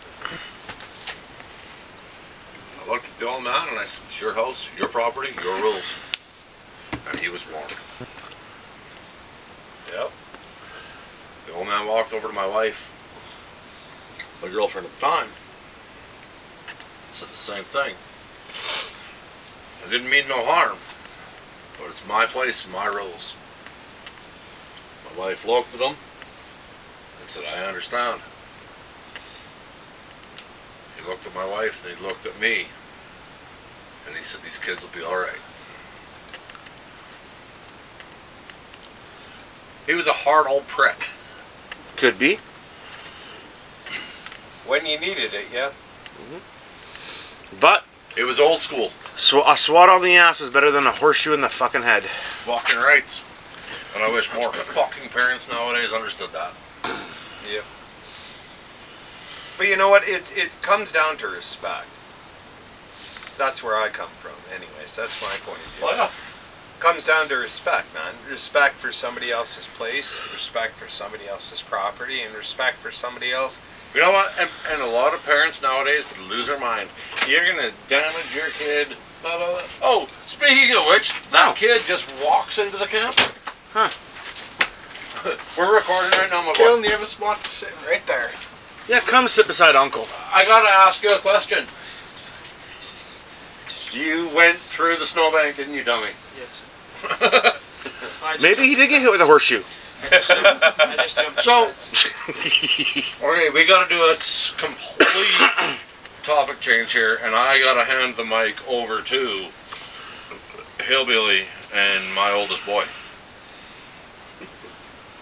I 2.81 2.89
looked 2.89 3.05
at 3.05 3.17
the 3.19 3.27
old 3.27 3.43
man 3.43 3.69
and 3.69 3.79
I 3.79 3.85
said, 3.85 4.03
It's 4.05 4.19
your 4.19 4.33
house, 4.33 4.69
your 4.77 4.87
property, 4.87 5.31
your 5.43 5.61
rules. 5.61 5.93
And 7.09 7.19
he 7.19 7.29
was 7.29 7.45
warned. 7.51 7.75
Yep. 9.93 10.11
The 11.47 11.53
old 11.53 11.67
man 11.67 11.87
walked 11.87 12.13
over 12.13 12.27
to 12.27 12.33
my 12.33 12.45
wife, 12.45 12.91
my 14.41 14.49
girlfriend 14.49 14.88
at 14.88 14.93
the 14.93 14.99
time, 14.99 15.29
said 17.11 17.29
the 17.29 17.35
same 17.35 17.63
thing. 17.63 17.95
I 19.85 19.89
didn't 19.89 20.09
mean 20.09 20.27
no 20.27 20.45
harm, 20.45 20.77
but 21.79 21.89
it's 21.89 22.07
my 22.07 22.25
place 22.25 22.65
and 22.65 22.73
my 22.73 22.85
rules. 22.85 23.35
My 25.09 25.19
wife 25.19 25.45
looked 25.47 25.73
at 25.73 25.79
him 25.79 25.95
and 27.19 27.29
said, 27.29 27.43
I 27.45 27.65
understand. 27.65 28.21
He 30.97 31.07
looked 31.09 31.25
at 31.25 31.33
my 31.33 31.45
wife, 31.45 31.83
then 31.83 31.95
he 31.95 32.03
looked 32.03 32.25
at 32.25 32.39
me, 32.39 32.67
and 34.07 34.15
he 34.15 34.23
said, 34.23 34.41
These 34.41 34.59
kids 34.59 34.83
will 34.83 34.89
be 34.89 35.03
alright. 35.03 35.39
He 39.88 39.93
was 39.93 40.07
a 40.07 40.13
hard 40.13 40.47
old 40.47 40.67
prick. 40.67 41.09
Could 41.95 42.19
be. 42.19 42.39
When 44.68 44.86
you 44.86 44.99
needed 44.99 45.34
it, 45.34 45.45
yeah. 45.53 45.70
Mm-hmm. 45.70 47.57
But 47.59 47.84
It 48.15 48.24
was 48.26 48.39
old 48.39 48.61
school. 48.61 48.91
sw- 49.15 49.45
a 49.45 49.57
swat 49.57 49.89
on 49.89 50.01
the 50.01 50.15
ass 50.15 50.39
was 50.39 50.49
better 50.49 50.72
than 50.72 50.86
a 50.86 50.91
horseshoe 50.91 51.34
in 51.34 51.41
the 51.41 51.49
fucking 51.49 51.84
head. 51.84 52.03
Fucking 52.03 52.78
rights. 52.78 53.22
And 53.95 54.03
I 54.03 54.11
wish 54.11 54.34
more 54.34 54.51
fucking 54.53 55.09
parents 55.09 55.49
nowadays 55.49 55.93
understood 55.93 56.30
that. 56.34 56.51
Yeah. 57.51 57.61
But 59.57 59.68
you 59.68 59.78
know 59.78 59.89
what? 59.89 60.07
It 60.07 60.32
it 60.36 60.49
comes 60.61 60.91
down 60.91 61.18
to 61.18 61.28
respect. 61.28 61.88
That's 63.38 63.63
where 63.63 63.76
I 63.76 63.89
come 63.89 64.09
from, 64.09 64.34
anyways. 64.53 64.95
That's 64.95 65.22
my 65.22 65.34
point 65.45 65.63
of 65.65 65.72
view. 65.74 65.88
yeah. 65.88 66.09
Comes 66.80 67.05
down 67.05 67.28
to 67.30 67.36
respect, 67.36 67.91
man. 67.93 68.13
Respect 68.30 68.76
for 68.76 68.91
somebody 68.91 69.32
else's 69.32 69.65
place, 69.65 70.13
respect 70.34 70.74
for 70.76 70.88
somebody 70.89 71.28
else's 71.28 71.63
property, 71.63 72.22
and 72.22 72.36
respect 72.36 72.78
for 72.78 72.91
somebody 72.91 73.32
else. 73.32 73.59
You 73.97 74.03
know 74.03 74.11
what? 74.11 74.31
And, 74.39 74.47
and 74.71 74.83
a 74.83 74.85
lot 74.85 75.15
of 75.15 75.25
parents 75.25 75.59
nowadays 75.59 76.05
would 76.11 76.29
lose 76.29 76.45
their 76.45 76.59
mind. 76.59 76.87
You're 77.27 77.47
gonna 77.47 77.71
damage 77.87 78.35
your 78.35 78.45
kid. 78.49 78.89
Blah, 79.23 79.37
blah, 79.39 79.53
blah. 79.53 79.61
Oh, 79.81 80.07
speaking 80.23 80.77
of 80.77 80.85
which, 80.85 81.19
that 81.31 81.49
Oh. 81.49 81.53
kid 81.53 81.81
just 81.87 82.07
walks 82.23 82.59
into 82.59 82.77
the 82.77 82.85
camp. 82.85 83.15
Huh. 83.73 83.89
We're 85.57 85.73
recording 85.75 86.11
right 86.11 86.29
now, 86.29 86.41
my 86.43 86.49
boy. 86.49 86.53
Killing, 86.53 86.83
you 86.83 86.91
have 86.91 87.01
a 87.01 87.07
spot 87.07 87.43
to 87.43 87.49
sit 87.49 87.69
right 87.87 88.05
there. 88.05 88.29
Yeah, 88.87 88.99
come 88.99 89.27
sit 89.27 89.47
beside 89.47 89.75
Uncle. 89.75 90.07
I 90.31 90.45
gotta 90.45 90.69
ask 90.69 91.01
you 91.01 91.15
a 91.15 91.17
question. 91.17 91.65
You 93.93 94.29
went 94.35 94.59
through 94.59 94.97
the 94.97 95.07
snowbank, 95.07 95.55
didn't 95.55 95.73
you, 95.73 95.83
dummy? 95.83 96.11
Yes. 96.37 97.59
Maybe 98.43 98.61
he 98.61 98.75
did 98.75 98.89
get 98.91 99.01
hit 99.01 99.09
with 99.09 99.21
a 99.21 99.25
horseshoe. 99.25 99.63
I 100.03 100.95
just 100.97 101.17
jumped. 101.43 101.81
So, 101.81 102.09
okay, 103.29 103.49
we 103.49 103.65
got 103.65 103.87
to 103.87 103.93
do 103.95 104.01
a 104.03 104.11
s- 104.13 104.53
complete 104.57 105.77
topic 106.23 106.59
change 106.59 106.91
here, 106.93 107.19
and 107.23 107.35
I 107.35 107.59
got 107.59 107.73
to 107.75 107.83
hand 107.83 108.15
the 108.15 108.23
mic 108.25 108.55
over 108.67 109.01
to 109.01 109.47
Hillbilly 110.81 111.43
and 111.73 112.13
my 112.13 112.31
oldest 112.31 112.65
boy. 112.65 112.83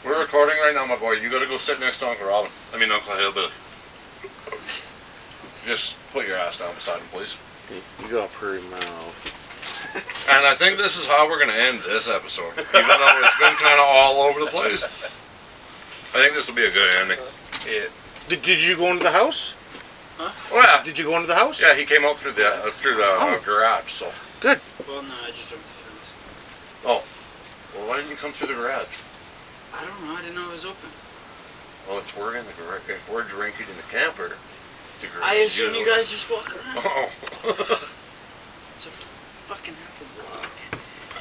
We're 0.06 0.20
recording 0.20 0.56
right 0.58 0.74
now, 0.76 0.86
my 0.86 0.98
boy. 0.98 1.14
You 1.14 1.30
got 1.30 1.40
to 1.40 1.48
go 1.48 1.58
sit 1.58 1.80
next 1.80 1.98
to 2.00 2.08
Uncle 2.08 2.28
Robin. 2.28 2.52
I 2.74 2.78
mean, 2.78 2.92
Uncle 2.92 3.16
Hillbilly. 3.16 3.52
Just 5.66 5.96
put 6.12 6.28
your 6.28 6.38
ass 6.38 6.60
down 6.60 6.74
beside 6.76 7.00
him, 7.00 7.08
please. 7.12 7.38
You 8.04 8.08
got 8.12 8.30
a 8.30 8.34
pretty 8.34 8.68
mouth. 8.70 9.45
And 9.96 10.46
I 10.46 10.54
think 10.56 10.78
this 10.78 10.98
is 10.98 11.06
how 11.06 11.28
we're 11.30 11.38
going 11.38 11.50
to 11.50 11.56
end 11.62 11.80
this 11.82 12.10
episode, 12.10 12.52
even 12.58 12.72
though 12.72 13.22
it's 13.24 13.40
been 13.40 13.56
kind 13.56 13.80
of 13.80 13.86
all 13.88 14.22
over 14.24 14.40
the 14.40 14.48
place. 14.48 14.84
I 14.84 16.18
think 16.20 16.34
this 16.34 16.48
will 16.50 16.56
be 16.56 16.66
a 16.66 16.72
good 16.72 16.94
ending. 16.98 17.20
It, 17.66 17.92
Did, 18.28 18.42
did 18.42 18.62
you 18.64 18.76
go 18.76 18.88
into 18.92 19.04
the 19.04 19.12
house? 19.12 19.54
Oh, 20.20 20.34
yeah. 20.54 20.82
Did 20.84 20.98
you 20.98 21.06
go 21.06 21.16
into 21.16 21.28
the 21.28 21.36
house? 21.36 21.62
Yeah, 21.62 21.76
he 21.76 21.86
came 21.86 22.04
out 22.06 22.18
through 22.18 22.32
the 22.34 22.48
uh, 22.48 22.72
through 22.72 22.96
the 22.96 23.04
uh, 23.04 23.18
Oh. 23.20 23.42
garage. 23.46 23.92
So, 23.92 24.12
Good. 24.40 24.60
Well, 24.88 25.02
no, 25.04 25.14
I 25.26 25.32
just 25.32 25.50
jumped 25.50 25.66
the 25.66 25.72
fence. 25.72 26.14
Oh, 26.86 27.04
well, 27.76 27.88
why 27.90 27.98
didn't 27.98 28.12
you 28.12 28.16
come 28.18 28.32
through 28.32 28.48
the 28.48 28.54
garage? 28.56 28.88
I 29.74 29.84
don't 29.86 30.06
know. 30.08 30.16
I 30.16 30.22
didn't 30.22 30.36
know 30.36 30.48
it 30.50 30.54
was 30.54 30.66
open. 30.66 30.90
Well, 31.88 32.00
if 32.00 32.18
we're 32.18 32.38
in 32.38 32.46
the 32.46 32.54
garage, 32.54 32.82
if 32.90 33.10
we're 33.12 33.24
drinking 33.24 33.68
in 33.70 33.76
the 33.78 33.84
camper, 33.92 34.36
the 35.02 35.08
garage. 35.08 35.22
I 35.24 35.34
is 35.36 35.48
assume 35.48 35.76
you 35.76 35.86
guys 35.86 36.10
just 36.10 36.30
walk 36.32 36.50
around. 36.56 37.10
Oh, 37.48 37.90
It's 38.76 38.88
a 38.88 38.90
fucking 39.48 39.74
half 39.74 40.02
a 40.02 40.06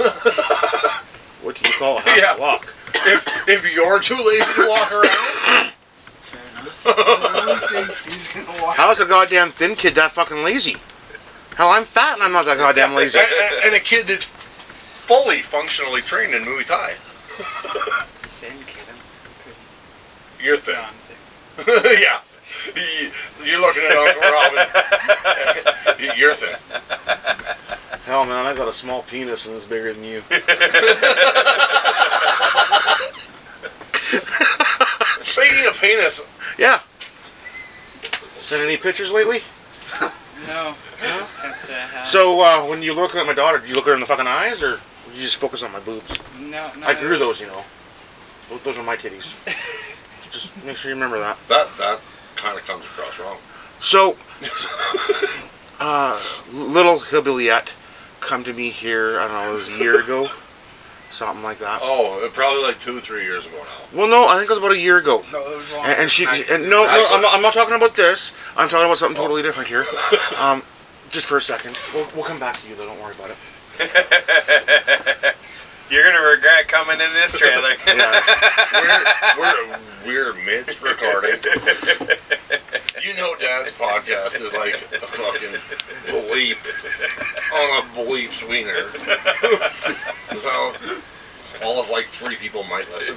block. 0.02 1.04
What 1.42 1.56
do 1.56 1.68
you 1.68 1.74
call 1.78 1.98
a 1.98 2.00
half 2.00 2.16
Yeah. 2.16 2.36
block? 2.36 2.72
if 3.06 3.48
if 3.48 3.74
you're 3.74 4.00
too 4.00 4.16
lazy 4.16 4.62
to 4.62 4.68
walk 4.68 4.90
around, 4.92 5.72
Fair 6.22 6.40
enough. 6.52 6.86
I 6.86 7.42
don't 7.46 7.70
think 7.70 8.14
he's 8.14 8.28
gonna 8.46 8.62
walk. 8.62 8.76
How's 8.76 9.00
a 9.00 9.04
goddamn 9.04 9.52
thin 9.52 9.74
kid 9.76 9.94
that 9.96 10.12
fucking 10.12 10.42
lazy? 10.42 10.76
Hell, 11.56 11.68
I'm 11.70 11.84
fat 11.84 12.14
and 12.14 12.22
I'm 12.22 12.32
not 12.32 12.46
that 12.46 12.56
goddamn 12.58 12.94
lazy. 12.94 13.18
and, 13.18 13.28
and- 13.28 13.64
and 13.66 13.74
a 13.74 13.80
kid 13.80 14.06
that's 14.06 14.24
fully 14.24 15.42
functionally 15.42 16.00
trained 16.00 16.34
in 16.34 16.44
Muay 16.44 16.64
Thai, 16.64 16.94
Thin 18.40 18.56
kid. 18.66 18.82
I'm 18.88 20.44
you're 20.44 20.56
thin. 20.56 20.74
No, 20.74 20.80
I'm 20.82 20.94
thin. 20.94 22.00
yeah, 22.02 22.20
you're 23.44 23.60
looking 23.60 23.82
at 23.84 23.96
Uncle 23.96 24.22
Robin. 24.32 24.66
you're 26.18 26.32
thin. 26.34 26.56
Hell, 28.04 28.24
man, 28.26 28.44
I've 28.46 28.56
got 28.56 28.68
a 28.68 28.72
small 28.72 29.02
penis 29.02 29.46
and 29.46 29.56
it's 29.56 29.64
bigger 29.66 29.92
than 29.94 30.04
you. 30.04 30.22
Speaking 35.20 35.66
of 35.66 35.78
penis, 35.80 36.20
Yeah. 36.58 36.80
Sent 38.40 38.62
any 38.62 38.76
pictures 38.76 39.10
lately? 39.12 39.40
No. 40.46 40.74
Can't 41.00 41.56
say 41.58 41.82
So 42.04 42.40
uh, 42.42 42.66
when 42.66 42.82
you 42.82 42.92
look 42.92 43.14
at 43.14 43.26
my 43.26 43.32
daughter, 43.32 43.58
do 43.58 43.66
you 43.66 43.74
look 43.74 43.86
her 43.86 43.94
in 43.94 44.00
the 44.00 44.06
fucking 44.06 44.26
eyes, 44.26 44.62
or 44.62 44.80
you 45.14 45.22
just 45.22 45.36
focus 45.36 45.62
on 45.62 45.72
my 45.72 45.80
boobs? 45.80 46.18
no, 46.38 46.70
no. 46.78 46.86
I 46.86 46.92
grew 46.94 47.16
those, 47.18 47.40
you 47.40 47.46
know. 47.46 47.62
Those, 48.50 48.60
those 48.62 48.78
are 48.78 48.82
my 48.82 48.96
titties. 48.96 49.34
just 50.30 50.62
make 50.64 50.76
sure 50.76 50.90
you 50.90 50.94
remember 50.94 51.18
that. 51.18 51.38
That 51.48 51.68
that 51.78 52.00
kind 52.36 52.58
of 52.58 52.66
comes 52.66 52.84
across 52.84 53.18
wrong. 53.18 53.38
So, 53.80 54.16
uh, 55.80 56.20
little 56.52 57.00
hillbillyette 57.00 57.68
come 58.24 58.44
to 58.44 58.52
me 58.52 58.70
here. 58.70 59.20
I 59.20 59.28
don't 59.28 59.34
know, 59.34 59.50
it 59.52 59.54
was 59.54 59.68
a 59.68 59.78
year 59.78 60.00
ago, 60.00 60.28
something 61.12 61.42
like 61.42 61.58
that. 61.58 61.80
Oh, 61.82 62.28
probably 62.32 62.62
like 62.62 62.78
two, 62.78 63.00
three 63.00 63.24
years 63.24 63.46
ago 63.46 63.58
now. 63.58 63.98
Well, 63.98 64.08
no, 64.08 64.26
I 64.26 64.36
think 64.36 64.44
it 64.44 64.50
was 64.50 64.58
about 64.58 64.72
a 64.72 64.78
year 64.78 64.98
ago. 64.98 65.24
No, 65.32 65.40
it 65.40 65.56
was 65.56 65.72
long. 65.72 65.86
And, 65.86 66.00
and 66.00 66.10
she, 66.10 66.26
and 66.26 66.64
no, 66.64 66.84
no, 66.84 67.06
I'm 67.12 67.22
not, 67.22 67.34
I'm 67.34 67.42
not 67.42 67.54
talking 67.54 67.74
about 67.74 67.94
this. 67.96 68.32
I'm 68.56 68.68
talking 68.68 68.86
about 68.86 68.98
something 68.98 69.16
totally 69.16 69.42
different 69.42 69.68
here. 69.68 69.84
Um, 70.40 70.62
just 71.10 71.28
for 71.28 71.36
a 71.36 71.40
second. 71.40 71.78
We'll, 71.94 72.06
we'll 72.14 72.24
come 72.24 72.40
back 72.40 72.60
to 72.60 72.68
you, 72.68 72.74
though. 72.74 72.86
Don't 72.86 73.00
worry 73.00 73.14
about 73.14 73.30
it. 73.30 73.36
You're 75.94 76.02
gonna 76.10 76.26
regret 76.26 76.66
coming 76.66 77.00
in 77.00 77.12
this 77.12 77.36
trailer. 77.38 77.74
Yeah. 77.86 78.20
We're 79.38 79.78
we're 80.04 80.32
we're 80.34 80.44
midst 80.44 80.82
recording. 80.82 81.38
You 83.00 83.14
know, 83.14 83.36
Dad's 83.36 83.70
podcast 83.72 84.40
is 84.40 84.52
like 84.52 84.74
a 84.92 85.06
fucking 85.06 85.54
bleep 86.06 86.58
on 87.54 87.78
a 87.78 87.82
bleep's 87.94 88.42
wiener. 88.42 88.90
so 90.38 90.72
all 91.64 91.78
of 91.80 91.88
like 91.90 92.06
three 92.06 92.34
people 92.36 92.64
might 92.64 92.90
listen. 92.90 93.16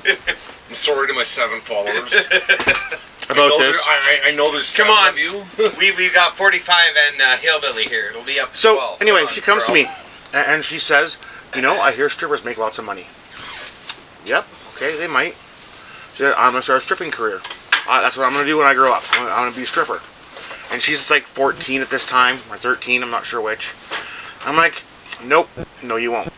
I'm 0.69 0.75
sorry 0.75 1.07
to 1.07 1.13
my 1.13 1.23
seven 1.23 1.59
followers. 1.59 2.13
I 2.13 3.33
About 3.33 3.35
know 3.49 3.57
this. 3.59 3.71
there- 3.83 3.91
I, 3.91 4.19
I 4.25 4.29
I 4.29 4.31
know 4.33 4.51
there's 4.51 4.75
Come 4.75 4.85
seven 4.87 4.91
on. 4.93 5.09
of 5.09 5.17
you. 5.17 5.43
we 5.79 5.91
we 5.97 6.09
got 6.13 6.37
45 6.37 6.75
and 7.13 7.21
uh, 7.21 7.37
hillbilly 7.37 7.85
here. 7.85 8.09
It'll 8.11 8.23
be 8.23 8.39
up 8.39 8.51
to 8.51 8.57
So 8.57 8.75
12. 8.75 9.01
anyway, 9.01 9.19
Come 9.21 9.27
on, 9.29 9.33
she 9.33 9.41
comes 9.41 9.65
to 9.65 9.73
me, 9.73 9.87
and 10.33 10.63
she 10.63 10.77
says, 10.77 11.17
"You 11.57 11.63
know, 11.63 11.81
I 11.81 11.91
hear 11.91 12.07
strippers 12.07 12.45
make 12.45 12.59
lots 12.59 12.77
of 12.77 12.85
money." 12.85 13.07
Yep. 14.25 14.45
Okay, 14.75 14.95
they 14.95 15.07
might. 15.07 15.35
She 16.13 16.19
said, 16.19 16.35
"I'm 16.37 16.51
gonna 16.51 16.61
start 16.61 16.81
a 16.81 16.85
stripping 16.85 17.09
career. 17.09 17.41
Uh, 17.89 18.01
that's 18.01 18.15
what 18.15 18.27
I'm 18.27 18.33
gonna 18.33 18.45
do 18.45 18.57
when 18.57 18.67
I 18.67 18.75
grow 18.75 18.93
up. 18.93 19.03
I'm 19.13 19.23
gonna, 19.23 19.33
I'm 19.33 19.45
gonna 19.45 19.55
be 19.55 19.63
a 19.63 19.65
stripper." 19.65 20.01
And 20.71 20.83
she's 20.83 21.09
like 21.09 21.23
14 21.23 21.81
at 21.81 21.89
this 21.89 22.05
time, 22.05 22.41
or 22.51 22.57
13. 22.57 23.01
I'm 23.01 23.09
not 23.09 23.25
sure 23.25 23.41
which. 23.41 23.73
I'm 24.45 24.55
like, 24.55 24.83
"Nope, 25.23 25.49
no, 25.81 25.95
you 25.95 26.11
won't." 26.11 26.31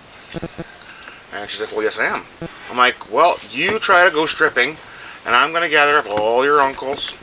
And 1.33 1.49
she's 1.49 1.59
like, 1.59 1.73
"Well, 1.73 1.83
yes, 1.83 1.99
I 1.99 2.05
am." 2.05 2.25
I'm 2.71 2.77
like, 2.77 3.11
"Well, 3.11 3.39
you 3.51 3.77
try 3.77 4.05
to 4.05 4.11
go 4.11 4.25
stripping, 4.25 4.77
and 5.25 5.35
I'm 5.35 5.51
gonna 5.51 5.67
gather 5.67 5.97
up 5.97 6.09
all 6.09 6.45
your 6.45 6.61
uncles, 6.61 7.13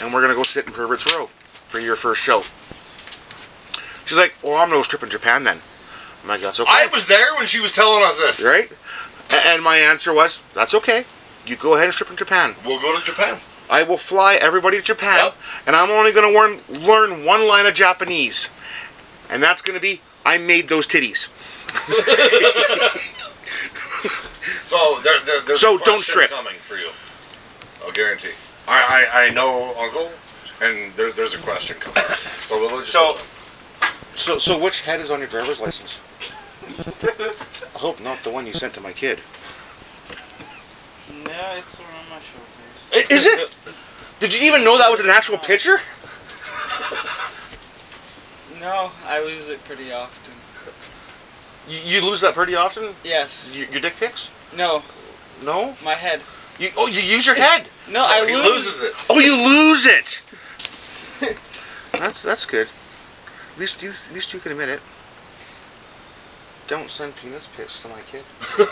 and 0.00 0.12
we're 0.12 0.20
gonna 0.20 0.34
go 0.34 0.42
sit 0.42 0.66
in 0.66 0.72
Pervert's 0.74 1.10
Row 1.14 1.30
for 1.68 1.80
your 1.80 1.96
first 1.96 2.20
show." 2.20 2.44
She's 4.04 4.18
like, 4.18 4.34
"Well, 4.42 4.56
I'm 4.56 4.68
gonna 4.68 4.80
go 4.80 4.82
strip 4.82 5.02
in 5.02 5.10
Japan 5.10 5.44
then." 5.44 5.62
Like, 6.28 6.40
"That's 6.42 6.60
okay." 6.60 6.70
I 6.70 6.86
was 6.92 7.06
there 7.06 7.34
when 7.36 7.46
she 7.46 7.58
was 7.60 7.72
telling 7.72 8.04
us 8.04 8.16
this. 8.18 8.42
right? 8.44 8.70
And 9.46 9.62
my 9.62 9.76
answer 9.78 10.12
was, 10.12 10.42
"That's 10.54 10.74
okay. 10.74 11.04
You 11.46 11.56
go 11.56 11.74
ahead 11.74 11.86
and 11.86 11.94
strip 11.94 12.10
in 12.10 12.16
Japan. 12.16 12.54
We'll 12.64 12.80
go 12.80 12.98
to 12.98 13.04
Japan. 13.04 13.38
I 13.70 13.82
will 13.82 13.98
fly 13.98 14.34
everybody 14.36 14.76
to 14.78 14.82
Japan, 14.82 15.24
Yep. 15.26 15.36
and 15.66 15.76
I'm 15.76 15.90
only 15.90 16.12
gonna 16.12 16.30
learn 16.30 16.60
learn 16.68 17.24
one 17.24 17.46
line 17.48 17.66
of 17.66 17.74
Japanese, 17.74 18.48
and 19.28 19.42
that's 19.42 19.60
gonna 19.62 19.80
be, 19.80 20.00
I 20.24 20.38
made 20.38 20.68
those 20.68 20.86
titties." 20.86 21.28
So 24.64 24.98
there, 25.02 25.18
there, 25.24 25.40
there's 25.42 25.60
So 25.60 25.76
a 25.76 25.84
don't 25.84 26.02
strip. 26.02 26.30
coming 26.30 26.54
for 26.66 26.76
you. 26.76 26.90
I'll 27.84 27.90
guarantee. 27.92 28.32
I, 28.66 29.06
I, 29.14 29.24
I 29.24 29.30
know 29.30 29.74
Uncle, 29.78 30.10
and 30.60 30.92
there, 30.94 31.10
there's 31.10 31.34
a 31.34 31.38
question 31.38 31.76
coming. 31.80 32.02
So 32.46 32.58
we'll 32.60 32.80
So- 32.82 33.16
So, 34.14 34.36
so 34.38 34.58
which 34.58 34.82
head 34.82 35.00
is 35.00 35.10
on 35.10 35.20
your 35.20 35.28
driver's 35.28 35.60
license? 35.60 36.00
I 37.74 37.78
hope 37.78 38.00
not 38.00 38.22
the 38.22 38.30
one 38.30 38.46
you 38.46 38.52
sent 38.52 38.74
to 38.74 38.80
my 38.80 38.92
kid. 38.92 39.20
No, 41.24 41.54
it's 41.56 41.74
one 41.74 41.88
on 41.88 42.10
my 42.10 42.20
shoulders. 42.20 43.10
Is 43.10 43.26
it? 43.26 43.56
Did 44.20 44.34
you 44.38 44.46
even 44.46 44.64
know 44.64 44.76
that 44.78 44.90
was 44.90 45.00
an 45.00 45.08
actual 45.10 45.38
picture? 45.38 45.78
No, 48.60 48.90
I 49.06 49.20
lose 49.20 49.48
it 49.48 49.62
pretty 49.64 49.92
often. 49.92 50.32
You, 51.68 51.78
you 52.00 52.00
lose 52.04 52.20
that 52.22 52.34
pretty 52.34 52.54
often. 52.56 52.94
Yes. 53.04 53.42
Your, 53.52 53.66
your 53.68 53.80
dick 53.80 53.94
pics? 53.98 54.30
No, 54.56 54.82
No. 55.44 55.76
my 55.84 55.94
head. 55.94 56.20
You, 56.58 56.70
oh, 56.76 56.86
you 56.88 57.00
use 57.00 57.24
your 57.26 57.36
head. 57.36 57.68
No, 57.88 58.04
I 58.04 58.26
he 58.26 58.34
lose. 58.34 58.44
loses 58.46 58.82
it. 58.82 58.92
Oh, 59.08 59.20
you 59.20 59.36
lose 59.36 59.86
it. 59.86 60.22
that's 61.92 62.22
that's 62.22 62.44
good. 62.44 62.68
At 63.54 63.58
least 63.60 63.80
you 63.82 63.90
at 63.90 64.14
least 64.14 64.32
you 64.32 64.40
can 64.40 64.52
admit 64.52 64.68
it. 64.68 64.80
Don't 66.68 66.90
send 66.90 67.16
penis 67.16 67.48
pics 67.56 67.80
to 67.82 67.88
my 67.88 68.00
kid. 68.02 68.22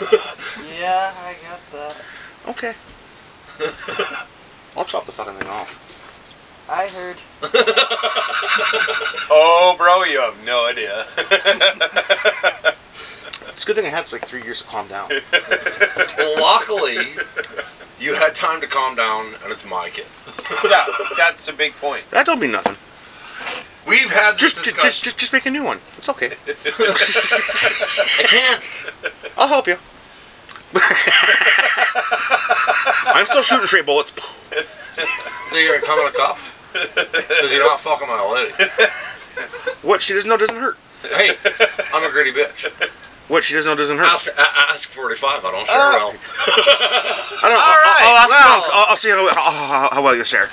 Yeah, 0.79 1.11
I 1.25 1.35
got 1.41 1.59
that. 1.71 1.95
Okay. 2.47 2.73
I'll 4.77 4.85
chop 4.85 5.05
the 5.07 5.11
fucking 5.11 5.33
thing 5.33 5.49
off. 5.49 6.67
I 6.69 6.87
heard. 6.87 7.17
Oh, 9.29 9.75
bro, 9.77 10.03
you 10.03 10.21
have 10.21 10.35
no 10.45 10.65
idea. 10.67 11.05
It's 13.49 13.63
a 13.63 13.65
good 13.65 13.75
thing 13.75 13.85
I 13.87 13.89
had 13.89 14.11
like 14.11 14.25
three 14.27 14.43
years 14.43 14.61
to 14.61 14.67
calm 14.67 14.87
down. 14.87 15.09
Luckily, 16.39 17.07
you 17.99 18.13
had 18.13 18.35
time 18.35 18.61
to 18.61 18.67
calm 18.67 18.95
down, 18.95 19.33
and 19.43 19.51
it's 19.51 19.65
my 19.65 19.89
kid. 19.89 20.05
yeah, 20.63 20.85
that's 21.17 21.47
a 21.47 21.53
big 21.53 21.73
point. 21.73 22.03
That 22.11 22.27
don't 22.27 22.39
mean 22.39 22.51
nothing. 22.51 22.75
We've 23.87 24.09
had 24.11 24.33
this 24.33 24.41
Just 24.53 24.55
just 24.55 24.65
discussion. 24.65 24.89
just 24.89 25.03
just, 25.03 25.17
just 25.17 25.33
make 25.33 25.45
a 25.45 25.49
new 25.51 25.63
one. 25.63 25.79
It's 25.97 26.09
okay. 26.09 26.27
I 26.67 28.23
can't. 28.27 28.61
I'll 29.37 29.47
help 29.47 29.67
you. 29.67 29.77
I'm 33.07 33.25
still 33.25 33.41
shooting 33.41 33.67
straight 33.67 33.85
bullets. 33.85 34.11
So 35.49 35.55
you're 35.55 35.79
gonna 35.79 35.85
come 35.85 36.05
a 36.05 36.11
cup? 36.11 36.37
Because 36.73 37.53
you're 37.53 37.63
not 37.65 37.79
fucking 37.79 38.07
my 38.07 38.21
lady. 38.33 38.53
What 39.81 40.01
she 40.01 40.13
doesn't 40.13 40.27
know 40.29 40.37
doesn't 40.37 40.55
hurt. 40.57 40.77
Hey, 41.03 41.31
I'm 41.93 42.03
a 42.03 42.09
gritty 42.11 42.31
bitch. 42.31 42.69
What 43.29 43.43
she 43.43 43.53
doesn't 43.53 43.69
know 43.71 43.75
doesn't 43.75 43.97
hurt. 43.97 44.07
Ask, 44.07 44.27
a- 44.27 44.39
ask 44.69 44.89
45. 44.89 45.45
I 45.45 45.51
don't 45.51 45.65
share 45.67 45.75
Oh. 45.77 45.91
well. 45.93 46.13
I 47.43 47.43
don't 47.43 47.51
know. 47.51 47.59
All 47.59 47.61
I'll, 47.61 47.77
right, 47.83 48.01
I'll 48.01 48.17
ask 48.17 48.29
well- 48.29 48.61
Funk. 48.61 48.73
I'll, 48.73 48.85
I'll 48.89 48.95
see 48.95 49.09
how, 49.09 49.27
how, 49.33 49.51
how, 49.51 49.89
how 49.93 50.01
well 50.03 50.15
you 50.15 50.23
share. 50.25 50.49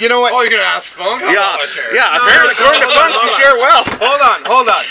You 0.00 0.08
know 0.08 0.20
what? 0.20 0.32
Oh, 0.32 0.40
you're 0.42 0.50
gonna 0.50 0.62
ask 0.62 0.90
Funk? 0.90 1.20
How 1.22 1.28
Yeah, 1.28 1.34
well 1.40 1.58
I 1.62 1.66
share? 1.66 1.92
yeah. 1.94 2.08
No, 2.14 2.22
apparently, 2.24 2.54
no, 2.54 2.60
no, 2.64 2.70
according 2.70 2.82
to 2.82 2.88
Funk, 2.94 3.14
you 3.22 3.30
share 3.30 3.56
well. 3.56 3.84
Hold 3.98 4.22
on, 4.22 4.42
hold 4.46 4.68
on. 4.68 4.84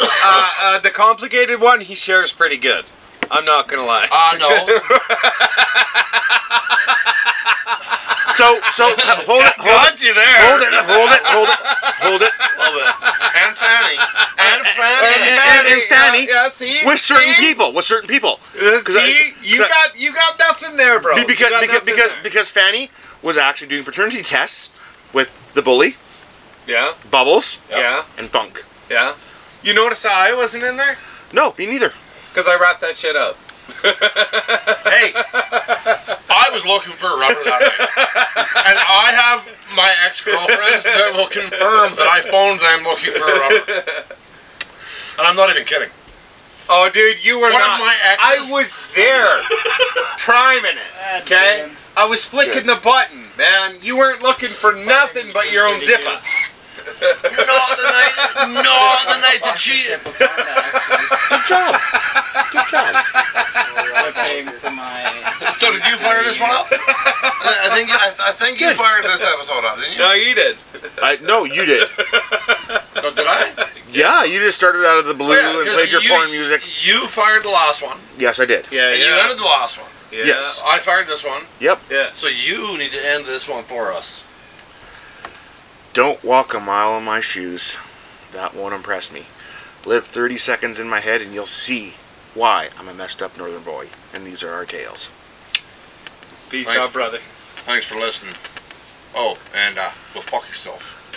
Uh, 0.00 0.50
uh, 0.62 0.78
the 0.80 0.90
complicated 0.90 1.60
one, 1.60 1.80
he 1.80 1.94
shares 1.94 2.32
pretty 2.32 2.58
good. 2.58 2.84
I'm 3.30 3.44
not 3.44 3.68
gonna 3.68 3.84
lie. 3.86 4.08
Uh, 4.10 4.36
no. 4.38 4.48
So, 8.38 8.54
so 8.70 8.86
hold 9.26 9.42
it, 9.42 9.54
hold 9.58 9.82
it, 9.92 9.98
you 10.02 10.14
there. 10.14 10.38
hold 10.46 10.62
it, 10.62 10.70
hold 10.86 11.10
it, 11.10 11.22
hold 11.26 11.48
it, 11.50 11.58
hold 12.06 12.22
it. 12.22 12.32
Love 12.58 12.74
it. 12.78 12.94
And 13.34 13.56
Fanny. 13.58 13.98
And 14.38 14.62
Fanny. 14.78 15.18
And- 15.18 15.66
and 15.66 15.82
Fanny 15.90 16.26
yeah, 16.28 16.44
yeah, 16.44 16.50
see, 16.50 16.78
With 16.86 17.00
certain 17.00 17.34
see? 17.34 17.42
people, 17.42 17.72
with 17.72 17.84
certain 17.84 18.08
people. 18.08 18.38
Uh, 18.54 18.80
'Cause 18.84 18.96
I- 18.96 19.06
see, 19.06 19.34
you 19.42 19.58
'cause 19.58 19.66
I- 19.66 19.68
got 19.68 19.98
you 19.98 20.12
got 20.12 20.38
nothing 20.38 20.76
there, 20.76 21.00
bro. 21.00 21.16
Be- 21.16 21.24
because 21.24 21.50
because 21.60 21.80
because 21.84 22.10
there. 22.12 22.22
because 22.22 22.48
Fanny 22.50 22.90
was 23.22 23.36
actually 23.36 23.68
doing 23.68 23.82
paternity 23.84 24.22
tests 24.22 24.70
with 25.12 25.30
the 25.54 25.62
bully, 25.62 25.96
yeah, 26.66 26.92
Bubbles, 27.10 27.58
yeah, 27.68 28.04
and 28.16 28.30
Funk. 28.30 28.64
yeah. 28.88 29.14
You 29.62 29.74
notice 29.74 30.04
how 30.04 30.14
I 30.14 30.32
wasn't 30.32 30.62
in 30.62 30.76
there? 30.76 30.96
No, 31.32 31.54
me 31.58 31.66
neither. 31.66 31.92
Because 32.32 32.46
I 32.48 32.54
wrapped 32.56 32.80
that 32.82 32.96
shit 32.96 33.16
up. 33.16 33.36
Hey, 34.88 35.12
I 35.14 36.48
was 36.50 36.64
looking 36.66 36.92
for 36.92 37.06
a 37.06 37.18
rubber 37.20 37.38
that 37.44 37.60
night. 37.60 38.66
And 38.66 38.78
I 38.80 39.12
have 39.14 39.46
my 39.76 39.94
ex 40.04 40.20
girlfriends 40.24 40.82
that 40.84 41.12
will 41.14 41.28
confirm 41.28 41.94
that 41.94 42.08
I 42.08 42.20
phoned 42.26 42.58
them 42.58 42.82
looking 42.82 43.12
for 43.12 43.28
a 43.28 43.38
rubber. 43.38 43.84
And 45.18 45.26
I'm 45.26 45.36
not 45.36 45.50
even 45.50 45.64
kidding. 45.64 45.90
Oh, 46.68 46.90
dude, 46.90 47.24
you 47.24 47.36
were 47.36 47.52
One 47.52 47.60
of 47.62 47.68
not. 47.68 47.80
my 47.80 47.94
I 48.18 48.38
was 48.50 48.82
there, 48.96 49.40
priming 50.18 50.76
it. 50.76 51.22
Okay. 51.22 51.70
I 51.96 52.06
was 52.06 52.24
flicking 52.24 52.66
the 52.66 52.76
button, 52.82 53.24
man. 53.36 53.76
You 53.82 53.96
weren't 53.96 54.22
looking 54.22 54.50
for 54.50 54.74
nothing 54.74 55.26
but 55.32 55.52
your 55.52 55.66
own 55.68 55.80
zipper. 55.80 56.18
Not 56.88 57.76
the 57.76 57.88
night, 57.88 58.14
not 58.64 58.98
the 59.08 59.18
night 59.20 59.40
that 59.44 59.56
she. 59.58 59.88
Partnership 59.88 60.04
with 60.06 60.16
Honda, 60.18 60.52
actually. 60.58 61.08
Good 61.28 61.44
job. 61.48 61.72
Good 62.52 62.66
job. 62.68 62.92
They're 63.88 64.12
paying 64.24 64.46
for 64.60 64.70
my. 64.70 65.04
So 65.56 65.72
did 65.72 65.84
you 65.86 65.96
fire 65.98 66.22
this 66.24 66.38
one 66.40 66.50
up? 66.50 66.66
I 66.70 67.68
I 67.70 67.74
think 67.74 67.90
I, 67.90 68.28
I 68.28 68.32
think 68.32 68.60
you 68.60 68.68
Good. 68.68 68.76
fired 68.76 69.04
this 69.04 69.22
episode 69.24 69.64
up, 69.64 69.76
didn't 69.78 69.92
you? 69.94 69.98
No, 69.98 70.12
you 70.12 70.34
did. 70.34 70.56
I 71.02 71.16
no, 71.22 71.44
you 71.44 71.64
did. 71.64 71.88
No, 72.96 73.10
did 73.14 73.26
I? 73.26 73.68
Yeah, 73.90 74.24
you 74.24 74.38
just 74.40 74.58
started 74.58 74.84
out 74.86 74.98
of 74.98 75.06
the 75.06 75.14
blue 75.14 75.34
oh, 75.34 75.58
and 75.60 75.66
'cause 75.66 75.74
played 75.74 75.90
your 75.90 76.02
you, 76.02 76.10
porn 76.10 76.30
music. 76.30 76.62
You 76.86 77.06
fired 77.08 77.42
the 77.44 77.48
last 77.48 77.82
one, 77.82 77.98
Yes, 78.18 78.38
I 78.38 78.44
did. 78.44 78.66
Yeah, 78.70 78.90
and 78.90 78.98
you 79.00 79.06
ended 79.06 79.38
the 79.38 79.44
last 79.44 79.78
one. 79.78 79.88
yeah. 80.12 80.24
Yes. 80.24 80.60
I 80.64 80.78
fired 80.78 81.06
this 81.06 81.24
one, 81.24 81.42
Yep. 81.60 81.80
Yeah. 81.90 82.10
so 82.12 82.26
you 82.28 82.76
need 82.76 82.90
to 82.92 83.06
end 83.06 83.24
this 83.24 83.48
one 83.48 83.64
for 83.64 83.92
us. 83.92 84.22
Don't 85.92 86.22
walk 86.22 86.54
a 86.54 86.60
mile 86.60 86.96
in 86.98 87.04
my 87.04 87.20
shoes. 87.20 87.76
That 88.32 88.54
won't 88.54 88.74
impress 88.74 89.10
me. 89.12 89.24
Live 89.84 90.06
30 90.06 90.36
seconds 90.36 90.78
in 90.78 90.88
my 90.88 91.00
head 91.00 91.20
and 91.22 91.32
you'll 91.32 91.46
see 91.46 91.94
why 92.34 92.68
I'm 92.78 92.88
a 92.88 92.94
messed 92.94 93.22
up 93.22 93.36
northern 93.36 93.62
boy. 93.62 93.88
And 94.12 94.26
these 94.26 94.42
are 94.42 94.52
our 94.52 94.64
tales. 94.66 95.10
Peace 96.50 96.68
Nice. 96.68 96.78
out, 96.78 96.92
brother. 96.92 97.18
Thanks 97.18 97.84
for 97.84 97.96
listening. 97.96 98.34
Oh, 99.14 99.38
and 99.54 99.78
uh, 99.78 99.90
go 100.14 100.20
fuck 100.20 100.46
yourself. 100.48 100.97